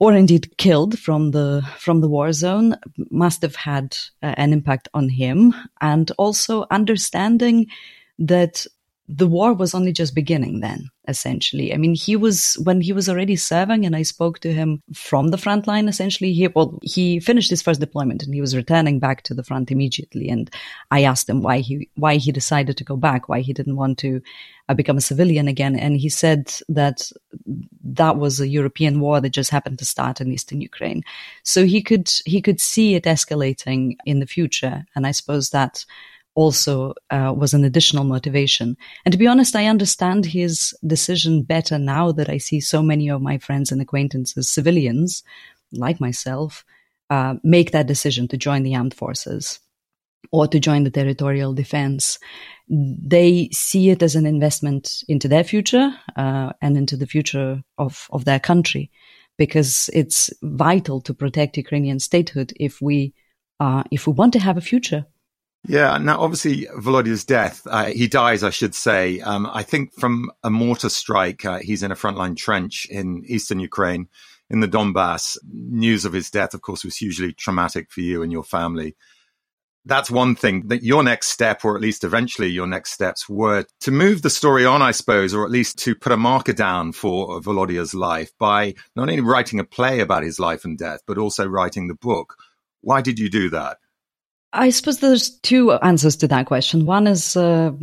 or 0.02 0.14
indeed 0.14 0.58
killed 0.58 0.98
from 0.98 1.30
the 1.30 1.62
from 1.78 2.02
the 2.02 2.10
war 2.10 2.34
zone 2.34 2.76
must 3.12 3.44
have 3.44 3.56
had 3.56 3.96
uh, 4.24 4.34
an 4.36 4.52
impact 4.52 4.90
on 4.96 5.08
him 5.10 5.54
and 5.80 6.12
also 6.18 6.66
understanding 6.72 7.68
that 8.18 8.66
the 9.08 9.28
war 9.28 9.54
was 9.54 9.76
only 9.76 9.92
just 9.92 10.16
beginning 10.16 10.60
then 10.60 10.90
essentially. 11.12 11.68
I 11.74 11.78
mean 11.78 11.94
he 11.94 12.16
was 12.16 12.38
when 12.64 12.82
he 12.82 12.94
was 12.94 13.08
already 13.08 13.36
serving 13.36 13.86
and 13.86 13.96
i 13.96 14.02
spoke 14.02 14.40
to 14.40 14.54
him 14.60 14.82
from 14.94 15.28
the 15.28 15.38
front 15.46 15.68
line 15.68 15.88
essentially 15.88 16.34
he 16.34 16.48
well 16.48 16.80
he 16.82 17.20
finished 17.20 17.52
his 17.52 17.62
first 17.62 17.80
deployment 17.80 18.24
and 18.24 18.34
he 18.34 18.42
was 18.46 18.56
returning 18.56 18.98
back 19.06 19.22
to 19.24 19.34
the 19.36 19.44
front 19.44 19.72
immediately. 19.76 20.30
And 20.30 20.50
i 20.90 21.04
asked 21.04 21.30
him 21.30 21.42
why 21.44 21.60
he 21.60 21.90
why 21.96 22.16
he 22.16 22.32
decided 22.32 22.78
to 22.78 22.90
go 22.92 22.96
back 22.96 23.30
why 23.30 23.42
he 23.42 23.54
didn't 23.54 23.76
want 23.84 24.00
to 24.00 24.22
uh, 24.70 24.74
become 24.74 24.98
a 24.98 25.08
civilian 25.12 25.48
again. 25.48 25.76
And 25.76 25.98
he 25.98 26.10
said 26.10 26.54
that 26.70 27.12
that 27.84 28.18
was 28.18 28.40
a 28.40 28.48
european 28.48 29.00
war 29.00 29.22
that 29.22 29.40
just 29.42 29.52
happened 29.52 29.80
to 29.80 29.86
start 29.86 30.22
in 30.22 30.32
eastern 30.32 30.62
ukraine. 30.62 31.04
So 31.44 31.66
he 31.66 31.82
could 31.90 32.10
he 32.26 32.42
could 32.42 32.60
see 32.60 32.96
it 32.96 33.04
escalating 33.16 33.98
in 34.06 34.20
the 34.20 34.32
future. 34.38 34.86
And 34.96 35.06
i 35.06 35.12
suppose 35.12 35.50
that 35.52 35.86
also 36.36 36.94
uh, 37.10 37.34
was 37.36 37.54
an 37.54 37.64
additional 37.64 38.04
motivation. 38.04 38.78
And 39.06 39.12
to 39.12 39.18
be 39.18 39.28
honest, 39.28 39.56
I 39.56 39.68
understand 39.68 40.26
his 40.26 40.74
decision 40.86 41.44
better 41.44 41.78
now 41.78 42.12
that 42.14 42.30
I 42.30 42.38
see 42.38 42.60
so 42.60 42.82
many 42.82 43.10
of 43.10 43.22
my 43.22 43.38
friends 43.38 43.72
and 43.72 43.82
acquaintances, 43.82 44.50
civilians 44.50 45.24
like 45.74 46.00
myself, 46.00 46.66
uh, 47.10 47.36
make 47.44 47.72
that 47.72 47.88
decision 47.88 48.28
to 48.30 48.38
join 48.38 48.64
the 48.64 48.76
armed 48.76 48.94
forces 48.94 49.60
or 50.32 50.48
to 50.48 50.60
join 50.60 50.84
the 50.84 50.92
territorial 50.92 51.54
defense. 51.54 52.18
They 52.70 53.50
see 53.52 53.90
it 53.90 54.02
as 54.02 54.16
an 54.16 54.26
investment 54.26 55.04
into 55.10 55.28
their 55.28 55.44
future 55.44 55.94
uh, 56.16 56.54
and 56.62 56.78
into 56.78 56.96
the 56.96 57.08
future 57.08 57.62
of, 57.78 58.08
of 58.12 58.24
their 58.24 58.40
country 58.40 58.92
because 59.38 59.90
it's 59.94 60.30
vital 60.42 61.02
to 61.02 61.14
protect 61.14 61.58
Ukrainian 61.58 62.00
statehood 62.00 62.54
if 62.60 62.82
we 62.82 63.14
uh, 63.60 63.84
if 63.92 64.08
we 64.08 64.14
want 64.14 64.34
to 64.34 64.40
have 64.40 64.58
a 64.58 64.62
future 64.62 65.06
yeah. 65.68 65.98
Now, 65.98 66.22
obviously, 66.22 66.68
Volodya's 66.78 67.24
death, 67.24 67.62
uh, 67.66 67.86
he 67.86 68.08
dies, 68.08 68.44
I 68.44 68.50
should 68.50 68.76
say. 68.76 69.20
Um, 69.22 69.50
I 69.52 69.64
think 69.64 69.94
from 69.94 70.32
a 70.44 70.50
mortar 70.50 70.90
strike. 70.90 71.46
Uh, 71.46 71.60
he's 71.60 71.84
in 71.84 71.92
a 71.92 71.96
frontline 71.96 72.36
trench 72.36 72.88
in 72.90 73.24
eastern 73.26 73.60
Ukraine, 73.60 74.08
in 74.50 74.60
the 74.60 74.68
Donbass. 74.68 75.38
News 75.52 76.06
of 76.06 76.14
his 76.14 76.32
death, 76.32 76.54
of 76.54 76.62
course, 76.62 76.84
was 76.84 76.98
hugely 76.98 77.34
traumatic 77.34 77.92
for 77.92 78.02
you 78.02 78.24
and 78.24 78.32
your 78.32 78.44
family. 78.44 78.96
That's 79.84 80.12
one 80.12 80.36
thing 80.36 80.68
that 80.68 80.84
your 80.84 81.02
next 81.02 81.30
step, 81.30 81.66
or 81.66 81.76
at 81.76 81.82
least 81.82 82.04
eventually 82.04 82.50
your 82.50 82.68
next 82.68 82.92
steps 82.92 83.28
were 83.28 83.66
to 83.80 83.92
move 83.92 84.22
the 84.22 84.30
story 84.30 84.64
on, 84.64 84.84
I 84.84 84.92
suppose, 84.92 85.34
or 85.34 85.44
at 85.44 85.50
least 85.50 85.80
to 85.80 85.96
put 85.96 86.12
a 86.12 86.18
marker 86.18 86.54
down 86.54 86.92
for 86.92 87.42
Volodya's 87.42 87.96
life 87.96 88.32
by 88.38 88.76
not 88.96 89.10
only 89.10 89.22
writing 89.22 89.60
a 89.60 89.64
play 89.64 90.00
about 90.00 90.22
his 90.22 90.40
life 90.40 90.66
and 90.66 90.78
death, 90.78 91.00
but 91.08 91.18
also 91.18 91.48
writing 91.48 91.88
the 91.88 91.96
book. 91.96 92.36
Why 92.82 93.02
did 93.02 93.18
you 93.18 93.28
do 93.30 93.50
that? 93.52 93.78
I 94.54 94.70
suppose 94.70 95.00
there's 95.00 95.30
two 95.30 95.72
answers 95.72 96.18
to 96.18 96.28
that 96.28 96.46
question. 96.46 96.86
One 96.86 97.08
is 97.08 97.38
a 97.38 97.74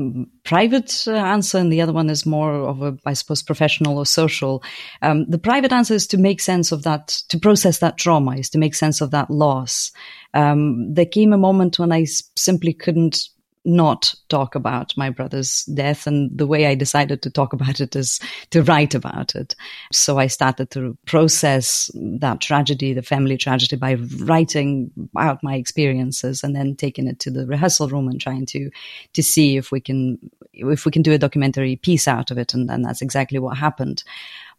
private 0.44 1.04
uh, 1.06 1.12
answer, 1.12 1.56
and 1.56 1.72
the 1.72 1.80
other 1.80 1.94
one 1.94 2.10
is 2.10 2.26
more 2.26 2.52
of 2.52 2.82
a, 2.82 2.98
I 3.06 3.14
suppose, 3.14 3.42
professional 3.42 3.96
or 3.96 4.04
social. 4.04 4.62
Um, 5.00 5.24
the 5.30 5.38
private 5.38 5.72
answer 5.72 5.94
is 5.94 6.06
to 6.08 6.18
make 6.18 6.42
sense 6.42 6.70
of 6.70 6.82
that, 6.82 7.08
to 7.30 7.38
process 7.38 7.78
that 7.78 7.96
trauma, 7.96 8.36
is 8.36 8.50
to 8.50 8.58
make 8.58 8.74
sense 8.74 9.00
of 9.00 9.12
that 9.12 9.30
loss. 9.30 9.92
Um, 10.34 10.92
there 10.92 11.06
came 11.06 11.32
a 11.32 11.38
moment 11.38 11.78
when 11.78 11.90
I 11.90 12.04
simply 12.04 12.74
couldn't 12.74 13.28
not 13.68 14.14
talk 14.28 14.54
about 14.54 14.96
my 14.96 15.10
brother's 15.10 15.64
death. 15.64 16.06
And 16.06 16.36
the 16.36 16.46
way 16.46 16.66
I 16.66 16.74
decided 16.74 17.22
to 17.22 17.30
talk 17.30 17.52
about 17.58 17.80
it 17.80 17.94
is 17.94 18.18
to 18.50 18.62
write 18.62 18.94
about 18.94 19.34
it. 19.34 19.54
So 19.92 20.18
I 20.18 20.26
started 20.26 20.70
to 20.72 20.96
process 21.06 21.90
that 21.94 22.40
tragedy, 22.40 22.92
the 22.92 23.02
family 23.02 23.36
tragedy, 23.36 23.76
by 23.76 23.94
writing 24.20 24.90
out 25.16 25.42
my 25.42 25.54
experiences 25.54 26.42
and 26.42 26.56
then 26.56 26.74
taking 26.74 27.06
it 27.06 27.18
to 27.20 27.30
the 27.30 27.46
rehearsal 27.46 27.88
room 27.88 28.08
and 28.08 28.20
trying 28.20 28.46
to, 28.46 28.70
to 29.12 29.22
see 29.22 29.56
if 29.56 29.70
we 29.70 29.80
can, 29.80 30.18
if 30.52 30.84
we 30.84 30.90
can 30.90 31.02
do 31.02 31.12
a 31.12 31.18
documentary 31.18 31.76
piece 31.76 32.08
out 32.08 32.30
of 32.30 32.38
it. 32.38 32.54
And 32.54 32.68
then 32.68 32.82
that's 32.82 33.02
exactly 33.02 33.38
what 33.38 33.56
happened. 33.56 34.02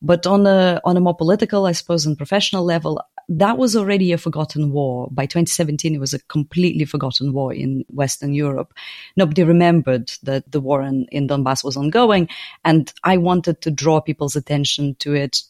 But 0.02 0.26
on 0.26 0.48
a, 0.48 0.80
on 0.86 0.96
a 0.96 1.02
more 1.02 1.16
political, 1.16 1.66
I 1.66 1.74
suppose, 1.74 2.06
and 2.06 2.18
professional 2.18 2.64
level, 2.64 3.02
that 3.30 3.60
was 3.60 3.76
already 3.76 4.12
a 4.12 4.18
forgotten 4.18 4.72
war. 4.72 5.08
By 5.12 5.28
2017, 5.28 5.94
it 5.94 6.00
was 6.00 6.16
a 6.16 6.20
completely 6.24 6.84
forgotten 6.84 7.32
war 7.32 7.54
in 7.54 7.86
Western 7.90 8.34
Europe. 8.34 8.74
Nobody 9.16 9.44
remembered 9.44 10.12
that 10.24 10.52
the 10.52 10.60
war 10.60 10.82
in, 10.82 11.06
in 11.12 11.28
Donbass 11.28 11.64
was 11.64 11.78
ongoing. 11.78 12.28
And 12.66 12.92
I 13.04 13.18
wanted 13.18 13.62
to 13.62 13.72
draw 13.72 14.02
people's 14.02 14.36
attention 14.36 14.96
to 15.00 15.14
it 15.14 15.44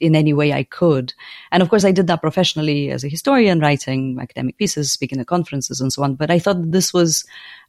in 0.00 0.16
any 0.16 0.32
way 0.32 0.54
I 0.54 0.62
could. 0.62 1.12
And 1.52 1.62
of 1.62 1.68
course, 1.68 1.84
I 1.84 1.92
did 1.92 2.06
that 2.06 2.22
professionally 2.22 2.90
as 2.90 3.04
a 3.04 3.08
historian, 3.08 3.60
writing 3.60 4.18
academic 4.18 4.56
pieces, 4.56 4.90
speaking 4.90 5.20
at 5.20 5.26
conferences 5.26 5.80
and 5.80 5.92
so 5.92 6.02
on. 6.02 6.14
But 6.14 6.30
I 6.30 6.38
thought 6.38 6.72
this 6.72 6.94
was 6.94 7.26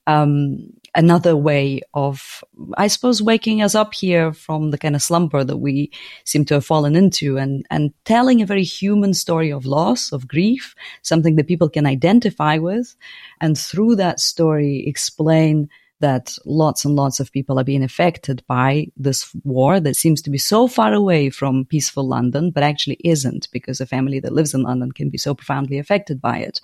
um, 0.08 0.72
another 0.98 1.38
way 1.38 1.80
of, 1.94 2.44
I 2.76 2.88
suppose, 2.88 3.22
waking 3.22 3.62
us 3.62 3.76
up 3.76 3.94
here 3.94 4.34
from 4.34 4.72
the 4.72 4.80
kind 4.80 4.96
of 4.96 5.04
slumber 5.04 5.44
that 5.44 5.58
we 5.58 5.92
seem 6.26 6.44
to 6.46 6.56
have 6.56 6.66
fallen 6.66 6.96
into 6.96 7.38
and, 7.38 7.66
and 7.70 7.94
telling 8.04 8.42
a 8.42 8.48
very 8.48 8.64
human 8.64 9.14
story 9.14 9.52
of 9.52 9.68
loss, 9.68 10.12
of 10.12 10.28
grief, 10.28 10.76
something 11.04 11.36
that 11.36 11.48
people 11.48 11.70
can 11.70 11.86
identify 11.86 12.58
with. 12.58 12.96
And 13.40 13.58
through 13.58 13.98
that 13.98 14.20
story, 14.20 14.84
explain 14.88 15.70
that 16.00 16.36
lots 16.46 16.84
and 16.86 16.96
lots 16.96 17.20
of 17.20 17.32
people 17.32 17.60
are 17.60 17.64
being 17.64 17.84
affected 17.84 18.44
by 18.48 18.88
this 18.98 19.34
war 19.44 19.80
that 19.80 19.96
seems 19.96 20.22
to 20.22 20.30
be 20.30 20.38
so 20.38 20.68
far 20.68 20.94
away 20.94 21.30
from 21.30 21.66
peaceful 21.66 22.08
London, 22.08 22.52
but 22.52 22.64
actually 22.64 23.00
isn't 23.04 23.50
because 23.52 23.80
a 23.82 23.86
family 23.86 24.20
that 24.20 24.34
lives 24.34 24.54
in 24.54 24.64
London 24.64 24.92
can 24.92 25.10
be 25.10 25.18
so 25.18 25.34
profoundly 25.34 25.80
affected 25.80 26.22
by 26.22 26.38
it. 26.38 26.60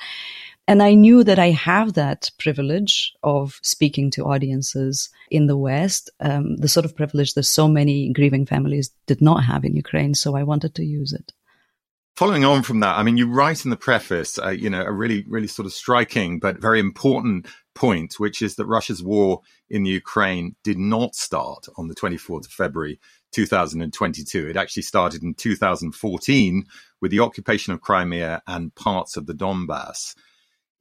And 0.67 0.81
I 0.81 0.93
knew 0.93 1.25
that 1.25 1.39
I 1.39 1.49
have 1.49 1.93
that 1.93 2.31
privilege 2.39 3.13
of 3.21 3.59
speaking 3.61 4.11
to 4.11 4.23
audiences 4.23 5.09
in 5.29 5.47
the 5.47 5.57
West, 5.57 6.09
um, 6.21 6.55
the 6.55 6.69
sort 6.69 6.85
of 6.85 6.95
privilege 6.95 7.33
that 7.33 7.43
so 7.43 7.67
many 7.67 8.13
grieving 8.13 8.45
families 8.45 8.91
did 9.05 9.21
not 9.21 9.43
have 9.43 9.65
in 9.65 9.75
Ukraine. 9.75 10.15
So 10.15 10.37
I 10.37 10.43
wanted 10.43 10.75
to 10.75 10.85
use 10.85 11.11
it. 11.11 11.33
Following 12.15 12.45
on 12.45 12.61
from 12.61 12.79
that, 12.81 12.97
I 12.97 13.03
mean, 13.03 13.17
you 13.17 13.27
write 13.27 13.65
in 13.65 13.71
the 13.71 13.75
preface, 13.75 14.37
uh, 14.37 14.49
you 14.49 14.69
know, 14.69 14.83
a 14.83 14.91
really, 14.91 15.25
really 15.27 15.47
sort 15.47 15.65
of 15.65 15.73
striking 15.73 16.39
but 16.39 16.61
very 16.61 16.79
important 16.79 17.47
point, 17.73 18.19
which 18.19 18.41
is 18.41 18.55
that 18.55 18.67
Russia's 18.67 19.03
war 19.03 19.41
in 19.69 19.85
Ukraine 19.85 20.55
did 20.63 20.77
not 20.77 21.15
start 21.15 21.65
on 21.75 21.87
the 21.87 21.95
24th 21.95 22.45
of 22.45 22.51
February 22.51 22.99
2022. 23.31 24.47
It 24.47 24.55
actually 24.55 24.83
started 24.83 25.23
in 25.23 25.33
2014 25.33 26.65
with 27.01 27.09
the 27.09 27.19
occupation 27.19 27.73
of 27.73 27.81
Crimea 27.81 28.43
and 28.45 28.73
parts 28.75 29.17
of 29.17 29.25
the 29.25 29.33
Donbass. 29.33 30.13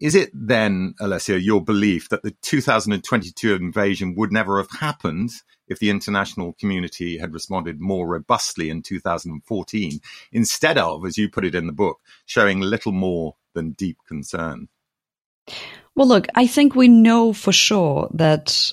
Is 0.03 0.17
it 0.17 0.31
then, 0.35 0.95
Olesya, 1.01 1.41
your 1.41 1.63
belief 1.63 2.09
that 2.09 2.25
the 2.25 2.33
2022 2.43 3.55
invasion 3.55 4.17
would 4.17 4.33
never 4.33 4.59
have 4.59 4.69
happened 4.81 5.31
if 5.69 5.79
the 5.79 5.91
international 5.91 6.55
community 6.55 7.19
had 7.19 7.33
responded 7.33 7.81
more 7.81 8.09
robustly 8.09 8.69
in 8.69 8.83
2014, 8.83 10.01
instead 10.33 10.77
of, 10.77 11.07
as 11.07 11.17
you 11.17 11.31
put 11.31 11.45
it 11.45 11.55
in 11.55 11.69
the 11.69 11.73
book, 11.73 12.01
showing 12.27 12.59
little 12.59 12.91
more 12.91 13.37
than 13.55 13.75
deep 13.75 13.97
concern? 14.09 14.67
Well, 15.95 16.09
look, 16.09 16.27
I 16.35 16.49
think 16.49 16.75
we 16.75 16.89
know 16.89 17.33
for 17.33 17.53
sure 17.53 18.11
that 18.15 18.73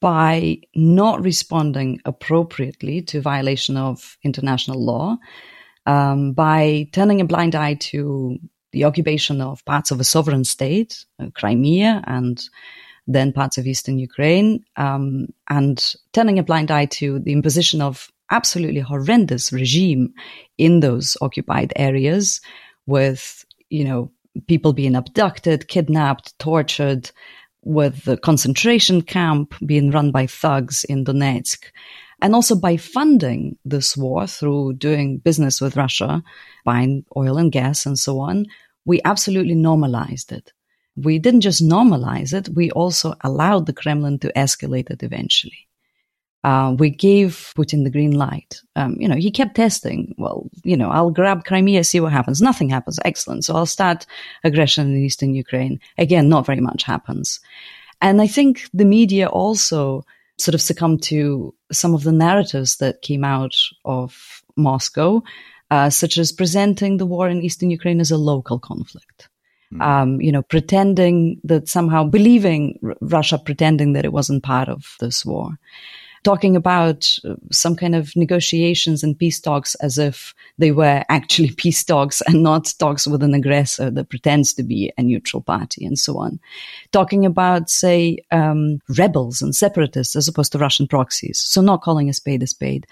by 0.00 0.58
not 0.74 1.22
responding 1.22 2.02
appropriately 2.04 3.00
to 3.02 3.22
violation 3.22 3.78
of 3.78 4.18
international 4.22 4.84
law, 4.84 5.16
um, 5.86 6.34
by 6.34 6.90
turning 6.92 7.22
a 7.22 7.24
blind 7.24 7.54
eye 7.54 7.74
to 7.74 8.38
the 8.72 8.84
occupation 8.84 9.40
of 9.40 9.64
parts 9.64 9.90
of 9.90 10.00
a 10.00 10.04
sovereign 10.04 10.44
state, 10.44 11.04
uh, 11.20 11.26
Crimea, 11.34 12.02
and 12.06 12.42
then 13.06 13.32
parts 13.32 13.58
of 13.58 13.66
eastern 13.66 13.98
Ukraine, 13.98 14.64
um, 14.76 15.28
and 15.48 15.94
turning 16.12 16.38
a 16.38 16.42
blind 16.42 16.70
eye 16.70 16.86
to 16.86 17.18
the 17.20 17.32
imposition 17.32 17.80
of 17.80 18.10
absolutely 18.30 18.80
horrendous 18.80 19.52
regime 19.52 20.12
in 20.58 20.80
those 20.80 21.16
occupied 21.22 21.72
areas, 21.76 22.40
with 22.86 23.44
you 23.70 23.84
know 23.84 24.10
people 24.46 24.72
being 24.72 24.94
abducted, 24.94 25.68
kidnapped, 25.68 26.38
tortured, 26.38 27.10
with 27.62 28.04
the 28.04 28.16
concentration 28.16 29.02
camp 29.02 29.54
being 29.64 29.90
run 29.90 30.10
by 30.10 30.26
thugs 30.26 30.84
in 30.84 31.04
Donetsk 31.04 31.64
and 32.20 32.34
also 32.34 32.56
by 32.56 32.76
funding 32.76 33.56
this 33.64 33.96
war 33.96 34.26
through 34.26 34.74
doing 34.74 35.18
business 35.18 35.60
with 35.60 35.76
Russia, 35.76 36.22
buying 36.64 37.04
oil 37.16 37.38
and 37.38 37.52
gas 37.52 37.86
and 37.86 37.98
so 37.98 38.18
on, 38.18 38.46
we 38.84 39.00
absolutely 39.04 39.54
normalized 39.54 40.32
it. 40.32 40.52
We 40.96 41.18
didn't 41.18 41.42
just 41.42 41.62
normalize 41.62 42.32
it, 42.32 42.48
we 42.48 42.70
also 42.72 43.14
allowed 43.20 43.66
the 43.66 43.72
Kremlin 43.72 44.18
to 44.20 44.32
escalate 44.32 44.90
it 44.90 45.02
eventually. 45.02 45.68
Uh, 46.44 46.74
we 46.78 46.88
gave 46.88 47.52
Putin 47.56 47.84
the 47.84 47.90
green 47.90 48.12
light. 48.12 48.62
Um, 48.76 48.96
you 48.98 49.08
know, 49.08 49.16
he 49.16 49.30
kept 49.30 49.56
testing. 49.56 50.14
Well, 50.18 50.48
you 50.62 50.76
know, 50.76 50.88
I'll 50.88 51.10
grab 51.10 51.44
Crimea, 51.44 51.82
see 51.82 52.00
what 52.00 52.12
happens. 52.12 52.40
Nothing 52.40 52.68
happens. 52.68 52.98
Excellent. 53.04 53.44
So 53.44 53.54
I'll 53.56 53.66
start 53.66 54.06
aggression 54.44 54.88
in 54.88 55.04
eastern 55.04 55.34
Ukraine. 55.34 55.80
Again, 55.98 56.28
not 56.28 56.46
very 56.46 56.60
much 56.60 56.84
happens. 56.84 57.40
And 58.00 58.22
I 58.22 58.28
think 58.28 58.68
the 58.72 58.84
media 58.84 59.26
also 59.26 60.04
sort 60.38 60.54
of 60.54 60.62
succumb 60.62 60.98
to 60.98 61.54
some 61.72 61.94
of 61.94 62.04
the 62.04 62.12
narratives 62.12 62.76
that 62.76 63.02
came 63.02 63.24
out 63.24 63.54
of 63.84 64.42
Moscow, 64.56 65.22
uh, 65.70 65.90
such 65.90 66.18
as 66.18 66.32
presenting 66.32 66.96
the 66.96 67.06
war 67.06 67.28
in 67.28 67.42
eastern 67.42 67.70
Ukraine 67.70 68.00
as 68.00 68.10
a 68.10 68.18
local 68.18 68.58
conflict. 68.58 69.28
Mm. 69.72 69.82
Um, 69.82 70.20
you 70.20 70.32
know, 70.32 70.42
pretending 70.42 71.40
that 71.44 71.68
somehow 71.68 72.04
believing 72.04 72.78
R- 72.82 72.96
Russia 73.02 73.38
pretending 73.38 73.92
that 73.92 74.06
it 74.06 74.12
wasn't 74.12 74.42
part 74.42 74.68
of 74.68 74.96
this 75.00 75.26
war 75.26 75.58
talking 76.24 76.56
about 76.56 77.08
uh, 77.24 77.34
some 77.50 77.76
kind 77.76 77.94
of 77.94 78.14
negotiations 78.16 79.02
and 79.02 79.18
peace 79.18 79.40
talks 79.40 79.74
as 79.76 79.98
if 79.98 80.34
they 80.58 80.72
were 80.72 81.04
actually 81.08 81.50
peace 81.56 81.84
talks 81.84 82.20
and 82.22 82.42
not 82.42 82.72
talks 82.78 83.06
with 83.06 83.22
an 83.22 83.34
aggressor 83.34 83.90
that 83.90 84.08
pretends 84.10 84.52
to 84.54 84.62
be 84.62 84.92
a 84.98 85.02
neutral 85.02 85.42
party 85.42 85.84
and 85.84 85.98
so 85.98 86.18
on. 86.18 86.38
Talking 86.92 87.24
about, 87.24 87.70
say, 87.70 88.18
um, 88.30 88.80
rebels 88.96 89.42
and 89.42 89.54
separatists 89.54 90.16
as 90.16 90.28
opposed 90.28 90.52
to 90.52 90.58
Russian 90.58 90.86
proxies. 90.86 91.38
So 91.38 91.60
not 91.60 91.82
calling 91.82 92.08
a 92.08 92.12
spade 92.12 92.42
a 92.42 92.46
spade. 92.46 92.86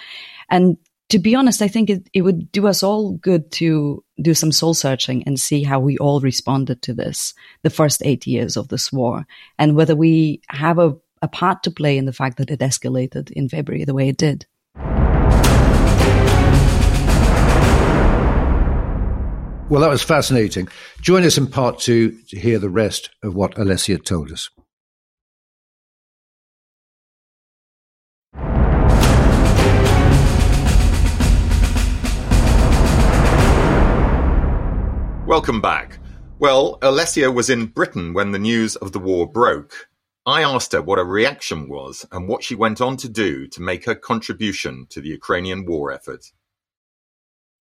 And 0.50 0.76
to 1.08 1.18
be 1.18 1.34
honest, 1.34 1.62
I 1.62 1.68
think 1.68 1.88
it, 1.88 2.08
it 2.12 2.22
would 2.22 2.50
do 2.50 2.66
us 2.66 2.82
all 2.82 3.12
good 3.12 3.52
to 3.52 4.02
do 4.20 4.34
some 4.34 4.50
soul 4.50 4.74
searching 4.74 5.22
and 5.24 5.38
see 5.38 5.62
how 5.62 5.78
we 5.78 5.96
all 5.98 6.20
responded 6.20 6.82
to 6.82 6.94
this, 6.94 7.32
the 7.62 7.70
first 7.70 8.02
eight 8.04 8.26
years 8.26 8.56
of 8.56 8.68
this 8.68 8.92
war, 8.92 9.26
and 9.58 9.76
whether 9.76 9.94
we 9.94 10.40
have 10.48 10.78
a 10.78 10.96
a 11.22 11.28
part 11.28 11.62
to 11.62 11.70
play 11.70 11.96
in 11.96 12.04
the 12.04 12.12
fact 12.12 12.36
that 12.38 12.50
it 12.50 12.60
escalated 12.60 13.30
in 13.30 13.48
February 13.48 13.84
the 13.84 13.94
way 13.94 14.08
it 14.08 14.16
did. 14.16 14.46
Well, 19.68 19.80
that 19.80 19.90
was 19.90 20.02
fascinating. 20.02 20.68
Join 21.00 21.24
us 21.24 21.36
in 21.36 21.48
part 21.48 21.80
two 21.80 22.12
to 22.28 22.38
hear 22.38 22.60
the 22.60 22.70
rest 22.70 23.10
of 23.22 23.34
what 23.34 23.56
Olesya 23.56 24.04
told 24.04 24.30
us. 24.30 24.48
Welcome 35.26 35.60
back. 35.60 35.98
Well, 36.38 36.78
Olesya 36.78 37.34
was 37.34 37.50
in 37.50 37.66
Britain 37.66 38.14
when 38.14 38.30
the 38.30 38.38
news 38.38 38.76
of 38.76 38.92
the 38.92 39.00
war 39.00 39.26
broke. 39.26 39.88
I 40.26 40.42
asked 40.42 40.72
her 40.72 40.82
what 40.82 40.98
her 40.98 41.04
reaction 41.04 41.68
was 41.68 42.04
and 42.10 42.26
what 42.26 42.42
she 42.42 42.56
went 42.56 42.80
on 42.80 42.96
to 42.96 43.08
do 43.08 43.46
to 43.46 43.62
make 43.62 43.84
her 43.84 43.94
contribution 43.94 44.86
to 44.90 45.00
the 45.00 45.10
Ukrainian 45.10 45.64
war 45.64 45.92
effort. 45.92 46.32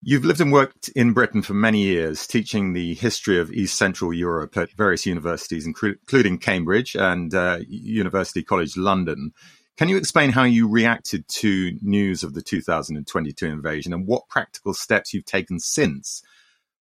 You've 0.00 0.24
lived 0.24 0.40
and 0.40 0.50
worked 0.50 0.88
in 0.88 1.12
Britain 1.12 1.42
for 1.42 1.52
many 1.52 1.82
years, 1.82 2.26
teaching 2.26 2.72
the 2.72 2.94
history 2.94 3.38
of 3.38 3.52
East 3.52 3.76
Central 3.76 4.14
Europe 4.14 4.56
at 4.56 4.72
various 4.72 5.04
universities, 5.04 5.66
including 5.66 6.38
Cambridge 6.38 6.96
and 6.96 7.34
uh, 7.34 7.60
University 7.68 8.42
College 8.42 8.78
London. 8.78 9.32
Can 9.76 9.90
you 9.90 9.98
explain 9.98 10.30
how 10.30 10.44
you 10.44 10.66
reacted 10.66 11.28
to 11.28 11.78
news 11.82 12.22
of 12.22 12.32
the 12.32 12.42
2022 12.42 13.46
invasion 13.46 13.92
and 13.92 14.06
what 14.06 14.28
practical 14.28 14.72
steps 14.72 15.12
you've 15.12 15.26
taken 15.26 15.58
since, 15.58 16.22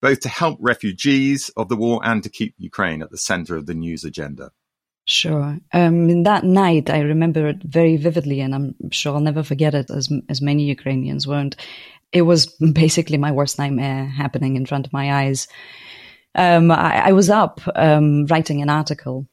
both 0.00 0.20
to 0.20 0.28
help 0.28 0.58
refugees 0.60 1.50
of 1.56 1.68
the 1.68 1.76
war 1.76 2.00
and 2.02 2.24
to 2.24 2.28
keep 2.28 2.54
Ukraine 2.58 3.00
at 3.00 3.10
the 3.10 3.18
center 3.18 3.54
of 3.54 3.66
the 3.66 3.74
news 3.74 4.02
agenda? 4.02 4.50
Sure. 5.08 5.58
Um, 5.72 6.10
in 6.10 6.24
that 6.24 6.44
night, 6.44 6.90
I 6.90 7.00
remember 7.00 7.46
it 7.46 7.62
very 7.62 7.96
vividly, 7.96 8.42
and 8.42 8.54
I'm 8.54 8.74
sure 8.90 9.14
I'll 9.14 9.20
never 9.20 9.42
forget 9.42 9.74
it, 9.74 9.88
as 9.90 10.12
as 10.28 10.42
many 10.42 10.64
Ukrainians 10.64 11.26
won't. 11.26 11.56
It 12.12 12.22
was 12.22 12.44
basically 12.72 13.16
my 13.16 13.32
worst 13.32 13.58
nightmare 13.58 14.04
happening 14.04 14.56
in 14.56 14.66
front 14.66 14.86
of 14.86 14.92
my 14.92 15.24
eyes. 15.24 15.48
Um, 16.34 16.70
I, 16.70 17.06
I, 17.06 17.12
was 17.12 17.30
up 17.30 17.58
um, 17.74 18.26
writing 18.26 18.60
an 18.60 18.68
article 18.68 19.26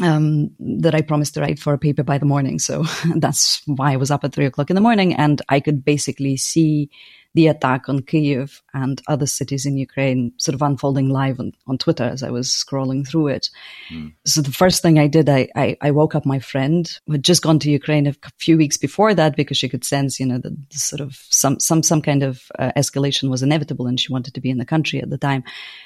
um, 0.00 0.50
that 0.80 0.94
I 0.94 1.02
promised 1.02 1.34
to 1.34 1.42
write 1.42 1.58
for 1.58 1.74
a 1.74 1.78
paper 1.78 2.02
by 2.02 2.16
the 2.16 2.24
morning, 2.24 2.58
so 2.58 2.86
that's 3.16 3.60
why 3.66 3.92
I 3.92 3.96
was 3.96 4.10
up 4.10 4.24
at 4.24 4.32
three 4.32 4.46
o'clock 4.46 4.70
in 4.70 4.76
the 4.76 4.88
morning, 4.88 5.14
and 5.14 5.42
I 5.50 5.60
could 5.60 5.84
basically 5.84 6.38
see 6.38 6.88
the 7.36 7.48
attack 7.48 7.86
on 7.90 8.00
Kiev 8.00 8.62
and 8.72 9.02
other 9.08 9.26
cities 9.26 9.66
in 9.66 9.76
Ukraine 9.76 10.32
sort 10.38 10.54
of 10.54 10.62
unfolding 10.62 11.10
live 11.10 11.38
on, 11.38 11.52
on 11.66 11.76
Twitter 11.76 12.04
as 12.04 12.22
I 12.22 12.30
was 12.30 12.48
scrolling 12.48 13.06
through 13.06 13.28
it. 13.28 13.50
Mm. 13.92 14.14
So 14.24 14.40
the 14.40 14.50
first 14.50 14.80
thing 14.80 14.98
I 14.98 15.06
did, 15.06 15.28
I, 15.28 15.46
I, 15.54 15.76
I, 15.82 15.90
woke 15.90 16.14
up 16.14 16.24
my 16.24 16.38
friend 16.38 16.90
who 17.06 17.12
had 17.12 17.22
just 17.22 17.42
gone 17.42 17.58
to 17.58 17.70
Ukraine 17.70 18.06
a 18.06 18.14
few 18.38 18.56
weeks 18.56 18.78
before 18.78 19.12
that 19.12 19.36
because 19.36 19.58
she 19.58 19.68
could 19.68 19.84
sense, 19.84 20.18
you 20.18 20.24
know, 20.24 20.38
the 20.38 20.56
sort 20.70 21.02
of 21.02 21.14
some, 21.28 21.60
some, 21.60 21.82
some 21.82 22.00
kind 22.00 22.22
of 22.22 22.50
uh, 22.58 22.72
escalation 22.74 23.28
was 23.28 23.42
inevitable 23.42 23.86
and 23.86 24.00
she 24.00 24.12
wanted 24.14 24.32
to 24.32 24.40
be 24.40 24.48
in 24.48 24.56
the 24.56 24.64
country 24.64 25.02
at 25.02 25.10
the 25.10 25.18
time. 25.18 25.44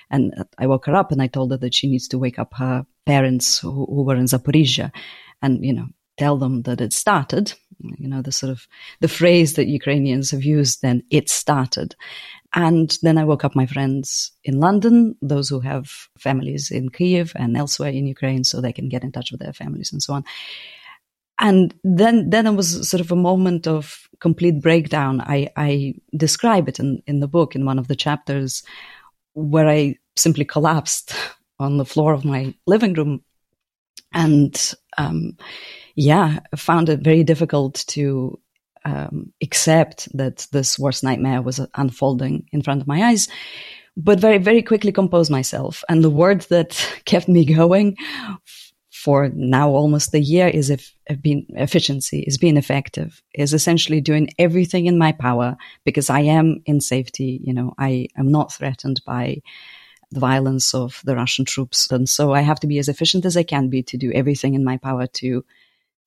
And 0.09 0.33
I 0.57 0.69
woke 0.69 0.87
her 0.87 0.95
up 0.95 1.11
and 1.11 1.21
I 1.21 1.27
told 1.27 1.51
her 1.51 1.59
that 1.59 1.75
she 1.75 1.91
needs 1.91 2.07
to 2.09 2.19
wake 2.19 2.39
up 2.39 2.55
her 2.55 2.87
parents 3.07 3.59
who, 3.59 3.87
who 3.87 4.05
were 4.05 4.15
in 4.15 4.27
Zaporizhia 4.27 4.93
and, 5.43 5.65
you 5.65 5.73
know, 5.73 5.89
tell 6.17 6.37
them 6.37 6.63
that 6.63 6.81
it 6.81 6.93
started. 6.93 7.55
You 7.83 8.09
know, 8.09 8.23
the 8.23 8.33
sort 8.33 8.51
of 8.51 8.67
the 9.01 9.09
phrase 9.09 9.55
that 9.55 9.67
Ukrainians 9.67 10.31
have 10.31 10.45
used 10.45 10.83
then, 10.83 11.03
it 11.11 11.29
started. 11.29 11.95
and 12.53 12.99
then 13.03 13.17
I 13.17 13.25
woke 13.25 13.45
up 13.45 13.55
my 13.55 13.67
friends 13.67 14.33
in 14.43 14.59
London, 14.59 15.17
those 15.23 15.49
who 15.49 15.61
have 15.61 15.91
families 16.19 16.71
in 16.71 16.89
Kiev 16.89 17.33
and 17.37 17.57
elsewhere 17.57 17.91
in 17.91 18.07
Ukraine, 18.07 18.45
so 18.45 18.61
they 18.61 18.73
can 18.73 18.89
get 18.89 19.05
in 19.05 19.13
touch 19.13 19.31
with 19.31 19.41
their 19.41 19.53
families 19.53 19.93
and 19.93 20.03
so 20.03 20.15
on. 20.15 20.25
And 21.39 21.75
then, 21.85 22.29
then 22.29 22.47
it 22.47 22.53
was 22.53 22.89
sort 22.89 23.01
of 23.01 23.11
a 23.13 23.17
moment 23.17 23.67
of 23.67 24.09
complete 24.21 24.61
breakdown. 24.61 25.21
I, 25.21 25.49
I 25.57 25.95
describe 26.15 26.69
it 26.69 26.79
in, 26.79 27.03
in 27.07 27.21
the 27.21 27.29
book 27.29 27.55
in 27.55 27.65
one 27.65 27.79
of 27.79 27.89
the 27.89 27.97
chapters 27.97 28.63
where 29.35 29.69
I 29.69 29.95
simply 30.17 30.45
collapsed 30.45 31.15
on 31.59 31.79
the 31.79 31.87
floor 31.87 32.13
of 32.13 32.25
my 32.25 32.55
living 32.67 32.95
room 32.95 33.23
and, 34.13 34.75
um, 34.99 35.37
yeah, 35.95 36.41
found 36.57 36.89
it 36.89 37.01
very 37.01 37.25
difficult 37.25 37.85
to 37.89 38.39
um, 38.85 39.33
accept 39.43 40.09
that 40.17 40.47
this 40.53 40.79
worst 40.79 41.05
nightmare 41.05 41.43
was 41.43 41.61
unfolding 41.75 42.47
in 42.53 42.63
front 42.63 42.81
of 42.81 42.87
my 42.87 43.05
eyes, 43.05 43.29
but 43.97 44.21
very, 44.21 44.39
very 44.39 44.63
quickly 44.63 44.93
composed 44.93 45.31
myself. 45.31 45.85
And 45.89 46.03
the 46.03 46.11
word 46.11 46.43
that 46.43 46.73
kept 47.05 47.29
me 47.29 47.45
going 47.45 47.97
for 48.91 49.31
now 49.35 49.71
almost 49.71 50.13
a 50.15 50.21
year 50.21 50.49
is 50.49 50.69
if, 50.69 50.95
if 51.07 51.23
being 51.23 51.47
efficiency, 51.51 52.21
is 52.21 52.37
being 52.37 52.57
effective, 52.57 53.23
is 53.35 53.55
essentially 53.55 54.01
doing 54.01 54.29
everything 54.39 54.87
in 54.87 54.99
my 54.99 55.13
power 55.13 55.57
because 55.85 56.11
I 56.11 56.21
am 56.21 56.63
in 56.67 56.81
safety. 56.81 57.41
You 57.43 57.55
know, 57.55 57.73
I 57.79 58.09
am 58.17 58.31
not 58.31 58.53
threatened 58.53 59.01
by 59.07 59.41
the 60.11 60.21
violence 60.21 60.75
of 60.75 61.01
the 61.05 61.15
Russian 61.15 61.45
troops. 61.45 61.91
And 61.91 62.09
so 62.09 62.35
I 62.35 62.41
have 62.41 62.61
to 62.61 62.67
be 62.67 62.79
as 62.79 62.89
efficient 62.89 63.25
as 63.25 63.37
I 63.37 63.43
can 63.43 63.69
be 63.69 63.83
to 63.85 63.97
do 63.97 64.13
everything 64.13 64.55
in 64.55 64.65
my 64.65 64.77
power 64.77 65.07
to 65.07 65.45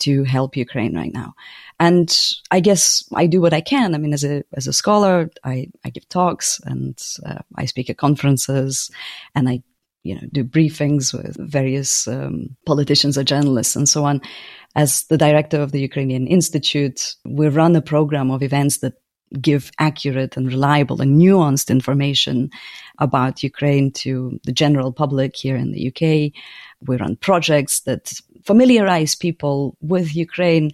to 0.03 0.23
help 0.23 0.57
Ukraine 0.57 0.95
right 0.95 1.13
now. 1.13 1.33
And 1.79 2.15
I 2.51 2.59
guess 2.59 3.03
I 3.13 3.25
do 3.27 3.41
what 3.41 3.53
I 3.53 3.61
can. 3.61 3.95
I 3.95 3.97
mean, 3.97 4.13
as 4.13 4.23
a 4.23 4.43
as 4.53 4.67
a 4.67 4.73
scholar, 4.73 5.29
I, 5.43 5.67
I 5.83 5.89
give 5.89 6.07
talks 6.07 6.59
and 6.65 6.97
uh, 7.25 7.39
I 7.55 7.65
speak 7.65 7.89
at 7.89 7.97
conferences, 7.97 8.91
and 9.35 9.49
I 9.49 9.63
you 10.03 10.15
know 10.15 10.27
do 10.31 10.43
briefings 10.43 11.13
with 11.13 11.35
various 11.39 12.07
um, 12.07 12.55
politicians 12.65 13.17
or 13.17 13.23
journalists 13.23 13.75
and 13.75 13.89
so 13.89 14.05
on. 14.05 14.21
As 14.75 15.03
the 15.03 15.17
director 15.17 15.61
of 15.61 15.71
the 15.71 15.81
Ukrainian 15.81 16.27
Institute, 16.27 17.15
we 17.25 17.47
run 17.47 17.75
a 17.75 17.81
program 17.81 18.31
of 18.31 18.43
events 18.43 18.77
that 18.79 18.93
give 19.41 19.71
accurate 19.79 20.37
and 20.37 20.47
reliable 20.47 21.01
and 21.01 21.19
nuanced 21.19 21.69
information 21.69 22.49
about 22.99 23.43
Ukraine 23.43 23.91
to 23.91 24.39
the 24.43 24.51
general 24.51 24.91
public 24.91 25.35
here 25.35 25.55
in 25.55 25.71
the 25.71 25.87
UK. 25.89 26.31
We 26.87 26.97
run 26.97 27.15
projects 27.17 27.81
that 27.81 28.13
familiarize 28.43 29.15
people 29.15 29.77
with 29.81 30.15
Ukraine 30.15 30.71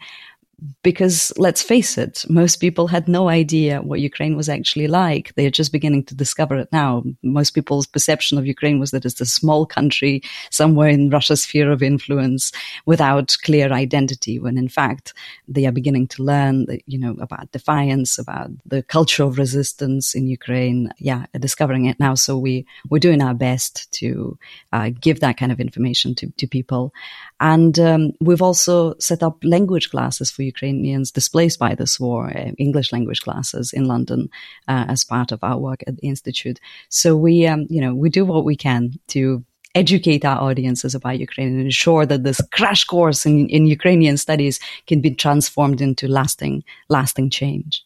because 0.84 1.32
let's 1.38 1.62
face 1.62 1.98
it, 1.98 2.26
most 2.30 2.58
people 2.58 2.88
had 2.88 3.08
no 3.08 3.30
idea 3.30 3.82
what 3.82 4.00
Ukraine 4.00 4.36
was 4.36 4.50
actually 4.50 4.88
like. 4.88 5.34
They 5.36 5.46
are 5.46 5.52
just 5.52 5.72
beginning 5.72 6.06
to 6.06 6.16
discover 6.16 6.56
it 6.58 6.70
now. 6.72 7.04
Most 7.24 7.52
people's 7.52 7.88
perception 7.88 8.38
of 8.38 8.48
Ukraine 8.48 8.80
was 8.80 8.92
that 8.92 9.06
it's 9.06 9.22
a 9.22 9.26
small 9.26 9.66
country 9.66 10.22
somewhere 10.52 10.90
in 10.90 11.10
Russia's 11.10 11.44
sphere 11.44 11.72
of 11.72 11.84
influence 11.84 12.52
without 12.86 13.36
clear 13.44 13.72
identity, 13.72 14.40
when 14.40 14.58
in 14.58 14.70
fact 14.70 15.14
they 15.48 15.66
are 15.66 15.72
beginning 15.72 16.08
to 16.08 16.24
learn, 16.24 16.66
you 16.86 16.98
know, 16.98 17.16
about 17.20 17.52
defiance, 17.52 18.18
about 18.18 18.52
the 18.66 18.84
culture 18.84 19.24
of 19.24 19.38
resistance 19.38 20.16
in 20.16 20.28
Ukraine. 20.28 20.92
Yeah, 20.98 21.26
discovering 21.40 21.86
it 21.86 22.00
now. 22.00 22.16
So 22.16 22.38
we, 22.38 22.66
we're 22.90 23.00
doing 23.00 23.22
our 23.22 23.34
best 23.34 23.92
to 23.94 24.38
uh, 24.72 24.92
give 25.00 25.20
that 25.20 25.38
kind 25.38 25.52
of 25.52 25.60
information 25.60 26.16
to, 26.16 26.32
to 26.38 26.48
people. 26.48 26.94
And 27.40 27.80
um, 27.80 28.12
we've 28.20 28.42
also 28.42 28.96
set 29.00 29.24
up 29.24 29.38
language 29.44 29.90
classes 29.90 30.30
for 30.30 30.44
Ukrainians 30.44 31.12
displaced 31.12 31.58
by 31.60 31.74
this 31.76 32.00
war, 32.00 32.28
uh, 32.28 32.52
English 32.58 32.92
language 32.92 33.22
classes 33.22 33.72
in 33.72 33.86
London 33.86 34.30
uh, 34.68 34.86
as 34.90 35.04
part 35.04 35.32
of 35.32 35.44
our 35.44 35.58
work 35.58 35.84
at 35.88 35.98
the 35.98 36.08
Institute. 36.08 36.60
So 36.90 37.16
we, 37.16 37.48
um, 37.48 37.66
you 37.70 37.80
know, 37.80 37.96
we 37.96 38.10
do 38.10 38.26
what 38.26 38.44
we 38.44 38.56
can 38.56 38.94
to 39.10 39.44
educate 39.76 40.26
our 40.26 40.42
audiences 40.42 40.96
about 40.96 41.20
Ukraine 41.20 41.50
and 41.50 41.62
ensure 41.62 42.06
that 42.06 42.24
this 42.24 42.42
crash 42.52 42.84
course 42.84 43.26
in, 43.26 43.48
in 43.50 43.68
Ukrainian 43.68 44.18
studies 44.18 44.60
can 44.88 45.00
be 45.00 45.12
transformed 45.14 45.80
into 45.80 46.08
lasting, 46.08 46.64
lasting 46.90 47.30
change. 47.30 47.86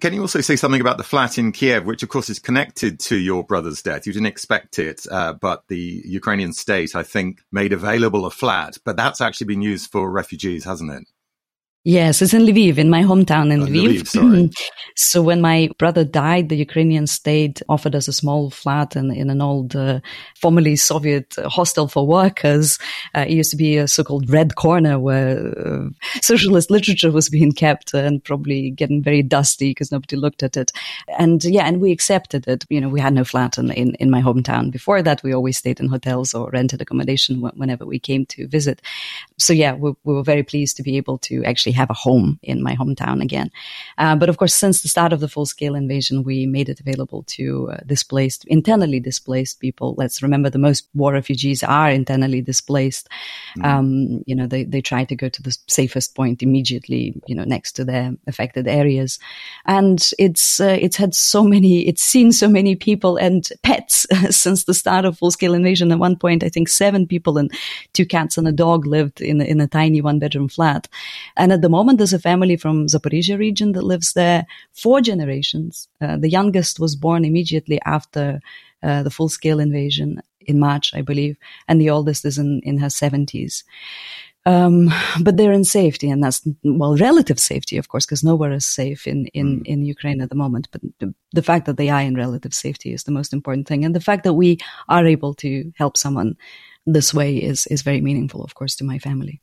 Can 0.00 0.12
you 0.14 0.20
also 0.20 0.40
say 0.40 0.56
something 0.56 0.80
about 0.80 0.98
the 0.98 1.04
flat 1.04 1.38
in 1.38 1.52
Kiev, 1.52 1.86
which 1.86 2.02
of 2.02 2.08
course 2.08 2.28
is 2.28 2.40
connected 2.40 2.98
to 3.00 3.16
your 3.16 3.44
brother's 3.44 3.82
death? 3.82 4.04
You 4.04 4.12
didn't 4.12 4.26
expect 4.26 4.80
it, 4.80 5.06
uh, 5.08 5.34
but 5.34 5.62
the 5.68 6.02
Ukrainian 6.04 6.52
state, 6.52 6.96
I 6.96 7.04
think, 7.04 7.42
made 7.52 7.72
available 7.72 8.26
a 8.26 8.30
flat, 8.32 8.78
but 8.84 8.96
that's 8.96 9.20
actually 9.20 9.46
been 9.46 9.62
used 9.62 9.92
for 9.92 10.10
refugees, 10.10 10.64
hasn't 10.64 10.90
it? 10.90 11.08
Yes, 11.88 12.20
it's 12.20 12.34
in 12.34 12.42
Lviv, 12.42 12.78
in 12.78 12.90
my 12.90 13.04
hometown 13.04 13.52
in 13.52 13.62
Oh, 13.62 13.66
Lviv. 13.66 14.12
Lviv, 14.12 14.52
so 14.96 15.22
when 15.22 15.40
my 15.40 15.70
brother 15.78 16.02
died, 16.02 16.48
the 16.48 16.56
Ukrainian 16.56 17.06
state 17.06 17.62
offered 17.68 17.94
us 17.94 18.08
a 18.08 18.12
small 18.12 18.50
flat 18.50 18.96
in, 18.96 19.12
in 19.12 19.30
an 19.30 19.40
old, 19.40 19.76
uh, 19.76 20.00
formerly 20.34 20.74
Soviet 20.74 21.36
hostel 21.44 21.86
for 21.86 22.04
workers. 22.04 22.80
Uh, 23.14 23.20
it 23.20 23.30
used 23.30 23.52
to 23.52 23.56
be 23.56 23.76
a 23.76 23.86
so-called 23.86 24.28
red 24.28 24.56
corner 24.56 24.98
where 24.98 25.38
uh, 25.64 25.88
socialist 26.22 26.72
literature 26.72 27.12
was 27.12 27.28
being 27.28 27.52
kept 27.52 27.94
and 27.94 28.24
probably 28.24 28.70
getting 28.72 29.00
very 29.00 29.22
dusty 29.22 29.70
because 29.70 29.92
nobody 29.92 30.16
looked 30.16 30.42
at 30.42 30.56
it. 30.56 30.72
And 31.20 31.44
yeah, 31.44 31.66
and 31.68 31.80
we 31.80 31.92
accepted 31.92 32.48
it. 32.48 32.64
You 32.68 32.80
know, 32.80 32.88
we 32.88 32.98
had 32.98 33.14
no 33.14 33.22
flat 33.22 33.58
in, 33.58 33.70
in, 33.70 33.94
in 34.00 34.10
my 34.10 34.22
hometown. 34.22 34.72
Before 34.72 35.02
that, 35.02 35.22
we 35.22 35.32
always 35.32 35.58
stayed 35.58 35.78
in 35.78 35.86
hotels 35.86 36.34
or 36.34 36.50
rented 36.50 36.82
accommodation 36.82 37.42
whenever 37.42 37.86
we 37.86 38.00
came 38.00 38.26
to 38.26 38.48
visit. 38.48 38.82
So 39.38 39.52
yeah, 39.52 39.74
we, 39.74 39.94
we 40.02 40.14
were 40.14 40.24
very 40.24 40.42
pleased 40.42 40.76
to 40.78 40.82
be 40.82 40.96
able 40.96 41.18
to 41.18 41.44
actually 41.44 41.75
have 41.76 41.90
a 41.90 41.94
home 41.94 42.38
in 42.42 42.62
my 42.62 42.74
hometown 42.74 43.22
again. 43.22 43.50
Uh, 43.98 44.16
but 44.16 44.28
of 44.28 44.36
course, 44.36 44.54
since 44.54 44.82
the 44.82 44.88
start 44.88 45.12
of 45.12 45.20
the 45.20 45.28
full 45.28 45.46
scale 45.46 45.74
invasion, 45.74 46.22
we 46.22 46.46
made 46.46 46.68
it 46.68 46.80
available 46.80 47.22
to 47.24 47.70
uh, 47.70 47.76
displaced, 47.86 48.44
internally 48.46 49.00
displaced 49.00 49.60
people. 49.60 49.94
Let's 49.96 50.22
remember 50.22 50.50
the 50.50 50.58
most 50.58 50.88
war 50.94 51.12
refugees 51.12 51.62
are 51.62 51.90
internally 51.90 52.40
displaced. 52.40 53.08
Um, 53.62 54.22
you 54.26 54.34
know, 54.34 54.46
they, 54.46 54.64
they 54.64 54.80
try 54.80 55.04
to 55.04 55.16
go 55.16 55.28
to 55.28 55.42
the 55.42 55.56
safest 55.68 56.14
point 56.14 56.42
immediately, 56.42 57.20
you 57.26 57.34
know, 57.34 57.44
next 57.44 57.72
to 57.72 57.84
their 57.84 58.14
affected 58.26 58.66
areas. 58.66 59.18
And 59.64 60.04
it's, 60.18 60.60
uh, 60.60 60.76
it's 60.80 60.96
had 60.96 61.14
so 61.14 61.44
many, 61.44 61.86
it's 61.86 62.02
seen 62.02 62.32
so 62.32 62.48
many 62.48 62.76
people 62.76 63.16
and 63.16 63.48
pets 63.62 64.06
since 64.30 64.64
the 64.64 64.74
start 64.74 65.04
of 65.04 65.18
full 65.18 65.30
scale 65.30 65.54
invasion. 65.54 65.92
At 65.92 65.98
one 65.98 66.16
point, 66.16 66.44
I 66.44 66.48
think 66.48 66.68
seven 66.68 67.06
people 67.06 67.38
and 67.38 67.50
two 67.92 68.06
cats 68.06 68.38
and 68.38 68.48
a 68.48 68.52
dog 68.52 68.86
lived 68.86 69.20
in, 69.20 69.40
in 69.40 69.60
a 69.60 69.66
tiny 69.66 70.00
one 70.00 70.18
bedroom 70.18 70.48
flat. 70.48 70.88
And 71.36 71.52
at 71.52 71.60
the 71.66 71.76
moment, 71.78 71.98
there's 71.98 72.12
a 72.12 72.30
family 72.30 72.56
from 72.56 72.86
Zaporizhia 72.86 73.36
region 73.36 73.72
that 73.72 73.82
lives 73.82 74.12
there 74.12 74.46
four 74.72 75.00
generations. 75.00 75.88
Uh, 76.00 76.16
the 76.16 76.30
youngest 76.30 76.78
was 76.78 76.94
born 76.94 77.24
immediately 77.24 77.80
after 77.84 78.40
uh, 78.84 79.02
the 79.02 79.10
full 79.10 79.28
scale 79.28 79.58
invasion 79.58 80.22
in 80.42 80.60
March, 80.60 80.94
I 80.94 81.02
believe, 81.02 81.36
and 81.66 81.80
the 81.80 81.90
oldest 81.90 82.24
is 82.24 82.38
in, 82.38 82.60
in 82.62 82.78
her 82.78 82.86
70s. 82.86 83.64
Um, 84.44 84.92
but 85.24 85.36
they're 85.36 85.58
in 85.60 85.64
safety, 85.64 86.08
and 86.08 86.22
that's 86.22 86.46
well, 86.62 86.96
relative 86.96 87.40
safety, 87.40 87.78
of 87.78 87.88
course, 87.88 88.06
because 88.06 88.22
nowhere 88.22 88.52
is 88.52 88.64
safe 88.64 89.08
in 89.08 89.26
in 89.40 89.64
in 89.64 89.84
Ukraine 89.94 90.20
at 90.22 90.30
the 90.30 90.42
moment. 90.44 90.68
But 90.70 90.82
the, 91.00 91.12
the 91.32 91.42
fact 91.42 91.66
that 91.66 91.78
they 91.78 91.90
are 91.90 92.02
in 92.08 92.14
relative 92.14 92.54
safety 92.54 92.92
is 92.92 93.02
the 93.02 93.16
most 93.18 93.32
important 93.32 93.66
thing, 93.66 93.84
and 93.84 93.92
the 93.92 94.06
fact 94.08 94.22
that 94.22 94.34
we 94.34 94.58
are 94.88 95.04
able 95.14 95.34
to 95.42 95.72
help 95.74 95.96
someone 95.96 96.36
this 96.94 97.12
way 97.12 97.30
is 97.50 97.66
is 97.66 97.82
very 97.82 98.00
meaningful, 98.00 98.44
of 98.44 98.54
course, 98.54 98.76
to 98.76 98.84
my 98.84 98.98
family. 99.00 99.40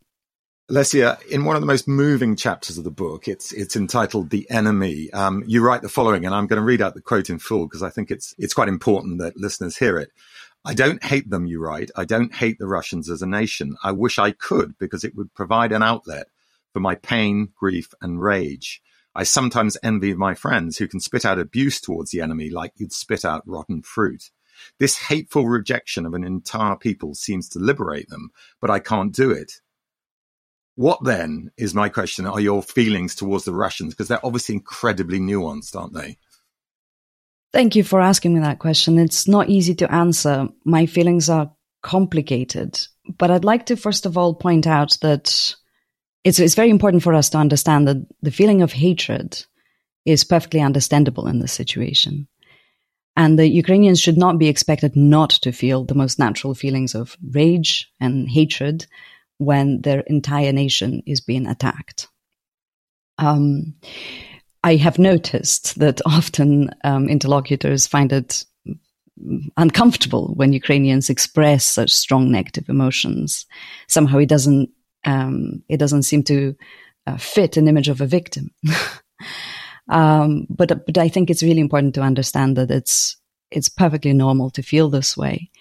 Lesia, 0.72 1.22
in 1.26 1.44
one 1.44 1.58
of 1.58 1.62
the 1.62 1.68
most 1.68 1.90
moving 1.90 2.38
chapters 2.38 2.78
of 2.78 2.86
the 2.86 2.92
book, 2.92 3.28
it's 3.28 3.52
it's 3.52 3.76
entitled 3.76 4.30
"The 4.30 4.50
Enemy." 4.50 5.12
Um, 5.12 5.44
you 5.46 5.62
write 5.62 5.82
the 5.82 5.90
following, 5.90 6.26
and 6.26 6.34
I'm 6.34 6.48
going 6.48 6.60
to 6.60 6.66
read 6.66 6.82
out 6.82 6.94
the 6.94 7.02
quote 7.02 7.30
in 7.30 7.38
full 7.38 7.68
because 7.68 7.84
I 7.84 7.90
think 7.90 8.10
it's 8.10 8.34
it's 8.38 8.54
quite 8.54 8.70
important 8.70 9.20
that 9.20 9.36
listeners 9.36 9.76
hear 9.76 9.98
it. 9.98 10.12
I 10.64 10.74
don't 10.74 11.04
hate 11.04 11.30
them, 11.30 11.46
you 11.46 11.60
write. 11.60 11.92
I 11.98 12.06
don't 12.06 12.34
hate 12.34 12.60
the 12.60 12.68
Russians 12.68 13.10
as 13.10 13.22
a 13.22 13.28
nation. 13.28 13.76
I 13.84 13.92
wish 13.92 14.18
I 14.18 14.32
could 14.32 14.78
because 14.78 15.04
it 15.04 15.16
would 15.18 15.34
provide 15.34 15.74
an 15.74 15.84
outlet 15.84 16.28
for 16.72 16.80
my 16.80 16.96
pain, 16.96 17.50
grief, 17.54 17.94
and 18.02 18.22
rage. 18.22 18.82
I 19.14 19.24
sometimes 19.24 19.78
envy 19.84 20.14
my 20.14 20.34
friends 20.34 20.78
who 20.78 20.88
can 20.88 21.02
spit 21.02 21.26
out 21.26 21.40
abuse 21.40 21.82
towards 21.82 22.12
the 22.12 22.22
enemy 22.22 22.50
like 22.50 22.72
you'd 22.78 22.94
spit 22.94 23.26
out 23.26 23.44
rotten 23.46 23.82
fruit. 23.82 24.32
This 24.80 24.98
hateful 24.98 25.50
rejection 25.50 26.06
of 26.06 26.14
an 26.14 26.24
entire 26.24 26.78
people 26.78 27.16
seems 27.16 27.50
to 27.50 27.60
liberate 27.60 28.08
them, 28.08 28.32
but 28.62 28.70
I 28.70 28.80
can't 28.80 29.14
do 29.14 29.30
it. 29.30 29.60
What 30.76 31.04
then 31.04 31.52
is 31.58 31.76
my 31.76 31.90
question? 31.90 32.26
Are 32.26 32.40
your 32.40 32.64
feelings 32.64 33.16
towards 33.16 33.46
the 33.46 33.54
Russians? 33.54 33.94
Because 33.94 34.08
they're 34.08 34.26
obviously 34.26 34.56
incredibly 34.56 35.20
nuanced, 35.20 35.76
aren't 35.76 35.94
they? 35.94 36.18
Thank 37.52 37.76
you 37.76 37.84
for 37.84 38.02
asking 38.02 38.34
me 38.34 38.40
that 38.40 38.58
question. 38.58 38.98
It's 38.98 39.28
not 39.28 39.50
easy 39.50 39.76
to 39.76 39.92
answer. 39.94 40.48
My 40.66 40.88
feelings 40.88 41.30
are 41.30 41.52
complicated, 41.84 42.80
but 43.18 43.30
I'd 43.30 43.46
like 43.46 43.68
to 43.68 43.76
first 43.76 44.08
of 44.08 44.18
all 44.18 44.34
point 44.34 44.66
out 44.66 44.98
that 45.02 45.56
it's, 46.24 46.40
it's 46.40 46.56
very 46.56 46.72
important 46.72 47.04
for 47.04 47.14
us 47.14 47.30
to 47.32 47.38
understand 47.38 47.88
that 47.88 47.98
the 48.24 48.32
feeling 48.32 48.64
of 48.64 48.72
hatred 48.72 49.46
is 50.06 50.24
perfectly 50.24 50.62
understandable 50.62 51.28
in 51.28 51.40
this 51.40 51.54
situation. 51.54 52.28
And 53.16 53.38
the 53.38 53.48
Ukrainians 53.48 54.02
should 54.02 54.18
not 54.18 54.40
be 54.40 54.48
expected 54.48 54.96
not 54.96 55.30
to 55.44 55.52
feel 55.52 55.84
the 55.84 55.94
most 55.94 56.18
natural 56.18 56.56
feelings 56.56 56.96
of 56.96 57.16
rage 57.22 57.92
and 58.00 58.28
hatred 58.28 58.88
when 59.46 59.82
their 59.82 60.02
entire 60.02 60.52
nation 60.52 61.02
is 61.06 61.22
being 61.22 61.48
attacked. 61.48 62.08
Um, 63.18 63.76
I 64.64 64.76
have 64.76 64.98
noticed 64.98 65.80
that 65.80 66.02
often 66.06 66.72
um, 66.84 67.10
interlocutors 67.10 67.88
find 67.88 68.12
it 68.12 68.46
uncomfortable 69.58 70.34
when 70.36 70.54
Ukrainians 70.54 71.10
express 71.10 71.66
such 71.66 71.92
strong 71.92 72.32
negative 72.32 72.68
emotions. 72.68 73.46
Somehow 73.88 74.18
it 74.18 74.30
doesn't 74.30 74.70
um, 75.06 75.64
it 75.70 75.78
doesn't 75.78 76.04
seem 76.04 76.24
to 76.24 76.56
uh, 77.08 77.18
fit 77.18 77.58
an 77.58 77.68
image 77.68 77.90
of 77.90 78.02
a 78.02 78.08
victim. 78.08 78.52
um, 79.90 80.48
but 80.50 80.86
but 80.86 80.98
I 80.98 81.10
think 81.10 81.30
it's 81.30 81.44
really 81.44 81.60
important 81.60 81.96
to 81.96 82.02
understand 82.02 82.58
that 82.58 82.72
it's 82.72 83.18
it's 83.52 83.70
perfectly 83.70 84.14
normal 84.14 84.50
to 84.52 84.64
feel 84.64 84.90
this 84.90 85.16
way. 85.16 85.52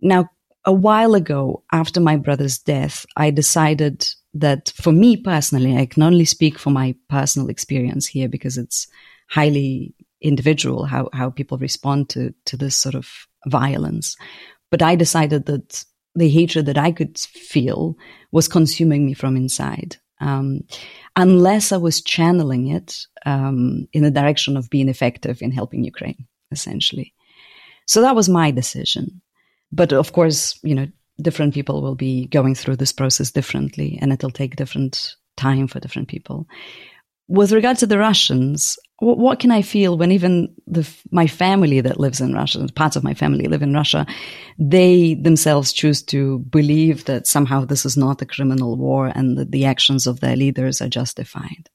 Now, 0.00 0.30
a 0.64 0.72
while 0.72 1.14
ago, 1.14 1.62
after 1.72 2.00
my 2.00 2.16
brother's 2.16 2.58
death, 2.58 3.04
I 3.16 3.30
decided 3.30 4.08
that 4.34 4.72
for 4.76 4.92
me 4.92 5.16
personally, 5.16 5.76
I 5.76 5.86
can 5.86 6.02
only 6.02 6.24
speak 6.24 6.58
for 6.58 6.70
my 6.70 6.94
personal 7.08 7.48
experience 7.48 8.06
here 8.06 8.28
because 8.28 8.58
it's 8.58 8.88
highly 9.28 9.94
individual 10.20 10.86
how, 10.86 11.10
how 11.12 11.30
people 11.30 11.58
respond 11.58 12.08
to, 12.10 12.34
to 12.46 12.56
this 12.56 12.76
sort 12.76 12.94
of 12.94 13.08
violence. 13.46 14.16
But 14.70 14.82
I 14.82 14.96
decided 14.96 15.46
that 15.46 15.84
the 16.14 16.28
hatred 16.28 16.66
that 16.66 16.78
I 16.78 16.92
could 16.92 17.18
feel 17.18 17.96
was 18.32 18.48
consuming 18.48 19.04
me 19.04 19.14
from 19.14 19.36
inside. 19.36 19.96
Um, 20.20 20.60
unless 21.16 21.72
I 21.72 21.76
was 21.76 22.00
channeling 22.00 22.68
it 22.68 23.06
um, 23.26 23.86
in 23.92 24.02
the 24.02 24.10
direction 24.10 24.56
of 24.56 24.70
being 24.70 24.88
effective 24.88 25.42
in 25.42 25.50
helping 25.50 25.84
Ukraine, 25.84 26.26
essentially. 26.50 27.12
So 27.86 28.00
that 28.00 28.16
was 28.16 28.28
my 28.28 28.50
decision. 28.50 29.20
But 29.74 29.92
of 29.92 30.12
course, 30.12 30.58
you 30.62 30.74
know, 30.74 30.86
different 31.20 31.54
people 31.54 31.82
will 31.82 31.96
be 31.96 32.26
going 32.26 32.54
through 32.54 32.76
this 32.76 32.92
process 32.92 33.32
differently, 33.32 33.98
and 34.00 34.12
it'll 34.12 34.30
take 34.30 34.56
different 34.56 35.16
time 35.36 35.66
for 35.66 35.80
different 35.80 36.08
people. 36.08 36.46
With 37.26 37.52
regard 37.52 37.78
to 37.78 37.86
the 37.86 37.98
Russians, 37.98 38.78
what, 38.98 39.18
what 39.18 39.40
can 39.40 39.50
I 39.50 39.62
feel 39.62 39.96
when 39.96 40.12
even 40.12 40.54
the, 40.66 40.88
my 41.10 41.26
family 41.26 41.80
that 41.80 41.98
lives 41.98 42.20
in 42.20 42.34
Russia, 42.34 42.66
parts 42.74 42.96
of 42.96 43.02
my 43.02 43.14
family 43.14 43.48
live 43.48 43.62
in 43.62 43.74
Russia, 43.74 44.06
they 44.58 45.14
themselves 45.14 45.72
choose 45.72 46.02
to 46.04 46.38
believe 46.38 47.06
that 47.06 47.26
somehow 47.26 47.64
this 47.64 47.84
is 47.84 47.96
not 47.96 48.22
a 48.22 48.26
criminal 48.26 48.76
war 48.76 49.10
and 49.12 49.38
that 49.38 49.50
the 49.50 49.64
actions 49.64 50.06
of 50.06 50.20
their 50.20 50.36
leaders 50.36 50.80
are 50.80 50.88
justified. 50.88 51.68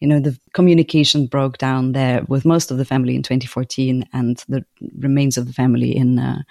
You 0.00 0.08
know, 0.08 0.20
the 0.20 0.38
communication 0.52 1.26
broke 1.26 1.58
down 1.58 1.92
there 1.92 2.22
with 2.28 2.44
most 2.44 2.70
of 2.70 2.78
the 2.78 2.84
family 2.84 3.16
in 3.16 3.22
2014 3.22 4.08
and 4.12 4.42
the 4.48 4.64
remains 4.96 5.36
of 5.36 5.46
the 5.46 5.52
family 5.52 5.96
in, 5.96 6.18
uh, 6.18 6.42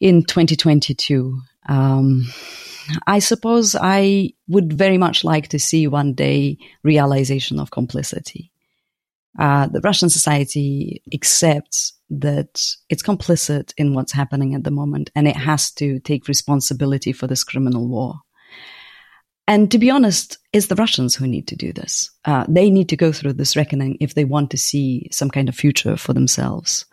in 0.00 0.22
2022. 0.22 1.40
Um, 1.68 2.26
I 3.06 3.18
suppose 3.18 3.74
I 3.74 4.30
would 4.48 4.72
very 4.72 4.98
much 4.98 5.24
like 5.24 5.48
to 5.48 5.58
see 5.58 5.86
one 5.86 6.12
day 6.14 6.58
realization 6.82 7.58
of 7.58 7.70
complicity. 7.70 8.50
Uh, 9.38 9.66
the 9.66 9.80
Russian 9.80 10.08
society 10.08 11.02
accepts 11.12 11.94
that 12.08 12.62
it's 12.88 13.02
complicit 13.02 13.72
in 13.76 13.94
what's 13.94 14.12
happening 14.12 14.54
at 14.54 14.62
the 14.62 14.70
moment 14.70 15.10
and 15.16 15.26
it 15.26 15.36
has 15.36 15.72
to 15.72 15.98
take 16.00 16.28
responsibility 16.28 17.12
for 17.12 17.26
this 17.26 17.42
criminal 17.42 17.88
war. 17.88 18.20
And 19.46 19.70
to 19.70 19.78
be 19.78 19.90
honest, 19.90 20.38
it's 20.52 20.68
the 20.68 20.74
Russians 20.74 21.14
who 21.14 21.26
need 21.26 21.48
to 21.48 21.56
do 21.56 21.72
this. 21.72 22.10
Uh, 22.24 22.46
they 22.48 22.70
need 22.70 22.88
to 22.88 22.96
go 22.96 23.12
through 23.12 23.34
this 23.34 23.56
reckoning 23.56 23.98
if 24.00 24.14
they 24.14 24.24
want 24.24 24.50
to 24.52 24.58
see 24.58 25.08
some 25.10 25.30
kind 25.30 25.48
of 25.48 25.54
future 25.54 25.96
for 25.96 26.14
themselves. 26.14 26.86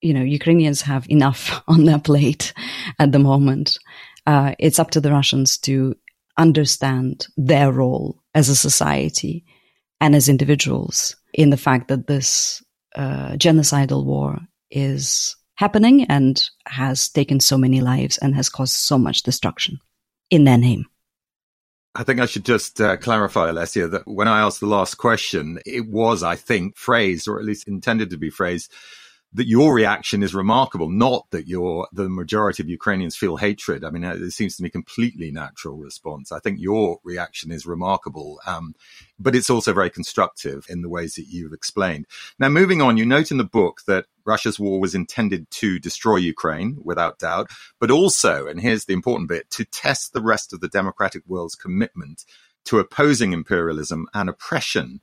You 0.00 0.14
know, 0.14 0.22
Ukrainians 0.22 0.80
have 0.82 1.06
enough 1.10 1.62
on 1.68 1.84
their 1.84 1.98
plate 1.98 2.54
at 2.98 3.12
the 3.12 3.18
moment 3.18 3.78
uh, 4.26 4.54
it's 4.58 4.78
up 4.78 4.90
to 4.92 5.00
the 5.00 5.10
Russians 5.10 5.58
to 5.58 5.94
understand 6.38 7.26
their 7.36 7.72
role 7.72 8.22
as 8.34 8.48
a 8.48 8.56
society 8.56 9.44
and 10.00 10.14
as 10.14 10.28
individuals 10.28 11.16
in 11.34 11.50
the 11.50 11.56
fact 11.56 11.88
that 11.88 12.06
this 12.06 12.62
uh, 12.96 13.32
genocidal 13.32 14.04
war 14.04 14.38
is 14.70 15.36
happening 15.56 16.04
and 16.04 16.48
has 16.66 17.08
taken 17.08 17.40
so 17.40 17.58
many 17.58 17.80
lives 17.80 18.18
and 18.18 18.34
has 18.34 18.48
caused 18.48 18.74
so 18.74 18.98
much 18.98 19.22
destruction 19.22 19.78
in 20.30 20.44
their 20.44 20.58
name. 20.58 20.86
I 21.94 22.04
think 22.04 22.20
I 22.20 22.26
should 22.26 22.44
just 22.46 22.80
uh, 22.80 22.96
clarify, 22.96 23.50
Olesya, 23.50 23.90
that 23.90 24.06
when 24.06 24.26
I 24.26 24.40
asked 24.40 24.60
the 24.60 24.66
last 24.66 24.94
question, 24.94 25.58
it 25.66 25.88
was, 25.88 26.22
I 26.22 26.36
think, 26.36 26.76
phrased, 26.76 27.28
or 27.28 27.38
at 27.38 27.44
least 27.44 27.68
intended 27.68 28.08
to 28.10 28.16
be 28.16 28.30
phrased, 28.30 28.72
that 29.34 29.46
your 29.46 29.74
reaction 29.74 30.22
is 30.22 30.34
remarkable, 30.34 30.90
not 30.90 31.30
that 31.30 31.48
your 31.48 31.88
the 31.92 32.08
majority 32.08 32.62
of 32.62 32.68
Ukrainians 32.68 33.16
feel 33.16 33.36
hatred. 33.36 33.82
I 33.84 33.90
mean, 33.90 34.04
it 34.04 34.30
seems 34.30 34.56
to 34.56 34.62
me 34.62 34.68
completely 34.68 35.30
natural 35.30 35.76
response. 35.76 36.32
I 36.32 36.38
think 36.38 36.60
your 36.60 36.98
reaction 37.02 37.50
is 37.50 37.66
remarkable, 37.66 38.40
um, 38.46 38.74
but 39.18 39.34
it's 39.34 39.50
also 39.50 39.72
very 39.72 39.90
constructive 39.90 40.66
in 40.68 40.82
the 40.82 40.88
ways 40.88 41.14
that 41.14 41.28
you've 41.28 41.54
explained. 41.54 42.06
Now, 42.38 42.50
moving 42.50 42.82
on, 42.82 42.98
you 42.98 43.06
note 43.06 43.30
in 43.30 43.38
the 43.38 43.44
book 43.44 43.82
that 43.86 44.06
Russia's 44.24 44.58
war 44.58 44.80
was 44.80 44.94
intended 44.94 45.50
to 45.50 45.78
destroy 45.78 46.16
Ukraine, 46.16 46.78
without 46.82 47.18
doubt, 47.18 47.50
but 47.80 47.90
also, 47.90 48.46
and 48.46 48.60
here's 48.60 48.84
the 48.84 48.92
important 48.92 49.28
bit, 49.28 49.50
to 49.50 49.64
test 49.64 50.12
the 50.12 50.22
rest 50.22 50.52
of 50.52 50.60
the 50.60 50.68
democratic 50.68 51.22
world's 51.26 51.54
commitment 51.54 52.24
to 52.64 52.78
opposing 52.78 53.32
imperialism 53.32 54.06
and 54.14 54.28
oppression. 54.28 55.00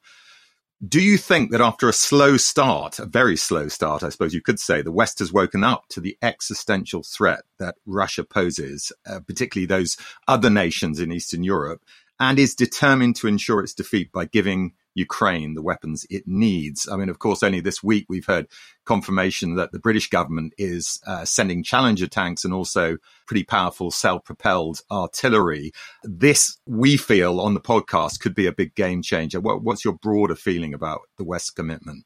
Do 0.88 1.02
you 1.02 1.18
think 1.18 1.52
that 1.52 1.60
after 1.60 1.90
a 1.90 1.94
slow 1.94 2.38
start, 2.38 3.00
a 3.00 3.06
very 3.06 3.36
slow 3.36 3.68
start, 3.68 4.02
I 4.02 4.10
suppose 4.10 4.34
you 4.34 4.42
could 4.42 4.62
say, 4.62 4.82
the 4.82 4.94
West 4.94 5.20
has 5.20 5.34
woken 5.34 5.62
up 5.62 5.84
to 5.90 6.00
the 6.00 6.18
existential 6.22 7.04
threat 7.04 7.42
that 7.58 7.76
Russia 7.86 8.24
poses, 8.24 8.94
uh, 9.06 9.20
particularly 9.20 9.66
those 9.66 9.98
other 10.26 10.50
nations 10.50 11.02
in 11.02 11.12
Eastern 11.12 11.44
Europe, 11.44 11.84
and 12.18 12.40
is 12.40 12.56
determined 12.56 13.18
to 13.18 13.28
ensure 13.28 13.62
its 13.62 13.74
defeat 13.74 14.12
by 14.14 14.24
giving 14.24 14.74
Ukraine 15.00 15.56
the 15.56 15.62
weapons 15.62 16.06
it 16.10 16.28
needs. 16.28 16.88
I 16.92 16.98
mean, 16.98 17.10
of 17.10 17.20
course, 17.20 17.42
only 17.42 17.62
this 17.62 17.82
week 17.84 18.06
we've 18.10 18.26
heard 18.26 18.48
confirmation 18.86 19.56
that 19.56 19.72
the 19.72 19.80
British 19.80 20.10
government 20.10 20.54
is 20.58 21.00
uh, 21.08 21.26
sending 21.26 21.64
Challenger 21.64 22.08
tanks 22.08 22.44
and 22.46 22.54
also 22.54 22.98
pretty 23.26 23.44
powerful 23.44 23.92
self 23.92 24.24
propelled 24.24 24.82
artillery. 24.92 25.72
This, 26.04 26.58
we 26.68 26.98
feel 26.98 27.40
on 27.40 27.54
the 27.54 27.62
podcast, 27.62 28.20
could 28.20 28.36
be 28.36 28.46
a 28.46 28.52
big 28.52 28.76
game 28.76 29.02
changer. 29.02 29.40
What, 29.40 29.64
what's 29.64 29.84
your 29.84 29.96
broader 29.96 30.36
feeling 30.36 30.74
about 30.74 31.02
the 31.18 31.24
West's 31.24 31.50
commitment? 31.50 32.06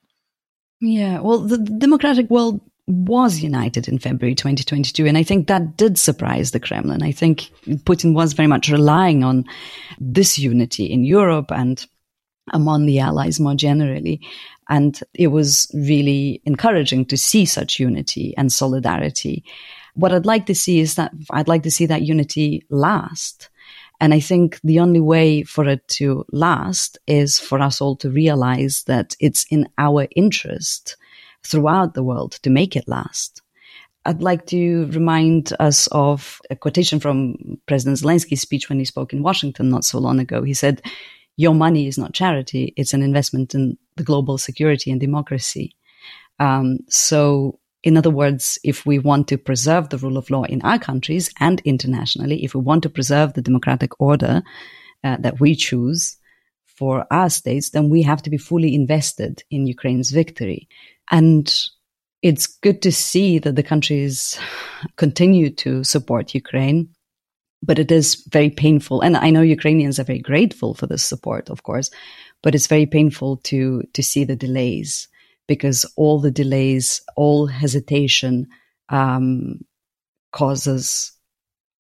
Yeah, 0.79 1.21
well, 1.21 1.39
the 1.39 1.58
democratic 1.58 2.29
world 2.29 2.62
was 2.88 3.39
united 3.39 3.88
in 3.88 3.97
February 3.97 4.36
2022. 4.36 5.06
And 5.06 5.17
I 5.17 5.23
think 5.23 5.47
that 5.47 5.77
did 5.77 5.97
surprise 5.97 6.51
the 6.51 6.60
Kremlin. 6.60 7.01
I 7.01 7.12
think 7.12 7.49
Putin 7.86 8.13
was 8.13 8.34
very 8.34 8.47
much 8.47 8.69
relying 8.69 9.23
on 9.23 9.45
this 9.99 10.38
unity 10.38 10.86
in 10.86 11.06
Europe 11.06 11.51
and 11.51 11.86
among 12.51 12.86
the 12.86 12.99
allies 12.99 13.39
more 13.39 13.56
generally. 13.56 14.21
And 14.69 14.99
it 15.13 15.27
was 15.27 15.69
really 15.73 16.41
encouraging 16.45 17.06
to 17.06 17.17
see 17.17 17.45
such 17.45 17.79
unity 17.79 18.34
and 18.38 18.51
solidarity. 18.51 19.43
What 19.95 20.12
I'd 20.12 20.25
like 20.25 20.45
to 20.47 20.56
see 20.56 20.79
is 20.79 20.95
that 20.95 21.12
I'd 21.32 21.47
like 21.47 21.63
to 21.63 21.71
see 21.71 21.86
that 21.86 22.01
unity 22.01 22.65
last. 22.69 23.49
And 23.99 24.13
I 24.13 24.19
think 24.19 24.60
the 24.63 24.79
only 24.79 24.99
way 24.99 25.43
for 25.43 25.67
it 25.67 25.88
to 25.99 26.25
last 26.32 26.97
is 27.08 27.39
for 27.39 27.62
us 27.62 27.79
all 27.79 27.95
to 27.97 28.10
realize 28.10 28.84
that 28.88 29.15
it's 29.19 29.45
in 29.49 29.69
our 29.77 30.08
interest 30.15 30.97
throughout 31.45 31.93
the 31.93 32.03
world 32.03 32.34
to 32.43 32.49
make 32.49 32.75
it 32.75 32.88
last. 32.88 33.41
I'd 34.06 34.21
like 34.21 34.47
to 34.47 34.88
remind 34.88 35.53
us 35.60 35.88
of 35.91 36.41
a 36.49 36.56
quotation 36.56 36.99
from 36.99 37.36
President 37.67 37.99
Zelensky's 37.99 38.41
speech 38.41 38.67
when 38.67 38.79
he 38.79 38.86
spoke 38.86 39.13
in 39.13 39.23
Washington 39.23 39.69
not 39.69 39.86
so 39.86 39.99
long 39.99 40.19
ago. 40.19 40.43
He 40.43 40.53
said, 40.53 40.82
your 41.36 41.56
money 41.56 41.88
is 41.88 41.98
not 41.98 42.13
charity; 42.13 42.74
it's 42.78 42.93
an 42.93 43.02
investment 43.02 43.56
in 43.56 43.78
the 43.96 44.04
global 44.04 44.38
security 44.38 44.91
and 44.91 45.00
democracy. 45.00 45.76
Um, 46.39 46.80
so, 46.89 47.60
in 47.84 47.98
other 47.98 48.10
words, 48.10 48.60
if 48.63 48.86
we 48.86 49.00
want 49.00 49.28
to 49.30 49.38
preserve 49.38 49.89
the 49.89 49.98
rule 49.98 50.17
of 50.17 50.30
law 50.30 50.43
in 50.43 50.62
our 50.62 50.80
countries 50.80 51.32
and 51.39 51.62
internationally, 51.65 52.43
if 52.43 52.56
we 52.56 52.62
want 52.62 52.84
to 52.84 52.89
preserve 52.89 53.34
the 53.34 53.41
democratic 53.41 54.00
order 54.00 54.41
uh, 55.04 55.17
that 55.19 55.39
we 55.39 55.56
choose 55.56 56.17
for 56.65 57.06
our 57.12 57.30
states, 57.30 57.69
then 57.69 57.89
we 57.89 58.02
have 58.02 58.22
to 58.24 58.30
be 58.30 58.38
fully 58.38 58.74
invested 58.74 59.43
in 59.52 59.67
Ukraine's 59.67 60.12
victory. 60.12 60.67
And 61.12 61.54
it's 62.22 62.48
good 62.48 62.82
to 62.82 62.91
see 62.91 63.38
that 63.39 63.56
the 63.56 63.63
countries 63.63 64.39
continue 64.96 65.50
to 65.50 65.84
support 65.84 66.34
Ukraine 66.34 66.90
but 67.63 67.79
it 67.79 67.91
is 67.91 68.15
very 68.29 68.49
painful. 68.49 69.01
And 69.01 69.15
I 69.15 69.29
know 69.29 69.41
Ukrainians 69.41 69.99
are 69.99 70.03
very 70.03 70.19
grateful 70.19 70.73
for 70.73 70.85
this 70.85 71.03
support, 71.03 71.49
of 71.49 71.63
course, 71.63 71.89
but 72.41 72.53
it's 72.53 72.67
very 72.67 72.85
painful 72.85 73.37
to, 73.37 73.83
to 73.93 74.03
see 74.03 74.25
the 74.25 74.35
delays 74.35 75.07
because 75.47 75.85
all 75.95 76.19
the 76.19 76.31
delays, 76.31 77.01
all 77.15 77.47
hesitation, 77.47 78.47
um, 78.89 79.61
causes 80.31 81.13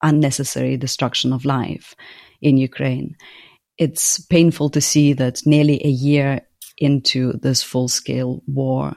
unnecessary 0.01 0.77
destruction 0.77 1.33
of 1.33 1.45
life 1.45 1.95
in 2.41 2.57
Ukraine. 2.57 3.15
It's 3.77 4.19
painful 4.19 4.69
to 4.71 4.81
see 4.81 5.13
that 5.13 5.45
nearly 5.45 5.85
a 5.85 5.89
year 5.89 6.41
into 6.77 7.33
this 7.33 7.61
full 7.61 7.87
scale 7.87 8.41
war, 8.47 8.95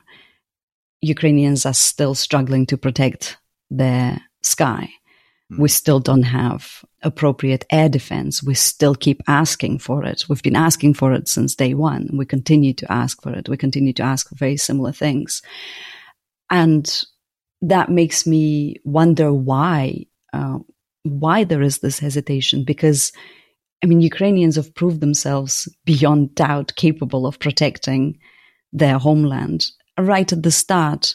Ukrainians 1.00 1.66
are 1.66 1.74
still 1.74 2.14
struggling 2.14 2.66
to 2.66 2.76
protect 2.76 3.38
their 3.70 4.20
sky. 4.42 4.88
We 5.50 5.68
still 5.68 6.00
don't 6.00 6.24
have 6.24 6.84
appropriate 7.02 7.64
air 7.70 7.88
defense. 7.88 8.42
We 8.42 8.54
still 8.54 8.94
keep 8.94 9.22
asking 9.28 9.78
for 9.78 10.04
it. 10.04 10.24
We've 10.28 10.42
been 10.42 10.56
asking 10.56 10.94
for 10.94 11.12
it 11.12 11.28
since 11.28 11.54
day 11.54 11.74
one. 11.74 12.10
We 12.12 12.26
continue 12.26 12.72
to 12.74 12.92
ask 12.92 13.22
for 13.22 13.32
it. 13.32 13.48
We 13.48 13.56
continue 13.56 13.92
to 13.94 14.02
ask 14.02 14.28
for 14.28 14.34
very 14.34 14.56
similar 14.56 14.92
things. 14.92 15.42
And 16.50 17.02
that 17.62 17.90
makes 17.90 18.26
me 18.26 18.76
wonder 18.84 19.32
why, 19.32 20.06
uh, 20.32 20.58
why 21.04 21.44
there 21.44 21.62
is 21.62 21.78
this 21.78 22.00
hesitation 22.00 22.64
because 22.64 23.12
I 23.82 23.86
mean, 23.86 24.00
Ukrainians 24.00 24.56
have 24.56 24.74
proved 24.74 25.00
themselves 25.00 25.68
beyond 25.84 26.34
doubt 26.34 26.74
capable 26.76 27.26
of 27.26 27.38
protecting 27.38 28.18
their 28.72 28.98
homeland. 28.98 29.66
Right 29.98 30.30
at 30.32 30.42
the 30.42 30.50
start, 30.50 31.14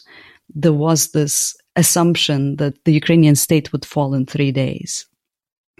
there 0.54 0.72
was 0.72 1.12
this 1.12 1.56
assumption 1.76 2.56
that 2.56 2.84
the 2.84 2.92
Ukrainian 2.92 3.34
state 3.34 3.72
would 3.72 3.84
fall 3.84 4.14
in 4.14 4.26
three 4.26 4.52
days. 4.52 5.06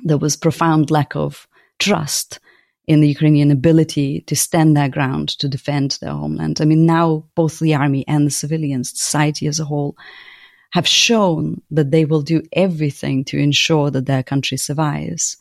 There 0.05 0.18
was 0.18 0.36
profound 0.36 0.90
lack 0.90 1.14
of 1.14 1.47
trust 1.78 2.40
in 2.86 3.01
the 3.01 3.09
Ukrainian 3.09 3.51
ability 3.51 4.22
to 4.22 4.34
stand 4.34 4.76
their 4.76 4.88
ground 4.88 5.28
to 5.38 5.49
defend 5.49 5.99
their 6.01 6.12
homeland. 6.12 6.61
I 6.61 6.64
mean, 6.64 6.84
now 6.86 7.24
both 7.34 7.59
the 7.59 7.74
army 7.74 8.05
and 8.09 8.26
the 8.26 8.30
civilians, 8.30 8.90
society 8.90 9.47
as 9.47 9.61
a 9.61 9.64
whole, 9.64 9.97
have 10.72 10.86
shown 10.86 11.61
that 11.70 11.90
they 11.90 12.05
will 12.05 12.22
do 12.22 12.43
everything 12.53 13.24
to 13.26 13.38
ensure 13.38 13.90
that 13.90 14.07
their 14.07 14.22
country 14.22 14.57
survives. 14.57 15.36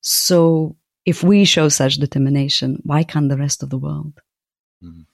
So, 0.00 0.76
if 1.04 1.22
we 1.24 1.44
show 1.44 1.68
such 1.68 1.96
determination, 1.96 2.80
why 2.84 3.02
can't 3.02 3.28
the 3.28 3.36
rest 3.36 3.62
of 3.62 3.70
the 3.70 3.78
world? 3.78 4.20
Mm. 4.82 5.06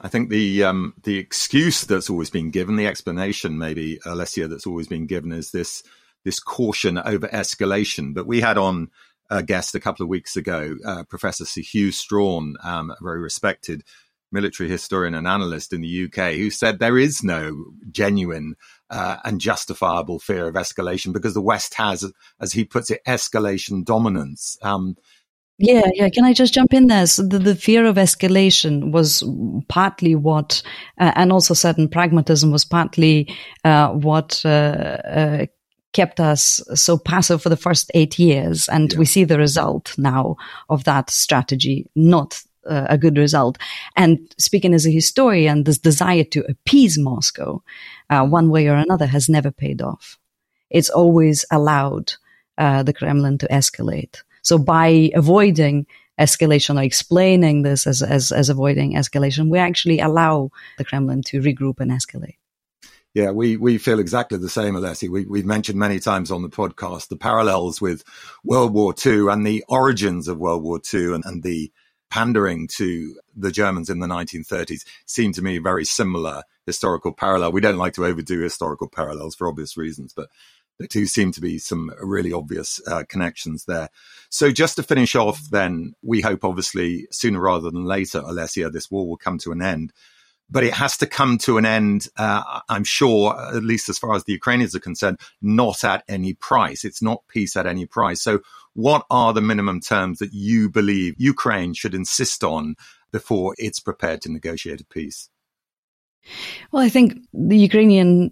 I 0.00 0.08
think 0.08 0.30
the 0.30 0.64
um, 0.64 0.94
the 1.02 1.18
excuse 1.18 1.84
that's 1.84 2.08
always 2.08 2.30
been 2.30 2.50
given, 2.50 2.76
the 2.76 2.86
explanation 2.86 3.58
maybe, 3.58 3.98
Olesya, 4.06 4.48
that's 4.48 4.66
always 4.66 4.88
been 4.88 5.06
given 5.06 5.32
is 5.32 5.50
this 5.50 5.82
this 6.24 6.40
caution 6.40 6.98
over 6.98 7.28
escalation. 7.28 8.14
But 8.14 8.26
we 8.26 8.40
had 8.40 8.56
on 8.56 8.88
a 9.28 9.42
guest 9.42 9.74
a 9.74 9.80
couple 9.80 10.02
of 10.02 10.08
weeks 10.08 10.36
ago, 10.36 10.76
uh, 10.84 11.04
Professor 11.04 11.44
Sir 11.44 11.60
Hugh 11.60 11.92
Strachan, 11.92 12.56
um, 12.64 12.90
a 12.90 12.96
very 13.02 13.20
respected 13.20 13.84
military 14.32 14.68
historian 14.68 15.14
and 15.14 15.26
analyst 15.26 15.72
in 15.72 15.80
the 15.80 16.04
UK, 16.04 16.34
who 16.34 16.50
said 16.50 16.78
there 16.78 16.98
is 16.98 17.22
no 17.22 17.66
genuine 17.90 18.54
uh, 18.88 19.16
and 19.24 19.40
justifiable 19.40 20.18
fear 20.18 20.48
of 20.48 20.54
escalation 20.54 21.12
because 21.12 21.34
the 21.34 21.40
West 21.40 21.74
has, 21.74 22.10
as 22.40 22.52
he 22.52 22.64
puts 22.64 22.90
it, 22.90 23.04
escalation 23.06 23.84
dominance. 23.84 24.56
Um, 24.62 24.96
yeah, 25.60 25.82
yeah. 25.92 26.08
Can 26.08 26.24
I 26.24 26.32
just 26.32 26.54
jump 26.54 26.72
in 26.72 26.86
there? 26.86 27.06
So 27.06 27.22
the, 27.22 27.38
the 27.38 27.54
fear 27.54 27.84
of 27.84 27.96
escalation 27.96 28.92
was 28.92 29.22
partly 29.68 30.14
what, 30.14 30.62
uh, 30.98 31.12
and 31.14 31.30
also 31.30 31.52
certain 31.52 31.86
pragmatism 31.86 32.50
was 32.50 32.64
partly 32.64 33.36
uh, 33.62 33.90
what 33.90 34.40
uh, 34.44 34.48
uh 34.48 35.46
kept 35.92 36.20
us 36.20 36.62
so 36.74 36.96
passive 36.96 37.42
for 37.42 37.50
the 37.50 37.56
first 37.56 37.90
eight 37.94 38.18
years. 38.18 38.68
And 38.68 38.90
yeah. 38.92 38.98
we 38.98 39.04
see 39.04 39.24
the 39.24 39.38
result 39.38 39.94
now 39.98 40.36
of 40.70 40.84
that 40.84 41.10
strategy, 41.10 41.90
not 41.94 42.40
uh, 42.64 42.86
a 42.88 42.96
good 42.96 43.18
result. 43.18 43.58
And 43.96 44.20
speaking 44.38 44.72
as 44.72 44.86
a 44.86 44.90
historian, 44.90 45.64
this 45.64 45.78
desire 45.78 46.24
to 46.24 46.44
appease 46.48 46.96
Moscow, 46.96 47.62
uh, 48.08 48.24
one 48.24 48.48
way 48.48 48.68
or 48.68 48.76
another, 48.76 49.06
has 49.06 49.28
never 49.28 49.50
paid 49.50 49.82
off. 49.82 50.16
It's 50.70 50.90
always 50.90 51.44
allowed 51.50 52.14
the 52.56 52.94
Kremlin 52.96 53.38
to 53.38 53.48
escalate. 53.48 54.22
So 54.42 54.58
by 54.58 55.10
avoiding 55.14 55.86
escalation 56.18 56.78
or 56.78 56.82
explaining 56.82 57.62
this 57.62 57.86
as, 57.86 58.02
as, 58.02 58.30
as 58.30 58.48
avoiding 58.48 58.94
escalation, 58.94 59.48
we 59.48 59.58
actually 59.58 60.00
allow 60.00 60.50
the 60.78 60.84
Kremlin 60.84 61.22
to 61.22 61.40
regroup 61.40 61.80
and 61.80 61.90
escalate. 61.90 62.36
Yeah, 63.12 63.32
we, 63.32 63.56
we 63.56 63.78
feel 63.78 63.98
exactly 63.98 64.38
the 64.38 64.48
same, 64.48 64.74
Olesya. 64.74 65.08
We, 65.08 65.24
we've 65.24 65.46
mentioned 65.46 65.78
many 65.78 65.98
times 65.98 66.30
on 66.30 66.42
the 66.42 66.48
podcast 66.48 67.08
the 67.08 67.16
parallels 67.16 67.80
with 67.80 68.04
World 68.44 68.72
War 68.72 68.94
II 69.04 69.28
and 69.28 69.44
the 69.44 69.64
origins 69.68 70.28
of 70.28 70.38
World 70.38 70.62
War 70.62 70.80
II 70.92 71.14
and, 71.14 71.24
and 71.24 71.42
the 71.42 71.72
pandering 72.10 72.68
to 72.76 73.16
the 73.36 73.50
Germans 73.50 73.88
in 73.88 74.00
the 74.00 74.06
1930s 74.06 74.84
seem 75.06 75.32
to 75.32 75.42
me 75.42 75.58
very 75.58 75.84
similar 75.84 76.42
historical 76.66 77.12
parallel. 77.12 77.52
We 77.52 77.60
don't 77.60 77.78
like 77.78 77.94
to 77.94 78.04
overdo 78.04 78.40
historical 78.40 78.88
parallels 78.88 79.34
for 79.34 79.48
obvious 79.48 79.76
reasons, 79.76 80.12
but 80.14 80.28
there 80.80 80.88
do 80.88 81.04
seem 81.04 81.30
to 81.32 81.42
be 81.42 81.58
some 81.58 81.92
really 82.00 82.32
obvious 82.32 82.80
uh, 82.88 83.04
connections 83.06 83.66
there. 83.66 83.90
So 84.30 84.50
just 84.50 84.76
to 84.76 84.82
finish 84.82 85.14
off, 85.14 85.38
then 85.50 85.94
we 86.02 86.22
hope 86.22 86.42
obviously 86.42 87.06
sooner 87.10 87.38
rather 87.38 87.70
than 87.70 87.84
later, 87.84 88.22
Olesya, 88.22 88.72
this 88.72 88.90
war 88.90 89.06
will 89.06 89.18
come 89.18 89.36
to 89.40 89.52
an 89.52 89.60
end. 89.60 89.92
But 90.48 90.64
it 90.64 90.72
has 90.72 90.96
to 90.96 91.06
come 91.06 91.36
to 91.38 91.58
an 91.58 91.66
end, 91.66 92.08
uh, 92.16 92.60
I'm 92.70 92.82
sure, 92.84 93.38
at 93.38 93.62
least 93.62 93.90
as 93.90 93.98
far 93.98 94.14
as 94.14 94.24
the 94.24 94.32
Ukrainians 94.32 94.74
are 94.74 94.80
concerned, 94.80 95.20
not 95.42 95.84
at 95.84 96.02
any 96.08 96.32
price. 96.32 96.82
It's 96.82 97.02
not 97.02 97.28
peace 97.28 97.56
at 97.56 97.66
any 97.66 97.84
price. 97.84 98.22
So 98.22 98.40
what 98.72 99.04
are 99.10 99.34
the 99.34 99.42
minimum 99.42 99.80
terms 99.80 100.18
that 100.20 100.32
you 100.32 100.70
believe 100.70 101.14
Ukraine 101.18 101.74
should 101.74 101.94
insist 101.94 102.42
on 102.42 102.74
before 103.12 103.54
it's 103.58 103.80
prepared 103.80 104.22
to 104.22 104.32
negotiate 104.32 104.80
a 104.80 104.86
peace? 104.86 105.28
Well, 106.72 106.82
I 106.82 106.88
think 106.88 107.18
the 107.32 107.58
Ukrainian 107.58 108.30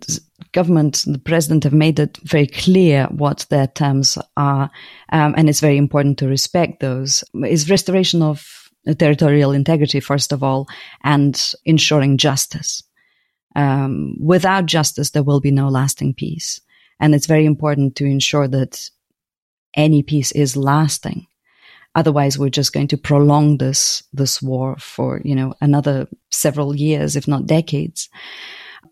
government, 0.53 1.05
the 1.07 1.19
president, 1.19 1.65
have 1.65 1.73
made 1.73 1.99
it 1.99 2.19
very 2.19 2.47
clear 2.47 3.07
what 3.07 3.47
their 3.51 3.67
terms 3.67 4.19
are, 4.37 4.71
um, 5.13 5.35
and 5.37 5.49
it's 5.49 5.61
very 5.61 5.77
important 5.77 6.19
to 6.19 6.29
respect 6.29 6.81
those. 6.81 7.25
Is 7.45 7.71
restoration 7.71 8.23
of 8.23 8.71
territorial 8.99 9.53
integrity, 9.53 10.01
first 10.01 10.33
of 10.33 10.43
all, 10.43 10.67
and 11.05 11.53
ensuring 11.65 12.19
justice. 12.19 12.83
Um, 13.57 14.17
without 14.21 14.67
justice, 14.67 15.11
there 15.11 15.23
will 15.23 15.41
be 15.41 15.51
no 15.51 15.69
lasting 15.69 16.15
peace, 16.15 16.61
and 17.01 17.15
it's 17.15 17.27
very 17.27 17.45
important 17.45 17.97
to 17.97 18.05
ensure 18.05 18.49
that 18.49 18.91
any 19.75 20.03
peace 20.03 20.33
is 20.33 20.57
lasting. 20.57 21.27
Otherwise, 21.99 22.39
we're 22.39 22.49
just 22.49 22.73
going 22.73 22.87
to 22.87 22.97
prolong 22.97 23.59
this, 23.59 24.05
this 24.13 24.41
war 24.41 24.77
for, 24.79 25.21
you 25.25 25.35
know, 25.35 25.53
another 25.61 26.07
several 26.31 26.73
years, 26.73 27.17
if 27.17 27.27
not 27.27 27.45
decades. 27.45 28.09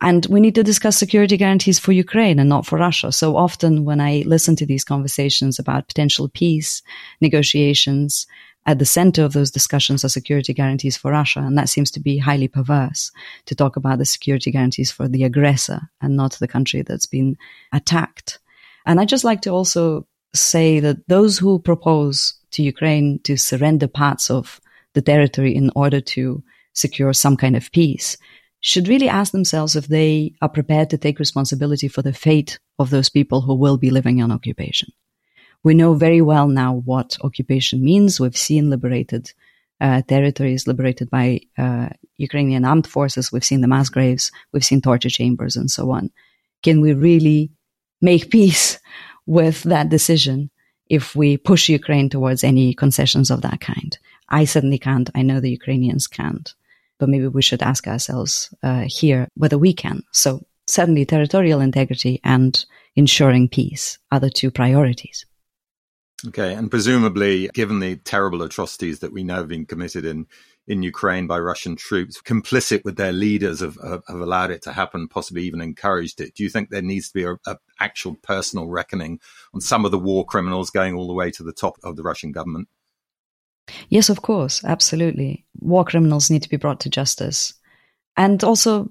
And 0.00 0.26
we 0.26 0.40
need 0.40 0.56
to 0.56 0.64
discuss 0.64 0.96
security 0.96 1.36
guarantees 1.36 1.78
for 1.78 1.92
Ukraine 1.92 2.40
and 2.40 2.48
not 2.48 2.66
for 2.66 2.80
Russia. 2.80 3.12
So 3.12 3.36
often 3.36 3.84
when 3.84 4.00
I 4.00 4.24
listen 4.26 4.56
to 4.56 4.66
these 4.66 4.82
conversations 4.82 5.60
about 5.60 5.86
potential 5.86 6.28
peace 6.28 6.82
negotiations, 7.20 8.26
at 8.66 8.80
the 8.80 8.84
center 8.84 9.22
of 9.22 9.34
those 9.34 9.52
discussions 9.52 10.04
are 10.04 10.08
security 10.08 10.52
guarantees 10.52 10.96
for 10.96 11.12
Russia. 11.12 11.38
And 11.38 11.56
that 11.56 11.68
seems 11.68 11.92
to 11.92 12.00
be 12.00 12.18
highly 12.18 12.48
perverse 12.48 13.12
to 13.44 13.54
talk 13.54 13.76
about 13.76 13.98
the 13.98 14.04
security 14.04 14.50
guarantees 14.50 14.90
for 14.90 15.06
the 15.06 15.22
aggressor 15.22 15.82
and 16.00 16.16
not 16.16 16.32
the 16.32 16.48
country 16.48 16.82
that's 16.82 17.06
been 17.06 17.36
attacked. 17.72 18.40
And 18.84 18.98
I 18.98 19.04
just 19.04 19.22
like 19.22 19.42
to 19.42 19.50
also 19.50 20.08
say 20.34 20.80
that 20.80 21.06
those 21.06 21.38
who 21.38 21.60
propose 21.60 22.34
to 22.56 22.62
Ukraine 22.62 23.20
to 23.24 23.36
surrender 23.36 23.86
parts 23.86 24.30
of 24.30 24.60
the 24.94 25.02
territory 25.02 25.54
in 25.54 25.70
order 25.76 26.00
to 26.00 26.42
secure 26.72 27.12
some 27.12 27.36
kind 27.36 27.54
of 27.56 27.70
peace 27.72 28.16
should 28.60 28.88
really 28.88 29.08
ask 29.08 29.32
themselves 29.32 29.76
if 29.76 29.86
they 29.86 30.32
are 30.42 30.48
prepared 30.48 30.90
to 30.90 30.98
take 30.98 31.18
responsibility 31.18 31.88
for 31.88 32.02
the 32.02 32.12
fate 32.12 32.58
of 32.78 32.90
those 32.90 33.08
people 33.08 33.42
who 33.42 33.54
will 33.54 33.76
be 33.76 33.90
living 33.90 34.20
on 34.22 34.32
occupation. 34.32 34.88
We 35.62 35.74
know 35.74 35.94
very 35.94 36.22
well 36.22 36.48
now 36.48 36.74
what 36.74 37.18
occupation 37.22 37.84
means. 37.84 38.18
We've 38.18 38.36
seen 38.36 38.70
liberated 38.70 39.32
uh, 39.80 40.00
territories 40.08 40.66
liberated 40.66 41.10
by 41.10 41.40
uh, 41.58 41.90
Ukrainian 42.16 42.64
armed 42.64 42.86
forces. 42.86 43.30
We've 43.30 43.44
seen 43.44 43.60
the 43.60 43.68
mass 43.68 43.90
graves. 43.90 44.32
We've 44.52 44.64
seen 44.64 44.80
torture 44.80 45.10
chambers 45.10 45.54
and 45.54 45.70
so 45.70 45.90
on. 45.90 46.10
Can 46.62 46.80
we 46.80 46.94
really 46.94 47.50
make 48.00 48.30
peace 48.38 48.78
with 49.26 49.62
that 49.64 49.90
decision 49.90 50.50
if 50.88 51.14
we 51.16 51.36
push 51.36 51.68
Ukraine 51.68 52.08
towards 52.08 52.44
any 52.44 52.74
concessions 52.74 53.30
of 53.30 53.42
that 53.42 53.60
kind. 53.60 53.98
I 54.28 54.44
certainly 54.44 54.78
can't. 54.78 55.10
I 55.14 55.22
know 55.22 55.40
the 55.40 55.50
Ukrainians 55.50 56.06
can't. 56.06 56.54
But 56.98 57.08
maybe 57.08 57.28
we 57.28 57.42
should 57.42 57.62
ask 57.62 57.86
ourselves 57.86 58.54
uh, 58.62 58.84
here 58.86 59.28
whether 59.36 59.58
we 59.58 59.74
can. 59.74 60.02
So 60.12 60.46
certainly 60.66 61.04
territorial 61.04 61.60
integrity 61.60 62.20
and 62.24 62.64
ensuring 62.94 63.48
peace 63.48 63.98
are 64.10 64.20
the 64.20 64.30
two 64.30 64.50
priorities. 64.50 65.26
Okay, 66.26 66.54
and 66.54 66.70
presumably, 66.70 67.48
given 67.52 67.80
the 67.80 67.96
terrible 67.96 68.42
atrocities 68.42 69.00
that 69.00 69.12
we 69.12 69.22
know 69.22 69.36
have 69.36 69.48
been 69.48 69.66
committed 69.66 70.06
in 70.06 70.26
in 70.68 70.82
Ukraine 70.82 71.26
by 71.26 71.38
Russian 71.38 71.76
troops, 71.76 72.20
complicit 72.20 72.84
with 72.84 72.96
their 72.96 73.12
leaders, 73.12 73.60
have, 73.60 73.78
have, 73.84 74.02
allowed 74.08 74.50
it 74.50 74.62
to 74.62 74.72
happen, 74.72 75.06
possibly 75.06 75.44
even 75.44 75.60
encouraged 75.60 76.20
it. 76.20 76.34
Do 76.34 76.42
you 76.42 76.50
think 76.50 76.70
there 76.70 76.82
needs 76.82 77.08
to 77.08 77.14
be 77.14 77.24
a, 77.24 77.56
actual 77.78 78.16
personal 78.22 78.66
reckoning 78.66 79.20
on 79.54 79.60
some 79.60 79.84
of 79.84 79.90
the 79.90 79.98
war 79.98 80.24
criminals 80.24 80.70
going 80.70 80.94
all 80.94 81.06
the 81.06 81.14
way 81.14 81.30
to 81.30 81.42
the 81.42 81.52
top 81.52 81.76
of 81.84 81.96
the 81.96 82.02
Russian 82.02 82.32
government? 82.32 82.68
Yes, 83.88 84.08
of 84.08 84.22
course, 84.22 84.64
absolutely. 84.64 85.44
War 85.60 85.84
criminals 85.84 86.30
need 86.30 86.42
to 86.42 86.48
be 86.48 86.56
brought 86.56 86.80
to 86.80 86.90
justice, 86.90 87.52
and 88.16 88.42
also, 88.42 88.88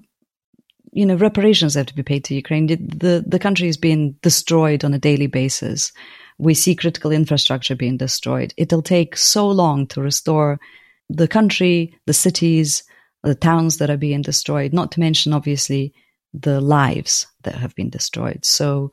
you 0.92 1.04
know, 1.04 1.16
reparations 1.16 1.74
have 1.74 1.86
to 1.86 1.94
be 1.94 2.02
paid 2.02 2.24
to 2.24 2.34
Ukraine. 2.34 2.66
the 2.66 3.24
The 3.26 3.38
country 3.38 3.68
is 3.68 3.76
being 3.76 4.12
destroyed 4.22 4.84
on 4.84 4.94
a 4.94 4.98
daily 4.98 5.26
basis. 5.26 5.92
We 6.38 6.54
see 6.54 6.74
critical 6.74 7.10
infrastructure 7.10 7.74
being 7.74 7.96
destroyed. 7.96 8.52
It'll 8.58 8.82
take 8.82 9.16
so 9.16 9.48
long 9.48 9.86
to 9.88 10.02
restore 10.02 10.60
the 11.08 11.28
country, 11.28 11.98
the 12.06 12.12
cities, 12.12 12.82
the 13.22 13.34
towns 13.34 13.78
that 13.78 13.90
are 13.90 13.96
being 13.96 14.22
destroyed, 14.22 14.72
not 14.72 14.92
to 14.92 15.00
mention, 15.00 15.32
obviously, 15.32 15.92
the 16.32 16.60
lives 16.60 17.26
that 17.44 17.54
have 17.54 17.74
been 17.74 17.90
destroyed. 17.90 18.44
So 18.44 18.90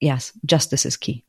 yes, 0.00 0.32
justice 0.44 0.84
is 0.84 0.96
key. 0.96 1.24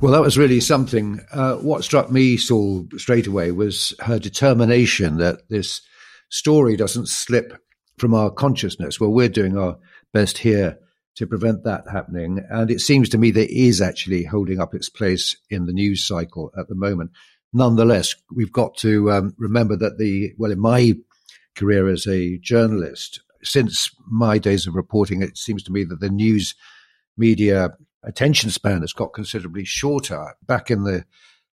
Well, 0.00 0.12
that 0.12 0.20
was 0.20 0.36
really 0.36 0.60
something. 0.60 1.20
Uh, 1.32 1.56
what 1.56 1.82
struck 1.82 2.10
me, 2.10 2.36
Saul, 2.36 2.86
straight 2.98 3.26
away 3.26 3.52
was 3.52 3.94
her 4.00 4.18
determination 4.18 5.16
that 5.16 5.48
this 5.48 5.80
story 6.28 6.76
doesn't 6.76 7.08
slip 7.08 7.56
from 7.96 8.12
our 8.12 8.30
consciousness. 8.30 9.00
Well, 9.00 9.12
we're 9.12 9.30
doing 9.30 9.56
our 9.56 9.78
best 10.12 10.38
here 10.38 10.78
to 11.16 11.26
prevent 11.26 11.64
that 11.64 11.84
happening. 11.90 12.44
And 12.50 12.70
it 12.70 12.80
seems 12.80 13.08
to 13.10 13.18
me 13.18 13.30
that 13.32 13.50
is 13.50 13.80
actually 13.80 14.24
holding 14.24 14.60
up 14.60 14.74
its 14.74 14.88
place 14.88 15.36
in 15.48 15.66
the 15.66 15.72
news 15.72 16.04
cycle 16.04 16.52
at 16.58 16.68
the 16.68 16.74
moment. 16.74 17.12
Nonetheless, 17.52 18.14
we've 18.34 18.52
got 18.52 18.76
to 18.78 19.12
um, 19.12 19.34
remember 19.38 19.76
that 19.76 19.98
the, 19.98 20.32
well, 20.38 20.50
in 20.50 20.60
my 20.60 20.94
career 21.54 21.88
as 21.88 22.06
a 22.06 22.38
journalist, 22.38 23.20
since 23.44 23.90
my 24.10 24.38
days 24.38 24.66
of 24.66 24.74
reporting, 24.74 25.22
it 25.22 25.38
seems 25.38 25.62
to 25.64 25.72
me 25.72 25.84
that 25.84 26.00
the 26.00 26.10
news 26.10 26.54
media 27.16 27.70
attention 28.02 28.50
span 28.50 28.80
has 28.80 28.92
got 28.92 29.12
considerably 29.12 29.64
shorter. 29.64 30.34
Back 30.46 30.70
in 30.70 30.82
the 30.82 31.04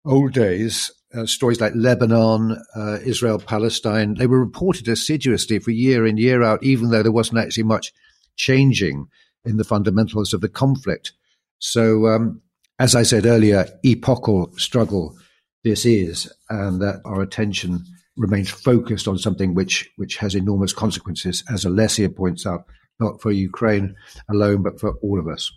old 0.04 0.32
days, 0.32 0.90
uh, 1.14 1.26
stories 1.26 1.60
like 1.60 1.72
Lebanon, 1.74 2.62
uh, 2.76 2.98
Israel, 3.04 3.38
Palestine, 3.38 4.14
they 4.14 4.26
were 4.26 4.38
reported 4.38 4.86
assiduously 4.86 5.58
for 5.58 5.70
year 5.70 6.06
in, 6.06 6.16
year 6.16 6.42
out, 6.42 6.62
even 6.62 6.90
though 6.90 7.02
there 7.02 7.10
wasn't 7.10 7.38
actually 7.38 7.64
much 7.64 7.92
changing 8.36 9.08
in 9.44 9.56
the 9.56 9.64
fundamentals 9.64 10.32
of 10.32 10.40
the 10.40 10.48
conflict. 10.48 11.12
So, 11.58 12.06
um, 12.06 12.42
as 12.78 12.94
I 12.94 13.02
said 13.02 13.26
earlier, 13.26 13.66
epochal 13.84 14.52
struggle 14.56 15.16
this 15.64 15.84
is, 15.84 16.32
and 16.48 16.80
that 16.80 17.00
our 17.04 17.20
attention 17.20 17.84
remains 18.16 18.50
focused 18.50 19.08
on 19.08 19.18
something 19.18 19.54
which, 19.54 19.88
which 19.96 20.16
has 20.16 20.34
enormous 20.34 20.72
consequences, 20.72 21.42
as 21.50 21.64
Olesya 21.64 22.14
points 22.14 22.46
out, 22.46 22.64
not 23.00 23.20
for 23.20 23.30
Ukraine 23.30 23.94
alone, 24.28 24.62
but 24.62 24.78
for 24.80 24.94
all 25.02 25.18
of 25.18 25.28
us. 25.28 25.50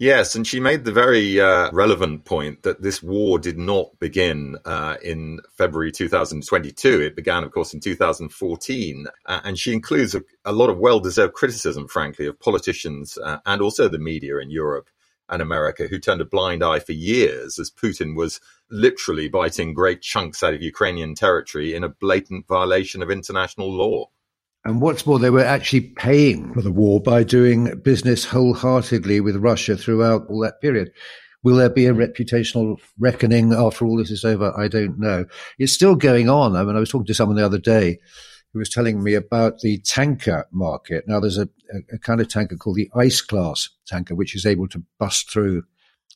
Yes, 0.00 0.36
and 0.36 0.46
she 0.46 0.60
made 0.60 0.84
the 0.84 0.92
very 0.92 1.40
uh, 1.40 1.72
relevant 1.72 2.24
point 2.24 2.62
that 2.62 2.80
this 2.80 3.02
war 3.02 3.36
did 3.40 3.58
not 3.58 3.98
begin 3.98 4.56
uh, 4.64 4.96
in 5.02 5.40
February 5.56 5.90
2022. 5.90 7.00
It 7.00 7.16
began, 7.16 7.42
of 7.42 7.50
course, 7.50 7.74
in 7.74 7.80
2014. 7.80 9.06
Uh, 9.26 9.40
and 9.42 9.58
she 9.58 9.72
includes 9.72 10.14
a, 10.14 10.22
a 10.44 10.52
lot 10.52 10.70
of 10.70 10.78
well 10.78 11.00
deserved 11.00 11.34
criticism, 11.34 11.88
frankly, 11.88 12.26
of 12.26 12.38
politicians 12.38 13.18
uh, 13.18 13.38
and 13.44 13.60
also 13.60 13.88
the 13.88 13.98
media 13.98 14.38
in 14.38 14.52
Europe 14.52 14.88
and 15.28 15.42
America 15.42 15.88
who 15.88 15.98
turned 15.98 16.20
a 16.20 16.24
blind 16.24 16.62
eye 16.62 16.78
for 16.78 16.92
years 16.92 17.58
as 17.58 17.68
Putin 17.68 18.16
was 18.16 18.40
literally 18.70 19.28
biting 19.28 19.74
great 19.74 20.00
chunks 20.00 20.44
out 20.44 20.54
of 20.54 20.62
Ukrainian 20.62 21.16
territory 21.16 21.74
in 21.74 21.82
a 21.82 21.88
blatant 21.88 22.46
violation 22.46 23.02
of 23.02 23.10
international 23.10 23.72
law. 23.72 24.06
And 24.68 24.82
what's 24.82 25.06
more, 25.06 25.18
they 25.18 25.30
were 25.30 25.40
actually 25.40 25.80
paying 25.80 26.52
for 26.52 26.60
the 26.60 26.70
war 26.70 27.00
by 27.00 27.24
doing 27.24 27.80
business 27.80 28.26
wholeheartedly 28.26 29.18
with 29.22 29.36
Russia 29.36 29.78
throughout 29.78 30.26
all 30.28 30.40
that 30.40 30.60
period. 30.60 30.92
Will 31.42 31.56
there 31.56 31.70
be 31.70 31.86
a 31.86 31.94
reputational 31.94 32.76
reckoning 32.98 33.54
after 33.54 33.86
all 33.86 33.96
this 33.96 34.10
is 34.10 34.26
over? 34.26 34.52
I 34.58 34.68
don't 34.68 34.98
know. 34.98 35.24
It's 35.58 35.72
still 35.72 35.94
going 35.94 36.28
on. 36.28 36.54
I 36.54 36.64
mean, 36.64 36.76
I 36.76 36.80
was 36.80 36.90
talking 36.90 37.06
to 37.06 37.14
someone 37.14 37.38
the 37.38 37.46
other 37.46 37.56
day 37.56 37.98
who 38.52 38.58
was 38.58 38.68
telling 38.68 39.02
me 39.02 39.14
about 39.14 39.60
the 39.60 39.78
tanker 39.78 40.46
market. 40.52 41.08
Now, 41.08 41.18
there's 41.18 41.38
a, 41.38 41.48
a, 41.90 41.96
kind 41.96 42.20
of 42.20 42.28
tanker 42.28 42.56
called 42.56 42.76
the 42.76 42.90
ice 42.94 43.22
class 43.22 43.70
tanker, 43.86 44.14
which 44.14 44.36
is 44.36 44.44
able 44.44 44.68
to 44.68 44.84
bust 44.98 45.30
through 45.30 45.62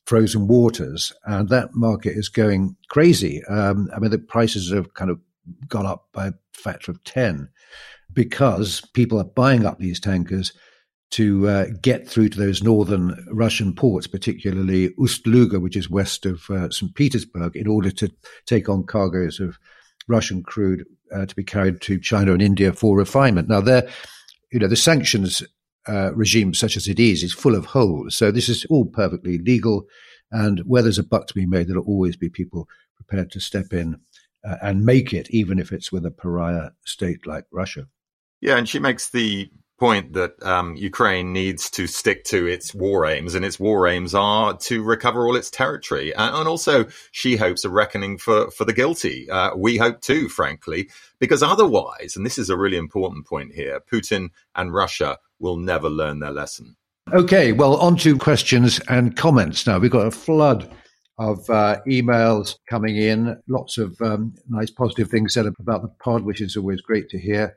frozen 0.05 0.47
waters. 0.47 1.11
And 1.25 1.49
that 1.49 1.73
market 1.73 2.15
is 2.15 2.29
going 2.29 2.75
crazy. 2.89 3.43
Um, 3.45 3.89
I 3.95 3.97
mean, 3.97 4.11
the 4.11 4.19
prices 4.19 4.71
have 4.71 4.93
kind 4.93 5.09
of 5.09 5.19
gone 5.67 5.87
up 5.87 6.09
by 6.13 6.27
a 6.27 6.33
factor 6.53 6.91
of 6.91 7.03
10 7.03 7.49
because 8.13 8.81
people 8.93 9.19
are 9.19 9.25
buying 9.25 9.65
up 9.65 9.79
these 9.79 9.99
tankers 9.99 10.53
to 11.11 11.47
uh, 11.47 11.65
get 11.81 12.07
through 12.07 12.29
to 12.29 12.39
those 12.39 12.63
northern 12.63 13.25
Russian 13.31 13.73
ports, 13.75 14.07
particularly 14.07 14.89
Ust-Luga, 14.99 15.59
which 15.59 15.75
is 15.75 15.89
west 15.89 16.25
of 16.25 16.49
uh, 16.49 16.71
St. 16.71 16.95
Petersburg, 16.95 17.55
in 17.55 17.67
order 17.67 17.91
to 17.91 18.09
take 18.47 18.67
on 18.67 18.83
cargoes 18.83 19.39
of 19.39 19.59
Russian 20.07 20.41
crude 20.41 20.85
uh, 21.13 21.27
to 21.27 21.35
be 21.35 21.43
carried 21.43 21.81
to 21.81 21.99
China 21.99 22.33
and 22.33 22.41
India 22.41 22.73
for 22.73 22.97
refinement. 22.97 23.47
Now, 23.47 23.61
there, 23.61 23.87
you 24.51 24.59
know, 24.59 24.67
the 24.67 24.75
sanctions 24.75 25.43
uh, 25.87 26.13
regime, 26.15 26.53
such 26.53 26.77
as 26.77 26.87
it 26.87 26.99
is, 26.99 27.21
is 27.21 27.33
full 27.33 27.55
of 27.55 27.65
holes. 27.65 28.17
So 28.17 28.31
this 28.31 28.49
is 28.49 28.65
all 28.65 28.85
perfectly 28.85 29.37
legal, 29.37 29.85
and 30.31 30.61
where 30.61 30.81
there's 30.81 30.97
a 30.97 31.03
buck 31.03 31.27
to 31.27 31.33
be 31.35 31.45
made, 31.45 31.67
there'll 31.67 31.85
always 31.85 32.15
be 32.15 32.29
people 32.29 32.67
prepared 32.95 33.29
to 33.31 33.39
step 33.39 33.71
in 33.71 33.99
uh, 34.43 34.55
and 34.61 34.85
make 34.85 35.13
it, 35.13 35.29
even 35.29 35.59
if 35.59 35.71
it's 35.71 35.91
with 35.91 36.05
a 36.05 36.11
pariah 36.11 36.71
state 36.85 37.27
like 37.27 37.45
Russia. 37.51 37.87
Yeah, 38.43 38.57
and 38.57 38.67
she 38.67 38.77
makes 38.77 39.09
the 39.09 39.49
point 39.79 40.11
that 40.13 40.33
um, 40.43 40.75
Ukraine 40.75 41.31
needs 41.31 41.69
to 41.69 41.87
stick 41.87 42.25
to 42.25 42.45
its 42.45 42.75
war 42.75 43.05
aims, 43.05 43.35
and 43.35 43.45
its 43.45 43.57
war 43.57 43.87
aims 43.87 44.13
are 44.13 44.57
to 44.57 44.83
recover 44.83 45.25
all 45.25 45.37
its 45.37 45.49
territory. 45.49 46.13
And 46.13 46.45
also, 46.45 46.85
she 47.13 47.37
hopes 47.37 47.63
a 47.63 47.69
reckoning 47.69 48.17
for, 48.17 48.51
for 48.51 48.65
the 48.65 48.73
guilty. 48.73 49.29
Uh, 49.29 49.55
we 49.55 49.77
hope 49.77 50.01
too, 50.01 50.27
frankly, 50.27 50.89
because 51.19 51.41
otherwise, 51.41 52.17
and 52.17 52.25
this 52.25 52.37
is 52.37 52.49
a 52.49 52.57
really 52.57 52.75
important 52.75 53.25
point 53.25 53.53
here, 53.53 53.79
Putin 53.79 54.27
and 54.55 54.73
Russia 54.73 55.19
will 55.39 55.55
never 55.55 55.89
learn 55.89 56.19
their 56.19 56.31
lesson. 56.31 56.75
Okay, 57.13 57.53
well, 57.53 57.77
on 57.77 57.95
to 57.95 58.17
questions 58.17 58.81
and 58.89 59.15
comments 59.15 59.65
now. 59.65 59.79
We've 59.79 59.89
got 59.89 60.07
a 60.07 60.11
flood 60.11 60.69
of 61.17 61.49
uh, 61.49 61.79
emails 61.87 62.55
coming 62.69 62.97
in, 62.97 63.41
lots 63.47 63.77
of 63.77 64.01
um, 64.01 64.35
nice 64.49 64.69
positive 64.69 65.09
things 65.09 65.33
said 65.33 65.45
about 65.45 65.81
the 65.81 65.93
pod, 66.03 66.23
which 66.23 66.41
is 66.41 66.57
always 66.57 66.81
great 66.81 67.07
to 67.11 67.17
hear. 67.17 67.55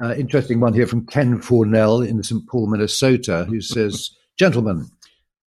Uh, 0.00 0.14
interesting 0.14 0.60
one 0.60 0.74
here 0.74 0.86
from 0.86 1.06
Ken 1.06 1.40
Fornell 1.40 2.06
in 2.06 2.22
St. 2.22 2.46
Paul, 2.48 2.68
Minnesota, 2.68 3.44
who 3.48 3.60
says, 3.60 4.10
Gentlemen, 4.38 4.88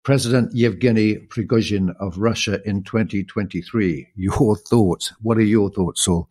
President 0.03 0.55
Yevgeny 0.55 1.17
Prigozhin 1.17 1.95
of 1.99 2.17
Russia 2.17 2.61
in 2.65 2.83
2023. 2.83 4.07
Your 4.15 4.55
thoughts? 4.55 5.13
What 5.21 5.37
are 5.37 5.41
your 5.41 5.69
thoughts, 5.69 6.03
Saul? 6.03 6.29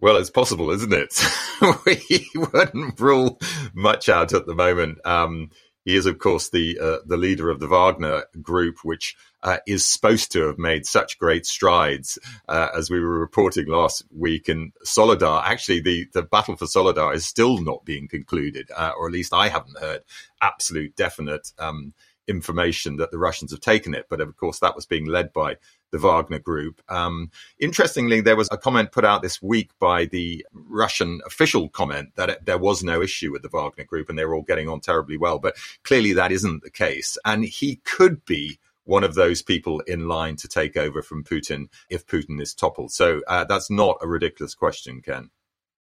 Well, 0.00 0.16
it's 0.16 0.30
possible, 0.30 0.70
isn't 0.70 0.92
it? 0.92 1.22
we 1.86 2.26
wouldn't 2.34 2.98
rule 3.00 3.38
much 3.74 4.08
out 4.08 4.32
at 4.32 4.46
the 4.46 4.54
moment. 4.54 4.98
Um, 5.04 5.50
he 5.88 5.96
is, 5.96 6.04
of 6.04 6.18
course, 6.18 6.50
the 6.50 6.78
uh, 6.78 6.98
the 7.06 7.16
leader 7.16 7.48
of 7.48 7.60
the 7.60 7.66
Wagner 7.66 8.24
group, 8.42 8.76
which 8.82 9.16
uh, 9.42 9.56
is 9.66 9.86
supposed 9.86 10.30
to 10.32 10.46
have 10.46 10.58
made 10.58 10.84
such 10.84 11.18
great 11.18 11.46
strides, 11.46 12.18
uh, 12.46 12.68
as 12.76 12.90
we 12.90 13.00
were 13.00 13.18
reporting 13.18 13.68
last 13.68 14.04
week. 14.14 14.50
in 14.50 14.72
Soledar, 14.84 15.42
actually, 15.46 15.80
the, 15.80 16.06
the 16.12 16.22
battle 16.22 16.56
for 16.56 16.66
Soledar 16.66 17.14
is 17.14 17.26
still 17.26 17.56
not 17.56 17.86
being 17.86 18.06
concluded, 18.06 18.68
uh, 18.76 18.92
or 18.98 19.06
at 19.06 19.14
least 19.14 19.32
I 19.32 19.48
haven't 19.48 19.78
heard 19.78 20.02
absolute 20.42 20.94
definite 20.94 21.52
um, 21.58 21.94
information 22.28 22.96
that 22.96 23.10
the 23.10 23.18
Russians 23.18 23.50
have 23.50 23.60
taken 23.60 23.94
it. 23.94 24.06
But 24.08 24.20
of 24.20 24.36
course, 24.36 24.60
that 24.60 24.76
was 24.76 24.86
being 24.86 25.06
led 25.06 25.32
by 25.32 25.56
the 25.90 25.98
Wagner 25.98 26.38
group. 26.38 26.80
Um, 26.88 27.30
interestingly, 27.58 28.20
there 28.20 28.36
was 28.36 28.48
a 28.52 28.58
comment 28.58 28.92
put 28.92 29.04
out 29.04 29.22
this 29.22 29.40
week 29.42 29.70
by 29.80 30.04
the 30.04 30.46
Russian 30.52 31.20
official 31.26 31.68
comment 31.68 32.10
that 32.16 32.30
it, 32.30 32.44
there 32.44 32.58
was 32.58 32.84
no 32.84 33.00
issue 33.00 33.32
with 33.32 33.42
the 33.42 33.48
Wagner 33.48 33.84
group 33.84 34.08
and 34.08 34.18
they 34.18 34.24
were 34.24 34.34
all 34.34 34.42
getting 34.42 34.68
on 34.68 34.80
terribly 34.80 35.16
well. 35.16 35.38
But 35.38 35.56
clearly, 35.82 36.12
that 36.12 36.30
isn't 36.32 36.62
the 36.62 36.70
case. 36.70 37.16
And 37.24 37.44
he 37.44 37.76
could 37.84 38.24
be 38.24 38.58
one 38.84 39.04
of 39.04 39.14
those 39.14 39.42
people 39.42 39.80
in 39.80 40.08
line 40.08 40.36
to 40.36 40.48
take 40.48 40.76
over 40.76 41.02
from 41.02 41.22
Putin 41.22 41.68
if 41.90 42.06
Putin 42.06 42.40
is 42.40 42.54
toppled. 42.54 42.90
So 42.90 43.20
uh, 43.28 43.44
that's 43.44 43.70
not 43.70 43.98
a 44.00 44.08
ridiculous 44.08 44.54
question, 44.54 45.02
Ken. 45.02 45.30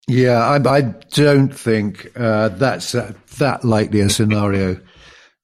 Yeah, 0.07 0.41
I, 0.41 0.57
I 0.57 0.81
don't 1.13 1.55
think 1.55 2.11
uh, 2.17 2.51
that's 2.51 2.95
uh, 2.95 3.15
that 3.39 3.65
likely 3.65 4.01
a 4.01 4.11
scenario. 4.11 4.81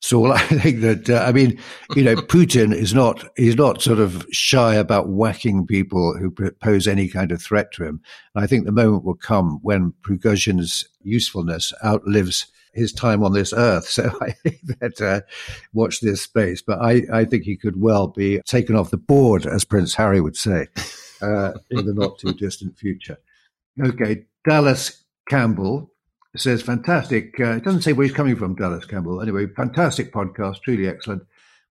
So 0.01 0.27
I 0.33 0.41
think 0.41 0.81
that 0.81 1.11
uh, 1.11 1.25
I 1.27 1.33
mean, 1.33 1.59
you 1.95 2.03
know, 2.03 2.17
Putin 2.17 2.75
is 2.75 2.95
not 2.95 3.25
he's 3.37 3.57
not 3.57 3.83
sort 3.83 3.99
of 3.99 4.27
shy 4.33 4.75
about 4.75 5.09
whacking 5.09 5.67
people 5.67 6.17
who 6.19 6.31
pose 6.61 6.87
any 6.87 7.09
kind 7.09 7.33
of 7.33 7.41
threat 7.41 7.73
to 7.73 7.85
him. 7.85 8.01
And 8.35 8.43
I 8.43 8.47
think 8.47 8.65
the 8.65 8.73
moment 8.73 9.05
will 9.05 9.15
come 9.15 9.61
when 9.63 9.93
Prigozhin's 10.03 10.87
usefulness 11.03 11.73
outlives 11.85 12.47
his 12.73 12.93
time 12.93 13.25
on 13.25 13.33
this 13.33 13.53
earth. 13.53 13.89
So 14.01 14.11
I 14.23 14.31
think 14.31 14.61
that 14.81 15.01
uh, 15.01 15.21
watch 15.73 16.01
this 16.01 16.23
space. 16.23 16.63
But 16.63 16.81
I, 16.81 17.03
I 17.13 17.25
think 17.25 17.45
he 17.45 17.57
could 17.57 17.81
well 17.81 18.07
be 18.07 18.41
taken 18.47 18.77
off 18.77 18.91
the 18.91 18.97
board, 18.97 19.45
as 19.47 19.65
Prince 19.65 19.95
Harry 19.95 20.21
would 20.21 20.37
say, 20.37 20.69
uh, 21.21 21.53
in 21.71 21.85
the 21.87 21.93
not 21.93 22.19
too 22.19 22.33
distant 22.33 22.79
future. 22.79 23.19
Okay, 23.83 24.25
Dallas 24.49 25.05
Campbell 25.29 25.91
says, 26.39 26.63
fantastic. 26.63 27.35
Uh, 27.41 27.57
it 27.57 27.65
doesn't 27.65 27.83
say 27.83 27.93
where 27.93 28.07
he's 28.07 28.15
coming 28.15 28.37
from, 28.37 28.55
Dallas 28.55 28.85
Campbell. 28.85 29.21
Anyway, 29.21 29.47
fantastic 29.49 30.13
podcast, 30.13 30.63
truly 30.63 30.87
excellent. 30.87 31.23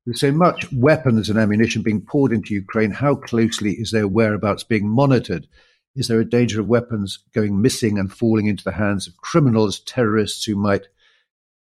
With 0.06 0.18
so 0.18 0.32
much 0.32 0.72
weapons 0.74 1.30
and 1.30 1.40
ammunition 1.40 1.82
being 1.82 2.02
poured 2.02 2.34
into 2.34 2.54
Ukraine, 2.54 2.92
how 2.92 3.16
closely 3.16 3.74
is 3.74 3.92
their 3.92 4.08
whereabouts 4.08 4.64
being 4.64 4.90
monitored? 4.90 5.48
Is 5.96 6.08
there 6.08 6.20
a 6.20 6.30
danger 6.30 6.60
of 6.60 6.68
weapons 6.68 7.20
going 7.34 7.62
missing 7.62 7.98
and 7.98 8.12
falling 8.12 8.48
into 8.48 8.64
the 8.64 8.74
hands 8.74 9.08
of 9.08 9.18
criminals, 9.18 9.80
terrorists 9.80 10.44
who 10.44 10.56
might 10.56 10.88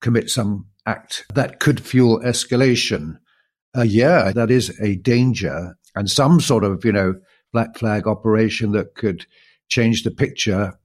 commit 0.01 0.29
some 0.29 0.67
act 0.85 1.25
that 1.35 1.61
could 1.61 1.81
fuel 1.81 2.21
escalation? 2.21 3.19
Uh, 3.77 3.83
yeah, 3.83 4.31
that 4.33 4.51
is 4.51 4.79
a 4.81 4.97
danger. 4.97 5.77
And 5.95 6.11
some 6.11 6.41
sort 6.41 6.65
of, 6.65 6.85
you 6.85 6.93
know, 6.93 7.15
black 7.53 7.79
flag 7.79 8.07
operation 8.07 8.73
that 8.73 8.95
could 8.95 9.27
change 9.69 10.03
the 10.03 10.11
picture 10.11 10.79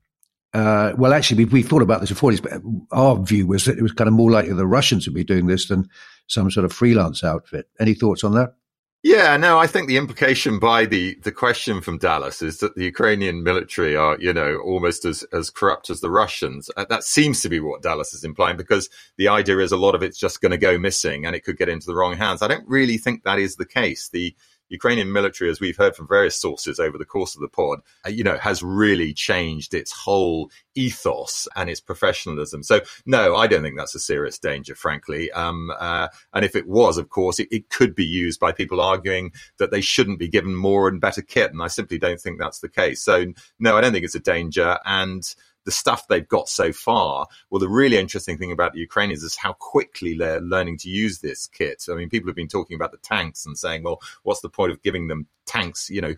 uh, 0.54 0.93
well, 0.97 1.14
actually, 1.14 1.45
we, 1.45 1.52
we 1.52 1.64
thought 1.64 1.82
about 1.82 2.02
this 2.02 2.10
before, 2.10 2.34
but 2.41 2.62
our 2.91 3.22
view 3.24 3.47
was 3.47 3.66
that 3.66 3.78
it 3.78 3.84
was 3.84 3.91
kind 3.91 4.08
of 4.08 4.14
more 4.14 4.32
likely 4.32 4.54
the 4.54 4.66
Russians 4.66 5.08
would 5.08 5.16
be 5.16 5.24
doing 5.24 5.47
this 5.47 5.68
than 5.68 5.89
some 6.28 6.50
sort 6.50 6.66
of 6.66 6.74
freelance 6.74 7.24
outfit. 7.24 7.68
Any 7.80 7.93
thoughts 7.93 8.24
on 8.24 8.34
that? 8.34 8.56
Yeah, 9.02 9.38
no, 9.38 9.58
I 9.58 9.66
think 9.66 9.88
the 9.88 9.95
implication 9.95 10.60
by 10.60 10.86
the, 10.86 11.18
the 11.24 11.32
question 11.32 11.80
from 11.80 12.00
Dallas 12.00 12.41
is 12.41 12.60
that 12.60 12.76
the 12.76 12.84
Ukrainian 12.84 13.43
military 13.43 13.95
are, 13.95 14.18
you 14.20 14.34
know, 14.34 14.58
almost 14.58 15.06
as, 15.06 15.24
as 15.32 15.50
corrupt 15.50 15.89
as 15.89 16.02
the 16.02 16.10
Russians. 16.10 16.70
Uh, 16.76 16.86
that 16.89 17.06
seems 17.06 17.41
to 17.41 17.50
be 17.50 17.62
what 17.62 17.82
Dallas 17.82 18.14
is 18.14 18.26
implying 18.26 18.58
because 18.58 18.89
the 19.18 19.30
idea 19.30 19.60
is 19.60 19.72
a 19.72 19.78
lot 19.78 19.95
of 19.95 20.04
it's 20.04 20.20
just 20.20 20.41
going 20.41 20.52
to 20.52 20.58
go 20.58 20.78
missing 20.78 21.26
and 21.26 21.34
it 21.34 21.45
could 21.45 21.58
get 21.58 21.70
into 21.70 21.88
the 21.88 21.95
wrong 21.95 22.18
hands. 22.18 22.41
I 22.41 22.50
don't 22.50 22.68
really 22.68 22.97
think 22.97 23.24
that 23.24 23.39
is 23.39 23.56
the 23.56 23.66
case. 23.66 24.10
The, 24.10 24.36
Ukrainian 24.70 25.11
military, 25.11 25.49
as 25.49 25.59
we've 25.59 25.78
heard 25.78 25.95
from 25.95 26.07
various 26.07 26.39
sources 26.39 26.80
over 26.80 26.97
the 26.97 27.05
course 27.05 27.36
of 27.36 27.41
the 27.41 27.47
pod, 27.47 27.80
uh, 28.05 28.09
you 28.09 28.24
know, 28.24 28.38
has 28.38 28.63
really 28.63 29.13
changed 29.13 29.74
its 29.74 29.91
whole 29.91 30.49
ethos 30.76 31.47
and 31.55 31.70
its 31.70 31.82
professionalism. 31.82 32.63
So, 32.63 32.82
no, 33.05 33.36
I 33.36 33.47
don't 33.47 33.61
think 33.61 33.78
that's 33.78 33.95
a 33.95 33.99
serious 33.99 34.39
danger, 34.39 34.76
frankly. 34.76 35.32
Um, 35.32 35.72
uh, 35.80 36.07
and 36.34 36.45
if 36.45 36.55
it 36.55 36.67
was, 36.67 36.97
of 36.97 37.09
course, 37.09 37.39
it, 37.39 37.47
it, 37.51 37.70
could 37.70 37.93
be 37.93 38.05
used 38.05 38.39
by 38.39 38.51
people 38.51 38.82
arguing 38.82 39.32
that 39.57 39.70
they 39.70 39.82
shouldn't 39.82 40.17
be 40.17 40.28
given 40.28 40.55
more 40.55 40.88
and 40.88 40.99
better 40.99 41.22
kit. 41.22 41.51
And 41.51 41.61
I 41.61 41.67
simply 41.67 41.99
don't 41.99 42.20
think 42.20 42.39
that's 42.39 42.59
the 42.59 42.70
case. 42.70 43.01
So, 43.01 43.34
no, 43.59 43.78
I 43.78 43.82
don't 43.82 43.91
think 43.91 44.05
it's 44.05 44.15
a 44.15 44.20
danger. 44.20 44.78
And 44.86 45.24
the 45.66 45.72
stuff 45.72 46.07
they've 46.07 46.28
got 46.28 46.49
so 46.49 46.72
far. 46.72 47.28
Well, 47.49 47.60
the 47.60 47.70
really 47.70 47.97
interesting 47.97 48.38
thing 48.38 48.51
about 48.51 48.74
the 48.74 48.80
Ukrainians 48.80 49.24
is 49.24 49.36
how 49.36 49.53
quickly 49.53 50.18
they're 50.18 50.41
learning 50.41 50.78
to 50.80 50.89
use 50.89 51.20
this 51.20 51.47
kit. 51.47 51.86
I 51.89 51.95
mean, 51.95 52.10
people 52.10 52.30
have 52.30 52.36
been 52.36 52.47
talking 52.47 52.76
about 52.76 52.91
the 52.91 52.97
tanks 52.97 53.45
and 53.45 53.57
saying, 53.57 53.84
well, 53.84 54.01
what's 54.24 54.41
the 54.41 54.49
point 54.49 54.72
of 54.72 54.82
giving 54.82 55.07
them 55.07 55.28
tanks, 55.45 55.89
you 55.89 56.01
know, 56.01 56.16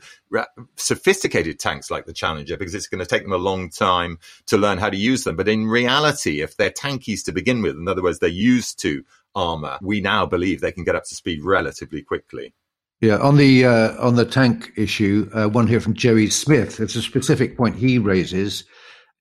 sophisticated 0.76 1.60
tanks 1.60 1.90
like 1.90 2.06
the 2.06 2.14
Challenger, 2.14 2.58
because 2.58 2.76
it's 2.76 2.88
going 2.88 3.00
to 3.00 3.06
take 3.06 3.24
them 3.24 3.32
a 3.32 3.38
long 3.38 3.70
time 3.70 4.20
to 4.48 4.58
learn 4.58 4.78
how 4.78 4.90
to 4.90 4.98
use 4.98 5.24
them. 5.24 5.36
But 5.36 5.48
in 5.48 5.68
reality, 5.68 6.42
if 6.42 6.58
they're 6.58 6.70
tankies 6.70 7.24
to 7.26 7.32
begin 7.32 7.62
with, 7.62 7.76
in 7.76 7.88
other 7.88 8.04
words, 8.04 8.20
they're 8.20 8.30
used 8.30 8.80
to 8.82 9.04
armor, 9.34 9.80
we 9.82 10.02
now 10.02 10.26
believe 10.26 10.60
they 10.62 10.72
can 10.72 10.84
get 10.84 10.96
up 10.96 11.06
to 11.06 11.16
speed 11.16 11.44
relatively 11.44 12.02
quickly. 12.02 12.54
Yeah, 13.00 13.18
on 13.18 13.38
the 13.38 13.66
uh, 13.66 13.96
on 14.00 14.16
the 14.16 14.26
tank 14.26 14.74
issue, 14.78 15.28
uh, 15.34 15.48
one 15.48 15.66
here 15.66 15.80
from 15.80 15.96
Joey 15.96 16.30
Smith. 16.30 16.80
It's 16.80 16.96
a 16.96 17.02
specific 17.02 17.58
point 17.58 17.76
he 17.76 17.98
raises 17.98 18.64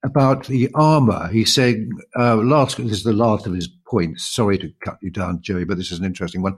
about 0.03 0.46
the 0.46 0.70
armor. 0.74 1.28
He's 1.28 1.55
saying, 1.55 1.90
uh, 2.18 2.36
last, 2.36 2.78
this 2.78 2.92
is 2.92 3.03
the 3.03 3.12
last 3.12 3.46
of 3.46 3.55
his 3.55 3.68
points. 3.86 4.24
Sorry 4.24 4.59
to 4.59 4.72
cut 4.82 4.98
you 5.03 5.11
down, 5.11 5.42
Joey, 5.42 5.64
but 5.64 5.76
this 5.76 5.92
is 5.92 5.98
an 5.98 6.05
interesting 6.05 6.42
one, 6.42 6.57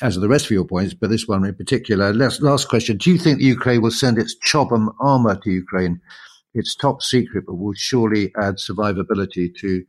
as 0.00 0.16
are 0.16 0.20
the 0.20 0.28
rest 0.28 0.46
of 0.46 0.52
your 0.52 0.64
points, 0.64 0.94
but 0.94 1.10
this 1.10 1.28
one 1.28 1.44
in 1.44 1.54
particular. 1.54 2.12
Last, 2.14 2.40
last 2.40 2.68
question. 2.68 2.96
Do 2.96 3.10
you 3.10 3.18
think 3.18 3.38
the 3.38 3.44
Ukraine 3.44 3.82
will 3.82 3.90
send 3.90 4.18
its 4.18 4.36
Chobham 4.42 4.90
armor 5.00 5.36
to 5.36 5.50
Ukraine? 5.50 6.00
It's 6.54 6.74
top 6.74 7.02
secret, 7.02 7.44
but 7.46 7.56
will 7.56 7.74
surely 7.74 8.32
add 8.40 8.56
survivability 8.56 9.54
to, 9.58 9.84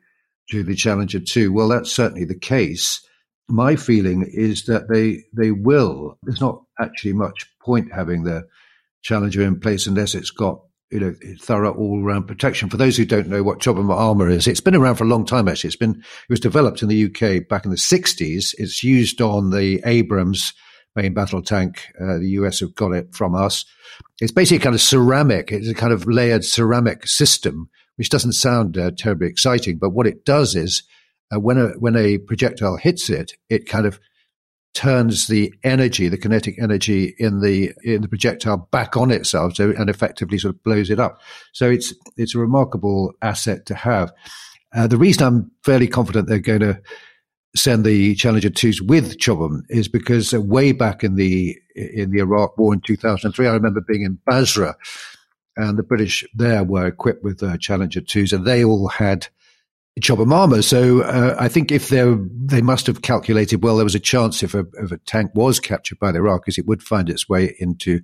to 0.51 0.63
the 0.63 0.75
Challenger 0.75 1.19
2. 1.19 1.53
Well, 1.53 1.69
that's 1.69 1.91
certainly 1.91 2.25
the 2.25 2.37
case. 2.37 3.05
My 3.47 3.75
feeling 3.75 4.29
is 4.31 4.65
that 4.65 4.89
they, 4.89 5.23
they 5.33 5.51
will. 5.51 6.17
There's 6.23 6.41
not 6.41 6.63
actually 6.79 7.13
much 7.13 7.49
point 7.61 7.93
having 7.93 8.23
the 8.23 8.45
Challenger 9.01 9.43
in 9.43 9.59
place 9.59 9.87
unless 9.87 10.13
it's 10.13 10.31
got 10.31 10.61
you 10.91 10.99
know, 10.99 11.15
thorough 11.39 11.73
all 11.73 12.01
round 12.01 12.27
protection. 12.27 12.69
For 12.69 12.77
those 12.77 12.97
who 12.97 13.05
don't 13.05 13.27
know 13.27 13.43
what 13.43 13.59
Chobham 13.59 13.91
armor 13.91 14.29
is, 14.29 14.47
it's 14.47 14.61
been 14.61 14.75
around 14.75 14.95
for 14.95 15.03
a 15.03 15.07
long 15.07 15.25
time, 15.25 15.47
actually. 15.47 15.69
It's 15.69 15.75
been, 15.75 15.95
it 15.99 16.29
was 16.29 16.39
developed 16.39 16.81
in 16.81 16.89
the 16.89 17.05
UK 17.05 17.47
back 17.47 17.65
in 17.65 17.71
the 17.71 17.77
60s. 17.77 18.55
It's 18.57 18.83
used 18.83 19.21
on 19.21 19.51
the 19.51 19.81
Abrams 19.85 20.53
main 20.95 21.13
battle 21.13 21.41
tank. 21.41 21.85
Uh, 21.99 22.17
the 22.17 22.29
US 22.29 22.59
have 22.59 22.75
got 22.75 22.93
it 22.93 23.13
from 23.13 23.35
us. 23.35 23.65
It's 24.19 24.31
basically 24.31 24.63
kind 24.63 24.75
of 24.75 24.81
ceramic. 24.81 25.51
It's 25.51 25.69
a 25.69 25.73
kind 25.73 25.93
of 25.93 26.07
layered 26.07 26.45
ceramic 26.45 27.07
system, 27.07 27.69
which 27.95 28.09
doesn't 28.09 28.33
sound 28.33 28.77
uh, 28.77 28.91
terribly 28.97 29.27
exciting. 29.27 29.77
But 29.77 29.91
what 29.91 30.07
it 30.07 30.25
does 30.25 30.55
is, 30.55 30.83
uh, 31.31 31.39
when 31.39 31.57
a 31.59 31.67
when 31.77 31.95
a 31.95 32.17
projectile 32.17 32.77
hits 32.77 33.09
it, 33.09 33.33
it 33.49 33.67
kind 33.67 33.85
of 33.85 33.99
turns 34.73 35.27
the 35.27 35.53
energy, 35.63 36.07
the 36.07 36.17
kinetic 36.17 36.55
energy 36.61 37.15
in 37.17 37.41
the 37.41 37.73
in 37.83 38.01
the 38.01 38.07
projectile 38.07 38.69
back 38.71 38.95
on 38.95 39.11
itself, 39.11 39.59
and 39.59 39.89
effectively 39.89 40.37
sort 40.37 40.55
of 40.55 40.63
blows 40.63 40.89
it 40.89 40.99
up. 40.99 41.19
So 41.53 41.69
it's 41.69 41.93
it's 42.17 42.35
a 42.35 42.39
remarkable 42.39 43.13
asset 43.21 43.65
to 43.67 43.75
have. 43.75 44.11
Uh, 44.73 44.87
the 44.87 44.97
reason 44.97 45.25
I'm 45.25 45.51
fairly 45.63 45.87
confident 45.87 46.27
they're 46.27 46.39
going 46.39 46.59
to 46.59 46.79
send 47.55 47.83
the 47.83 48.15
Challenger 48.15 48.49
twos 48.49 48.81
with 48.81 49.17
Chobham 49.17 49.63
is 49.69 49.87
because 49.87 50.33
uh, 50.33 50.41
way 50.41 50.71
back 50.71 51.03
in 51.03 51.15
the 51.15 51.57
in 51.75 52.11
the 52.11 52.19
Iraq 52.19 52.57
War 52.57 52.73
in 52.73 52.81
2003, 52.81 53.47
I 53.47 53.53
remember 53.53 53.81
being 53.81 54.03
in 54.03 54.19
Basra, 54.25 54.75
and 55.57 55.77
the 55.77 55.83
British 55.83 56.23
there 56.33 56.63
were 56.63 56.87
equipped 56.87 57.23
with 57.23 57.41
uh, 57.41 57.57
Challenger 57.57 58.01
twos, 58.01 58.31
and 58.31 58.45
they 58.45 58.63
all 58.63 58.87
had 58.87 59.27
Chobham 59.99 60.33
armor. 60.33 60.61
So 60.61 61.01
uh, 61.01 61.35
I 61.39 61.47
think 61.47 61.71
if 61.71 61.89
they 61.89 62.03
they 62.31 62.61
must 62.61 62.87
have 62.87 63.01
calculated 63.01 63.63
well, 63.63 63.77
there 63.77 63.85
was 63.85 63.95
a 63.95 63.99
chance 63.99 64.43
if 64.43 64.53
a, 64.53 64.65
if 64.73 64.91
a 64.91 64.97
tank 64.99 65.31
was 65.35 65.59
captured 65.59 65.99
by 65.99 66.11
the 66.11 66.19
Iraqis, 66.19 66.57
it 66.57 66.65
would 66.65 66.83
find 66.83 67.09
its 67.09 67.29
way 67.29 67.55
into 67.59 68.01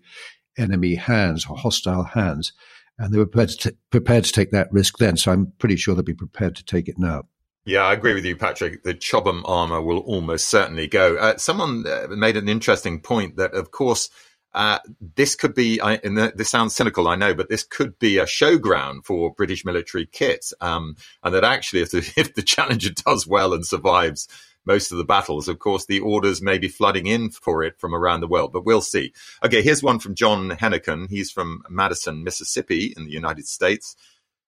enemy 0.58 0.96
hands 0.96 1.46
or 1.50 1.58
hostile 1.58 2.04
hands, 2.04 2.54
and 2.98 3.14
they 3.14 3.18
were 3.18 3.26
prepared 3.26 3.50
to, 3.50 3.72
t- 3.72 3.78
prepared 3.92 4.24
to 4.24 4.32
take 4.32 4.52
that 4.52 4.72
risk 4.72 4.98
then. 4.98 5.18
So 5.18 5.32
I'm 5.32 5.54
pretty 5.58 5.76
sure 5.76 5.96
they'll 5.96 6.04
be 6.04 6.14
prepared 6.14 6.56
to 6.56 6.64
take 6.64 6.88
it 6.88 6.98
now. 6.98 7.24
Yeah, 7.66 7.82
I 7.82 7.94
agree 7.94 8.14
with 8.14 8.26
you, 8.26 8.36
Patrick. 8.36 8.84
The 8.84 8.94
Chobham 8.94 9.44
armor 9.46 9.82
will 9.82 9.98
almost 10.00 10.48
certainly 10.50 10.88
go. 10.88 11.16
Uh, 11.16 11.38
someone 11.38 11.84
uh, 11.88 12.08
made 12.10 12.38
an 12.38 12.48
interesting 12.48 13.02
point 13.02 13.38
that, 13.38 13.56
of 13.56 13.72
course, 13.72 14.10
uh, 14.56 14.80
this 15.16 15.36
could 15.36 15.54
be, 15.54 15.82
I, 15.82 15.96
and 15.96 16.18
this 16.18 16.50
sounds 16.50 16.74
cynical, 16.74 17.10
I 17.10 17.16
know, 17.16 17.34
but 17.34 17.50
this 17.50 17.64
could 17.64 18.00
be 18.00 18.18
a 18.18 18.26
showground 18.26 19.04
for 19.04 19.34
British 19.34 19.66
military 19.66 20.06
kit. 20.06 20.46
Um, 20.62 20.96
and 21.24 21.36
that 21.36 21.44
actually, 21.44 21.82
if 21.82 21.92
the, 21.92 21.98
if 22.18 22.34
the 22.34 22.42
Challenger 22.42 22.92
does 22.92 23.28
well 23.28 23.54
and 23.54 23.66
survives 23.66 24.30
most 24.66 24.94
of 24.94 24.98
the 24.98 25.04
battles, 25.04 25.50
of 25.50 25.60
course, 25.60 25.86
the 25.86 26.00
orders 26.00 26.42
may 26.42 26.58
be 26.58 26.70
flooding 26.70 27.06
in 27.06 27.32
for 27.32 27.64
it 27.64 27.78
from 27.78 27.94
around 27.94 28.22
the 28.22 28.30
world, 28.30 28.54
but 28.54 28.66
we'll 28.66 28.82
see. 28.82 29.14
Okay, 29.44 29.62
here's 29.62 29.84
one 29.84 30.00
from 30.00 30.16
John 30.16 30.50
Hennigan. 30.52 31.10
He's 31.10 31.30
from 31.30 31.62
Madison, 31.70 32.24
Mississippi 32.24 32.94
in 32.96 33.04
the 33.04 33.12
United 33.12 33.48
States. 33.48 33.98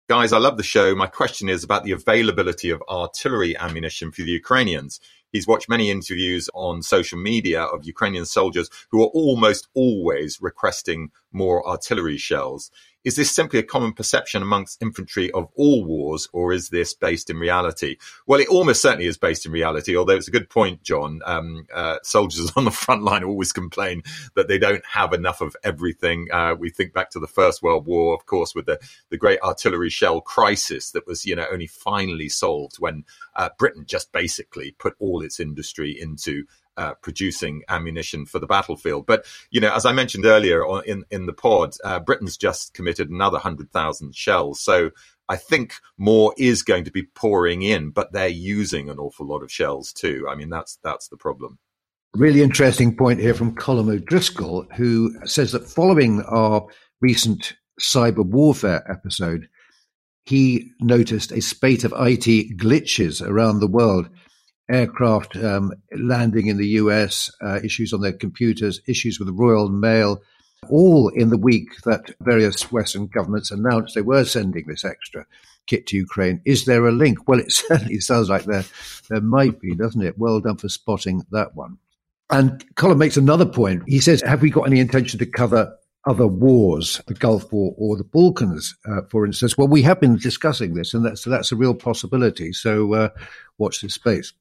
Guys, 0.07 0.31
I 0.31 0.37
love 0.37 0.55
the 0.55 0.63
show. 0.63 0.95
My 0.95 1.07
question 1.07 1.49
is 1.49 1.65
about 1.65 1.83
the 1.83 1.91
availability 1.91 2.69
of 2.69 2.81
artillery 2.87 3.57
ammunition 3.57 4.13
for 4.13 4.21
the 4.21 4.31
Ukrainians. 4.31 5.01
He's 5.31 5.47
watched 5.47 5.69
many 5.69 5.91
interviews 5.91 6.49
on 6.53 6.81
social 6.81 7.19
media 7.19 7.63
of 7.63 7.85
Ukrainian 7.85 8.25
soldiers 8.25 8.69
who 8.91 9.03
are 9.03 9.07
almost 9.07 9.67
always 9.73 10.39
requesting 10.41 11.11
more 11.31 11.67
artillery 11.67 12.17
shells. 12.17 12.71
Is 13.07 13.15
this 13.15 13.31
simply 13.31 13.57
a 13.57 13.63
common 13.63 13.93
perception 13.93 14.41
amongst 14.41 14.81
infantry 14.81 15.31
of 15.31 15.47
all 15.55 15.85
wars, 15.85 16.27
or 16.33 16.51
is 16.51 16.67
this 16.67 16.93
based 16.93 17.29
in 17.29 17.37
reality? 17.37 17.95
Well, 18.25 18.41
it 18.41 18.49
almost 18.49 18.81
certainly 18.81 19.05
is 19.05 19.17
based 19.17 19.45
in 19.45 19.53
reality, 19.53 19.95
although 19.95 20.17
it's 20.17 20.27
a 20.27 20.31
good 20.31 20.49
point, 20.49 20.83
John. 20.83 21.21
Um, 21.25 21.67
uh, 21.73 21.99
soldiers 22.03 22.51
on 22.57 22.65
the 22.65 22.71
front 22.71 23.03
line 23.03 23.23
always 23.23 23.53
complain 23.53 24.03
that 24.35 24.49
they 24.49 24.57
don't 24.57 24.85
have 24.85 25.13
enough 25.13 25.39
of 25.39 25.55
everything. 25.63 26.27
Uh, 26.33 26.55
we 26.59 26.69
think 26.69 26.91
back 26.91 27.09
to 27.11 27.19
the 27.19 27.27
First 27.27 27.63
World 27.63 27.85
War, 27.85 28.13
of 28.13 28.25
course, 28.25 28.53
with 28.53 28.65
the, 28.65 28.77
the 29.09 29.15
great 29.15 29.39
artillery 29.39 29.89
shell 29.89 30.19
crisis 30.19 30.91
that 30.91 31.07
was, 31.07 31.25
you 31.25 31.33
know, 31.33 31.45
only 31.49 31.67
finally 31.67 32.27
solved 32.27 32.75
when 32.75 33.05
uh, 33.37 33.47
Britain 33.57 33.85
just 33.87 34.11
basically 34.11 34.75
put 34.79 34.97
all 34.99 35.21
its 35.21 35.39
industry 35.39 35.97
into 35.97 36.43
uh, 36.77 36.93
producing 37.01 37.63
ammunition 37.69 38.25
for 38.25 38.39
the 38.39 38.47
battlefield. 38.47 39.05
But 39.05 39.25
you 39.49 39.59
know, 39.59 39.73
as 39.73 39.85
I 39.85 39.91
mentioned 39.91 40.25
earlier 40.25 40.63
in 40.83 41.03
in 41.11 41.25
the 41.25 41.33
pod, 41.33 41.73
uh, 41.83 41.99
Britain's 41.99 42.37
just 42.37 42.73
committed 42.73 43.09
another 43.09 43.39
hundred 43.39 43.71
thousand 43.71 44.15
shells. 44.15 44.59
So 44.59 44.91
I 45.29 45.35
think 45.35 45.73
more 45.97 46.33
is 46.37 46.63
going 46.63 46.85
to 46.85 46.91
be 46.91 47.03
pouring 47.03 47.61
in, 47.61 47.89
but 47.89 48.13
they're 48.13 48.27
using 48.27 48.89
an 48.89 48.99
awful 48.99 49.25
lot 49.25 49.43
of 49.43 49.51
shells 49.51 49.91
too. 49.91 50.27
I 50.29 50.35
mean, 50.35 50.49
that's 50.49 50.77
that's 50.83 51.09
the 51.09 51.17
problem. 51.17 51.59
Really 52.15 52.41
interesting 52.41 52.95
point 52.95 53.19
here 53.19 53.33
from 53.33 53.55
Colm 53.55 53.93
O'Driscoll, 53.93 54.65
who 54.75 55.13
says 55.25 55.51
that 55.51 55.69
following 55.69 56.21
our 56.23 56.65
recent 57.01 57.55
cyber 57.79 58.25
warfare 58.25 58.89
episode, 58.89 59.47
he 60.25 60.71
noticed 60.79 61.31
a 61.31 61.41
spate 61.41 61.83
of 61.83 61.93
IT 61.93 62.57
glitches 62.57 63.21
around 63.21 63.59
the 63.59 63.67
world 63.67 64.09
aircraft 64.69 65.35
um, 65.37 65.73
landing 65.97 66.47
in 66.47 66.57
the 66.57 66.67
US, 66.67 67.31
uh, 67.41 67.59
issues 67.63 67.93
on 67.93 68.01
their 68.01 68.13
computers, 68.13 68.81
issues 68.87 69.19
with 69.19 69.27
the 69.27 69.33
Royal 69.33 69.69
Mail, 69.69 70.21
all 70.69 71.09
in 71.09 71.29
the 71.29 71.37
week 71.37 71.81
that 71.83 72.13
various 72.21 72.71
Western 72.71 73.07
governments 73.07 73.51
announced 73.51 73.95
they 73.95 74.01
were 74.01 74.25
sending 74.25 74.65
this 74.67 74.83
extra 74.83 75.25
kit 75.67 75.85
to 75.87 75.97
Ukraine. 75.97 76.41
Is 76.45 76.65
there 76.65 76.87
a 76.87 76.91
link? 76.91 77.27
Well, 77.27 77.39
it 77.39 77.51
certainly 77.51 77.99
sounds 77.99 78.29
like 78.29 78.45
there, 78.45 78.65
there 79.09 79.21
might 79.21 79.59
be, 79.59 79.75
doesn't 79.75 80.01
it? 80.01 80.17
Well 80.17 80.39
done 80.39 80.57
for 80.57 80.69
spotting 80.69 81.25
that 81.31 81.55
one. 81.55 81.77
And 82.29 82.65
Colin 82.75 82.97
makes 82.97 83.15
another 83.17 83.45
point. 83.45 83.83
He 83.87 83.99
says, 83.99 84.21
Have 84.21 84.41
we 84.41 84.49
got 84.49 84.67
any 84.67 84.79
intention 84.79 85.19
to 85.19 85.25
cover 85.25 85.77
other 86.05 86.27
wars, 86.27 87.01
the 87.07 87.13
Gulf 87.13 87.51
War 87.53 87.73
or 87.77 87.95
the 87.95 88.03
Balkans, 88.03 88.75
uh, 88.89 89.01
for 89.09 89.25
instance? 89.25 89.57
Well, 89.57 89.67
we 89.67 89.81
have 89.83 90.01
been 90.01 90.17
discussing 90.17 90.73
this, 90.73 90.93
and 90.93 91.05
that's, 91.05 91.21
so 91.21 91.29
that's 91.29 91.53
a 91.53 91.55
real 91.55 91.73
possibility. 91.73 92.51
So 92.51 92.93
uh, 92.93 93.09
watch 93.57 93.81
this 93.81 93.93
space. 93.93 94.33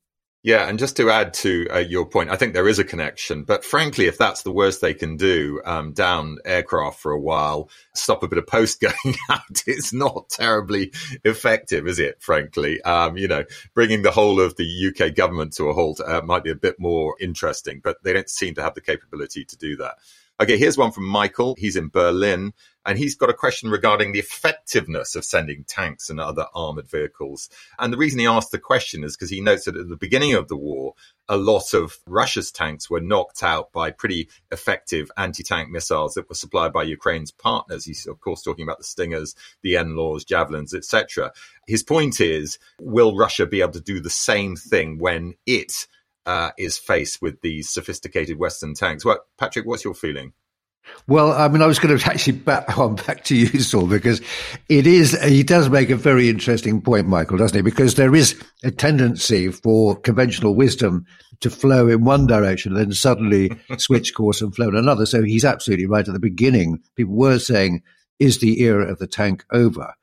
Yeah, 0.43 0.69
and 0.69 0.79
just 0.79 0.97
to 0.99 1.11
add 1.11 1.35
to 1.35 1.67
uh, 1.75 1.79
your 1.79 2.07
point, 2.07 2.31
I 2.31 2.37
think 2.37 2.55
there 2.55 2.69
is 2.69 2.79
a 2.79 2.85
connection. 2.85 3.43
But 3.43 3.65
frankly, 3.65 4.07
if 4.07 4.17
that's 4.17 4.43
the 4.43 4.53
worst 4.53 4.81
they 4.81 4.95
can 4.95 5.17
do, 5.17 5.61
um, 5.65 5.93
down 5.93 6.39
aircraft 6.45 7.01
for 7.01 7.11
a 7.11 7.21
while, 7.21 7.69
stop 7.95 8.23
a 8.23 8.29
bit 8.29 8.39
of 8.39 8.47
post 8.47 8.81
going 8.81 9.17
out, 9.29 9.41
it's 9.67 9.93
not 9.93 10.29
terribly 10.29 10.93
effective, 11.25 11.89
is 11.89 11.99
it? 11.99 12.23
Frankly, 12.23 12.81
um, 12.83 13.17
you 13.17 13.27
know, 13.27 13.45
bringing 13.75 14.03
the 14.03 14.13
whole 14.13 14.41
of 14.41 14.55
the 14.55 14.89
UK 14.89 15.17
government 15.17 15.53
to 15.55 15.65
a 15.65 15.73
halt 15.73 16.01
uh, 16.01 16.23
might 16.25 16.45
be 16.45 16.51
a 16.53 16.55
bit 16.55 16.79
more 16.79 17.17
interesting, 17.21 17.81
but 17.83 17.97
they 18.05 18.13
don't 18.13 18.31
seem 18.31 18.55
to 18.55 18.63
have 18.63 18.75
the 18.75 18.81
capability 18.81 19.45
to 19.45 19.57
do 19.57 19.77
that. 19.77 19.97
Okay, 20.39 20.59
here's 20.59 20.77
one 20.77 20.93
from 20.93 21.07
Michael. 21.07 21.55
He's 21.59 21.77
in 21.77 21.89
Berlin 21.89 22.53
and 22.85 22.99
he's 22.99 23.17
got 23.17 23.31
a 23.31 23.35
question 23.35 23.71
regarding 23.71 24.13
the 24.13 24.19
effectiveness 24.19 25.17
of 25.17 25.25
sending 25.25 25.65
tanks 25.65 26.11
and 26.11 26.21
other 26.21 26.47
armored 26.55 26.91
vehicles. 26.91 27.49
And 27.79 27.91
the 27.91 27.97
reason 27.97 28.21
he 28.21 28.27
asked 28.27 28.53
the 28.53 28.59
question 28.59 29.03
is 29.03 29.17
because 29.17 29.31
he 29.31 29.41
notes 29.41 29.65
that 29.65 29.77
at 29.77 29.89
the 29.89 29.97
beginning 29.97 30.35
of 30.35 30.49
the 30.49 30.57
war, 30.57 30.93
a 31.27 31.39
lot 31.39 31.73
of 31.73 31.97
Russia's 32.07 32.53
tanks 32.53 32.91
were 32.91 33.01
knocked 33.01 33.43
out 33.43 33.73
by 33.73 33.91
pretty 33.91 34.29
effective 34.53 35.11
anti-tank 35.17 35.71
missiles 35.71 36.15
that 36.15 36.29
were 36.29 36.35
supplied 36.35 36.73
by 36.73 36.83
Ukraine's 36.83 37.33
partners. 37.33 37.87
He's 37.87 38.07
of 38.07 38.21
course 38.21 38.43
talking 38.43 38.63
about 38.63 38.77
the 38.77 38.85
Stingers, 38.85 39.35
the 39.63 39.75
NLAWs, 39.75 40.27
Javelins, 40.27 40.75
etc. 40.75 41.33
His 41.67 41.83
point 41.83 42.21
is, 42.21 42.59
will 42.79 43.17
Russia 43.17 43.47
be 43.47 43.63
able 43.63 43.73
to 43.73 43.81
do 43.81 44.01
the 44.01 44.11
same 44.11 44.55
thing 44.55 44.99
when 44.99 45.35
it 45.47 45.87
uh, 46.27 46.51
is 46.59 46.77
faced 46.79 47.23
with 47.23 47.41
these 47.41 47.71
sophisticated 47.71 48.39
Western 48.39 48.75
tanks. 48.75 49.05
Well, 49.05 49.21
Patrick, 49.39 49.67
what's 49.67 49.85
your 49.85 49.95
feeling? 49.95 50.33
Well, 51.09 51.33
I 51.33 51.49
mean, 51.49 51.63
I 51.63 51.67
was 51.67 51.79
going 51.79 51.97
to 51.99 52.07
actually 52.07 52.39
back 52.39 52.79
on 52.79 52.97
back 52.97 53.25
to 53.25 53.37
you, 53.37 53.61
Saul, 53.61 53.87
because 53.87 54.21
it 54.69 54.87
is, 54.87 55.21
he 55.23 55.43
does 55.43 55.69
make 55.69 55.91
a 55.91 55.97
very 55.97 56.29
interesting 56.29 56.81
point, 56.81 57.09
Michael, 57.09 57.39
doesn't 57.39 57.57
he? 57.57 57.63
Because 57.63 57.95
there 57.95 58.15
is 58.15 58.41
a 58.65 58.71
tendency 58.71 59.51
for 59.51 59.97
conventional 59.97 60.55
wisdom 60.55 61.07
to 61.41 61.51
flow 61.51 61.89
in 61.89 62.05
one 62.05 62.27
direction 62.27 62.73
and 62.73 62.81
then 62.81 62.93
suddenly 62.93 63.51
switch 63.79 64.15
course 64.15 64.41
and 64.41 64.55
flow 64.55 64.69
in 64.69 64.77
another. 64.77 65.07
So 65.07 65.23
he's 65.23 65.45
absolutely 65.45 65.87
right. 65.87 66.07
At 66.07 66.15
the 66.15 66.21
beginning, 66.21 66.83
people 66.97 67.15
were 67.15 67.39
saying, 67.39 67.83
is 68.19 68.39
the 68.39 68.63
era 68.63 68.91
of 68.91 68.99
the 68.99 69.07
tank 69.07 69.45
over? 69.53 69.95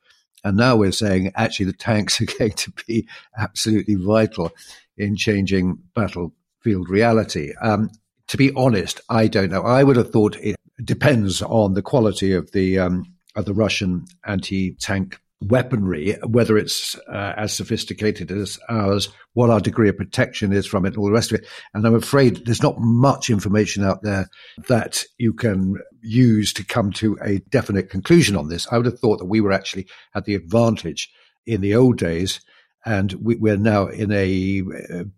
And 0.44 0.56
now 0.56 0.76
we're 0.76 0.92
saying, 0.92 1.32
actually, 1.34 1.66
the 1.66 1.72
tanks 1.72 2.20
are 2.20 2.38
going 2.38 2.52
to 2.52 2.72
be 2.86 3.08
absolutely 3.38 3.96
vital 3.96 4.52
in 4.96 5.16
changing 5.16 5.78
battlefield 5.94 6.88
reality. 6.88 7.52
Um, 7.60 7.90
to 8.28 8.36
be 8.36 8.52
honest, 8.54 9.00
I 9.08 9.26
don't 9.26 9.50
know. 9.50 9.62
I 9.62 9.82
would 9.82 9.96
have 9.96 10.10
thought 10.10 10.36
it 10.36 10.56
depends 10.82 11.42
on 11.42 11.74
the 11.74 11.82
quality 11.82 12.32
of 12.32 12.52
the 12.52 12.78
um, 12.78 13.04
of 13.36 13.44
the 13.44 13.54
Russian 13.54 14.06
anti-tank 14.24 15.18
weaponry, 15.48 16.16
whether 16.26 16.56
it's 16.56 16.96
uh, 17.08 17.34
as 17.36 17.52
sophisticated 17.52 18.30
as 18.30 18.58
ours, 18.68 19.08
what 19.32 19.50
our 19.50 19.60
degree 19.60 19.88
of 19.88 19.96
protection 19.96 20.52
is 20.52 20.66
from 20.66 20.86
it, 20.86 20.96
all 20.96 21.06
the 21.06 21.12
rest 21.12 21.32
of 21.32 21.40
it. 21.40 21.46
And 21.72 21.86
I'm 21.86 21.94
afraid 21.94 22.44
there's 22.44 22.62
not 22.62 22.78
much 22.78 23.30
information 23.30 23.84
out 23.84 24.02
there 24.02 24.28
that 24.68 25.04
you 25.18 25.32
can 25.32 25.76
use 26.02 26.52
to 26.54 26.64
come 26.64 26.92
to 26.92 27.18
a 27.22 27.38
definite 27.50 27.90
conclusion 27.90 28.36
on 28.36 28.48
this. 28.48 28.66
I 28.70 28.76
would 28.76 28.86
have 28.86 28.98
thought 28.98 29.18
that 29.18 29.26
we 29.26 29.40
were 29.40 29.52
actually 29.52 29.86
at 30.14 30.24
the 30.24 30.34
advantage 30.34 31.10
in 31.46 31.60
the 31.60 31.74
old 31.74 31.98
days 31.98 32.40
and 32.86 33.12
we, 33.14 33.50
are 33.50 33.56
now 33.56 33.86
in 33.86 34.12
a 34.12 34.62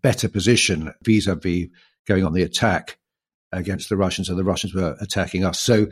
better 0.02 0.28
position 0.28 0.92
vis-a-vis 1.02 1.66
going 2.06 2.24
on 2.24 2.32
the 2.32 2.42
attack 2.42 2.98
against 3.52 3.88
the 3.88 3.96
Russians, 3.96 4.28
and 4.28 4.38
the 4.38 4.44
Russians 4.44 4.74
were 4.74 4.96
attacking 5.00 5.44
us. 5.44 5.58
So 5.58 5.88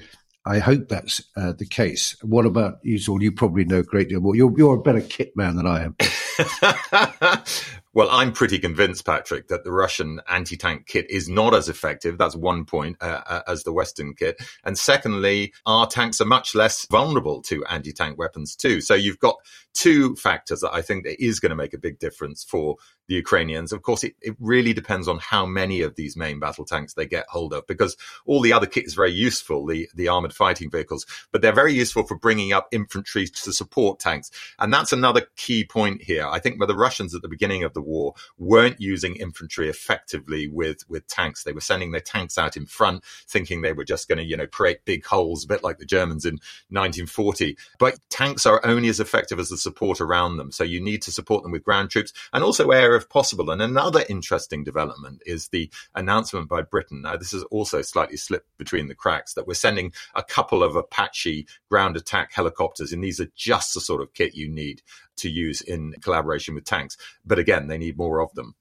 I 0.46 0.58
hope 0.58 0.88
that's 0.88 1.22
uh, 1.36 1.52
the 1.52 1.66
case. 1.66 2.16
What 2.22 2.44
about 2.44 2.78
you, 2.82 2.98
Saul? 2.98 3.22
You 3.22 3.32
probably 3.32 3.64
know 3.64 3.78
a 3.78 3.82
great 3.82 4.10
deal 4.10 4.20
more. 4.20 4.36
You're, 4.36 4.52
you're 4.56 4.76
a 4.76 4.82
better 4.82 5.00
kit 5.00 5.36
man 5.36 5.56
than 5.56 5.66
I 5.66 5.84
am. 5.84 5.96
Well, 7.94 8.08
I'm 8.10 8.32
pretty 8.32 8.58
convinced, 8.58 9.06
Patrick, 9.06 9.46
that 9.48 9.62
the 9.62 9.70
Russian 9.70 10.20
anti-tank 10.28 10.86
kit 10.88 11.08
is 11.08 11.28
not 11.28 11.54
as 11.54 11.68
effective. 11.68 12.18
That's 12.18 12.34
one 12.34 12.64
point 12.64 12.96
uh, 13.00 13.20
uh, 13.24 13.42
as 13.46 13.62
the 13.62 13.72
Western 13.72 14.14
kit. 14.14 14.42
And 14.64 14.76
secondly, 14.76 15.52
our 15.64 15.86
tanks 15.86 16.20
are 16.20 16.24
much 16.24 16.56
less 16.56 16.86
vulnerable 16.86 17.40
to 17.42 17.64
anti-tank 17.66 18.18
weapons 18.18 18.56
too. 18.56 18.80
So 18.80 18.94
you've 18.94 19.20
got 19.20 19.36
two 19.74 20.16
factors 20.16 20.60
that 20.62 20.74
I 20.74 20.82
think 20.82 21.04
that 21.04 21.22
is 21.24 21.38
going 21.38 21.50
to 21.50 21.56
make 21.56 21.72
a 21.72 21.78
big 21.78 22.00
difference 22.00 22.42
for 22.42 22.76
the 23.06 23.14
Ukrainians. 23.14 23.72
Of 23.72 23.82
course, 23.82 24.04
it, 24.04 24.14
it 24.20 24.36
really 24.40 24.72
depends 24.72 25.08
on 25.08 25.18
how 25.18 25.46
many 25.46 25.82
of 25.82 25.94
these 25.94 26.16
main 26.16 26.40
battle 26.40 26.64
tanks 26.64 26.94
they 26.94 27.06
get 27.06 27.26
hold 27.28 27.52
of, 27.52 27.66
because 27.66 27.96
all 28.26 28.40
the 28.40 28.52
other 28.52 28.66
kit 28.66 28.86
is 28.86 28.94
very 28.94 29.12
useful, 29.12 29.66
the, 29.66 29.88
the 29.94 30.08
armored 30.08 30.32
fighting 30.32 30.70
vehicles, 30.70 31.06
but 31.32 31.42
they're 31.42 31.52
very 31.52 31.74
useful 31.74 32.04
for 32.04 32.16
bringing 32.16 32.52
up 32.52 32.68
infantry 32.72 33.26
to 33.26 33.52
support 33.52 34.00
tanks. 34.00 34.30
And 34.58 34.72
that's 34.72 34.92
another 34.92 35.26
key 35.36 35.64
point 35.64 36.02
here. 36.02 36.26
I 36.26 36.38
think 36.38 36.58
where 36.58 36.66
the 36.66 36.76
Russians 36.76 37.14
at 37.14 37.22
the 37.22 37.28
beginning 37.28 37.62
of 37.64 37.74
the 37.74 37.82
war 37.82 38.14
weren't 38.38 38.80
using 38.80 39.16
infantry 39.16 39.68
effectively 39.68 40.48
with, 40.48 40.88
with 40.88 41.06
tanks. 41.06 41.44
They 41.44 41.52
were 41.52 41.60
sending 41.60 41.92
their 41.92 42.00
tanks 42.00 42.38
out 42.38 42.56
in 42.56 42.66
front, 42.66 43.04
thinking 43.28 43.60
they 43.60 43.72
were 43.72 43.84
just 43.84 44.08
going 44.08 44.18
to, 44.18 44.24
you 44.24 44.36
know, 44.36 44.46
create 44.46 44.84
big 44.84 45.04
holes, 45.04 45.44
a 45.44 45.48
bit 45.48 45.62
like 45.62 45.78
the 45.78 45.84
Germans 45.84 46.24
in 46.24 46.34
1940. 46.70 47.56
But 47.78 47.98
tanks 48.08 48.46
are 48.46 48.64
only 48.64 48.88
as 48.88 49.00
effective 49.00 49.38
as 49.38 49.50
the 49.50 49.56
support 49.56 50.00
around 50.00 50.36
them. 50.36 50.52
So 50.52 50.64
you 50.64 50.80
need 50.80 51.02
to 51.02 51.12
support 51.12 51.42
them 51.42 51.52
with 51.52 51.64
ground 51.64 51.90
troops 51.90 52.12
and 52.32 52.42
also 52.42 52.70
air 52.70 52.93
if 52.94 53.08
possible. 53.08 53.50
And 53.50 53.62
another 53.62 54.04
interesting 54.08 54.64
development 54.64 55.22
is 55.26 55.48
the 55.48 55.70
announcement 55.94 56.48
by 56.48 56.62
Britain. 56.62 57.02
Now, 57.02 57.16
this 57.16 57.32
has 57.32 57.42
also 57.44 57.82
slightly 57.82 58.16
slipped 58.16 58.56
between 58.58 58.88
the 58.88 58.94
cracks 58.94 59.34
that 59.34 59.46
we're 59.46 59.54
sending 59.54 59.92
a 60.14 60.22
couple 60.22 60.62
of 60.62 60.76
Apache 60.76 61.46
ground 61.70 61.96
attack 61.96 62.32
helicopters, 62.32 62.92
and 62.92 63.02
these 63.02 63.20
are 63.20 63.30
just 63.34 63.74
the 63.74 63.80
sort 63.80 64.02
of 64.02 64.12
kit 64.14 64.34
you 64.34 64.48
need 64.48 64.82
to 65.16 65.30
use 65.30 65.60
in 65.60 65.94
collaboration 66.00 66.54
with 66.54 66.64
tanks. 66.64 66.96
But 67.24 67.38
again, 67.38 67.68
they 67.68 67.78
need 67.78 67.96
more 67.96 68.20
of 68.20 68.32
them. 68.34 68.54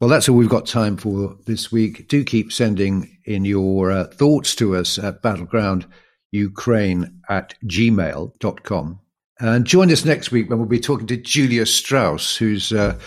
Well, 0.00 0.08
that's 0.08 0.28
all 0.28 0.36
we've 0.36 0.48
got 0.48 0.64
time 0.64 0.96
for 0.96 1.36
this 1.44 1.70
week. 1.70 2.08
Do 2.08 2.24
keep 2.24 2.52
sending 2.52 3.18
in 3.26 3.44
your 3.44 3.90
uh, 3.90 4.04
thoughts 4.04 4.54
to 4.56 4.74
us 4.74 4.98
at 4.98 5.20
battleground 5.20 5.86
ukraine 6.32 7.20
at 7.28 7.54
gmail.com. 7.64 9.00
And 9.40 9.64
join 9.66 9.90
us 9.90 10.04
next 10.04 10.30
week 10.30 10.48
when 10.48 10.58
we'll 10.58 10.68
be 10.68 10.80
talking 10.80 11.06
to 11.08 11.16
Julia 11.16 11.64
Strauss, 11.64 12.36
who's 12.36 12.72
uh, 12.72 12.98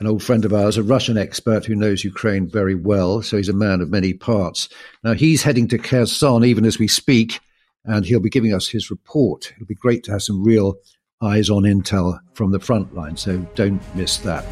an 0.00 0.06
old 0.06 0.22
friend 0.22 0.44
of 0.44 0.52
ours, 0.52 0.76
a 0.76 0.82
Russian 0.82 1.16
expert 1.16 1.64
who 1.64 1.74
knows 1.74 2.04
Ukraine 2.04 2.48
very 2.48 2.74
well. 2.74 3.22
So 3.22 3.36
he's 3.36 3.48
a 3.48 3.54
man 3.54 3.80
of 3.80 3.90
many 3.90 4.12
parts. 4.12 4.68
Now 5.02 5.14
he's 5.14 5.42
heading 5.42 5.68
to 5.68 5.78
Kherson 5.78 6.44
even 6.44 6.64
as 6.64 6.78
we 6.78 6.88
speak, 6.88 7.40
and 7.84 8.04
he'll 8.04 8.20
be 8.20 8.30
giving 8.30 8.54
us 8.54 8.68
his 8.68 8.90
report. 8.90 9.52
It'll 9.54 9.66
be 9.66 9.74
great 9.74 10.04
to 10.04 10.12
have 10.12 10.22
some 10.22 10.42
real 10.42 10.76
eyes 11.22 11.48
on 11.50 11.62
intel 11.62 12.18
from 12.34 12.50
the 12.50 12.60
front 12.60 12.94
line. 12.94 13.16
So 13.16 13.38
don't 13.54 13.82
miss 13.94 14.18
that. 14.18 14.44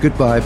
Goodbye. 0.00 0.40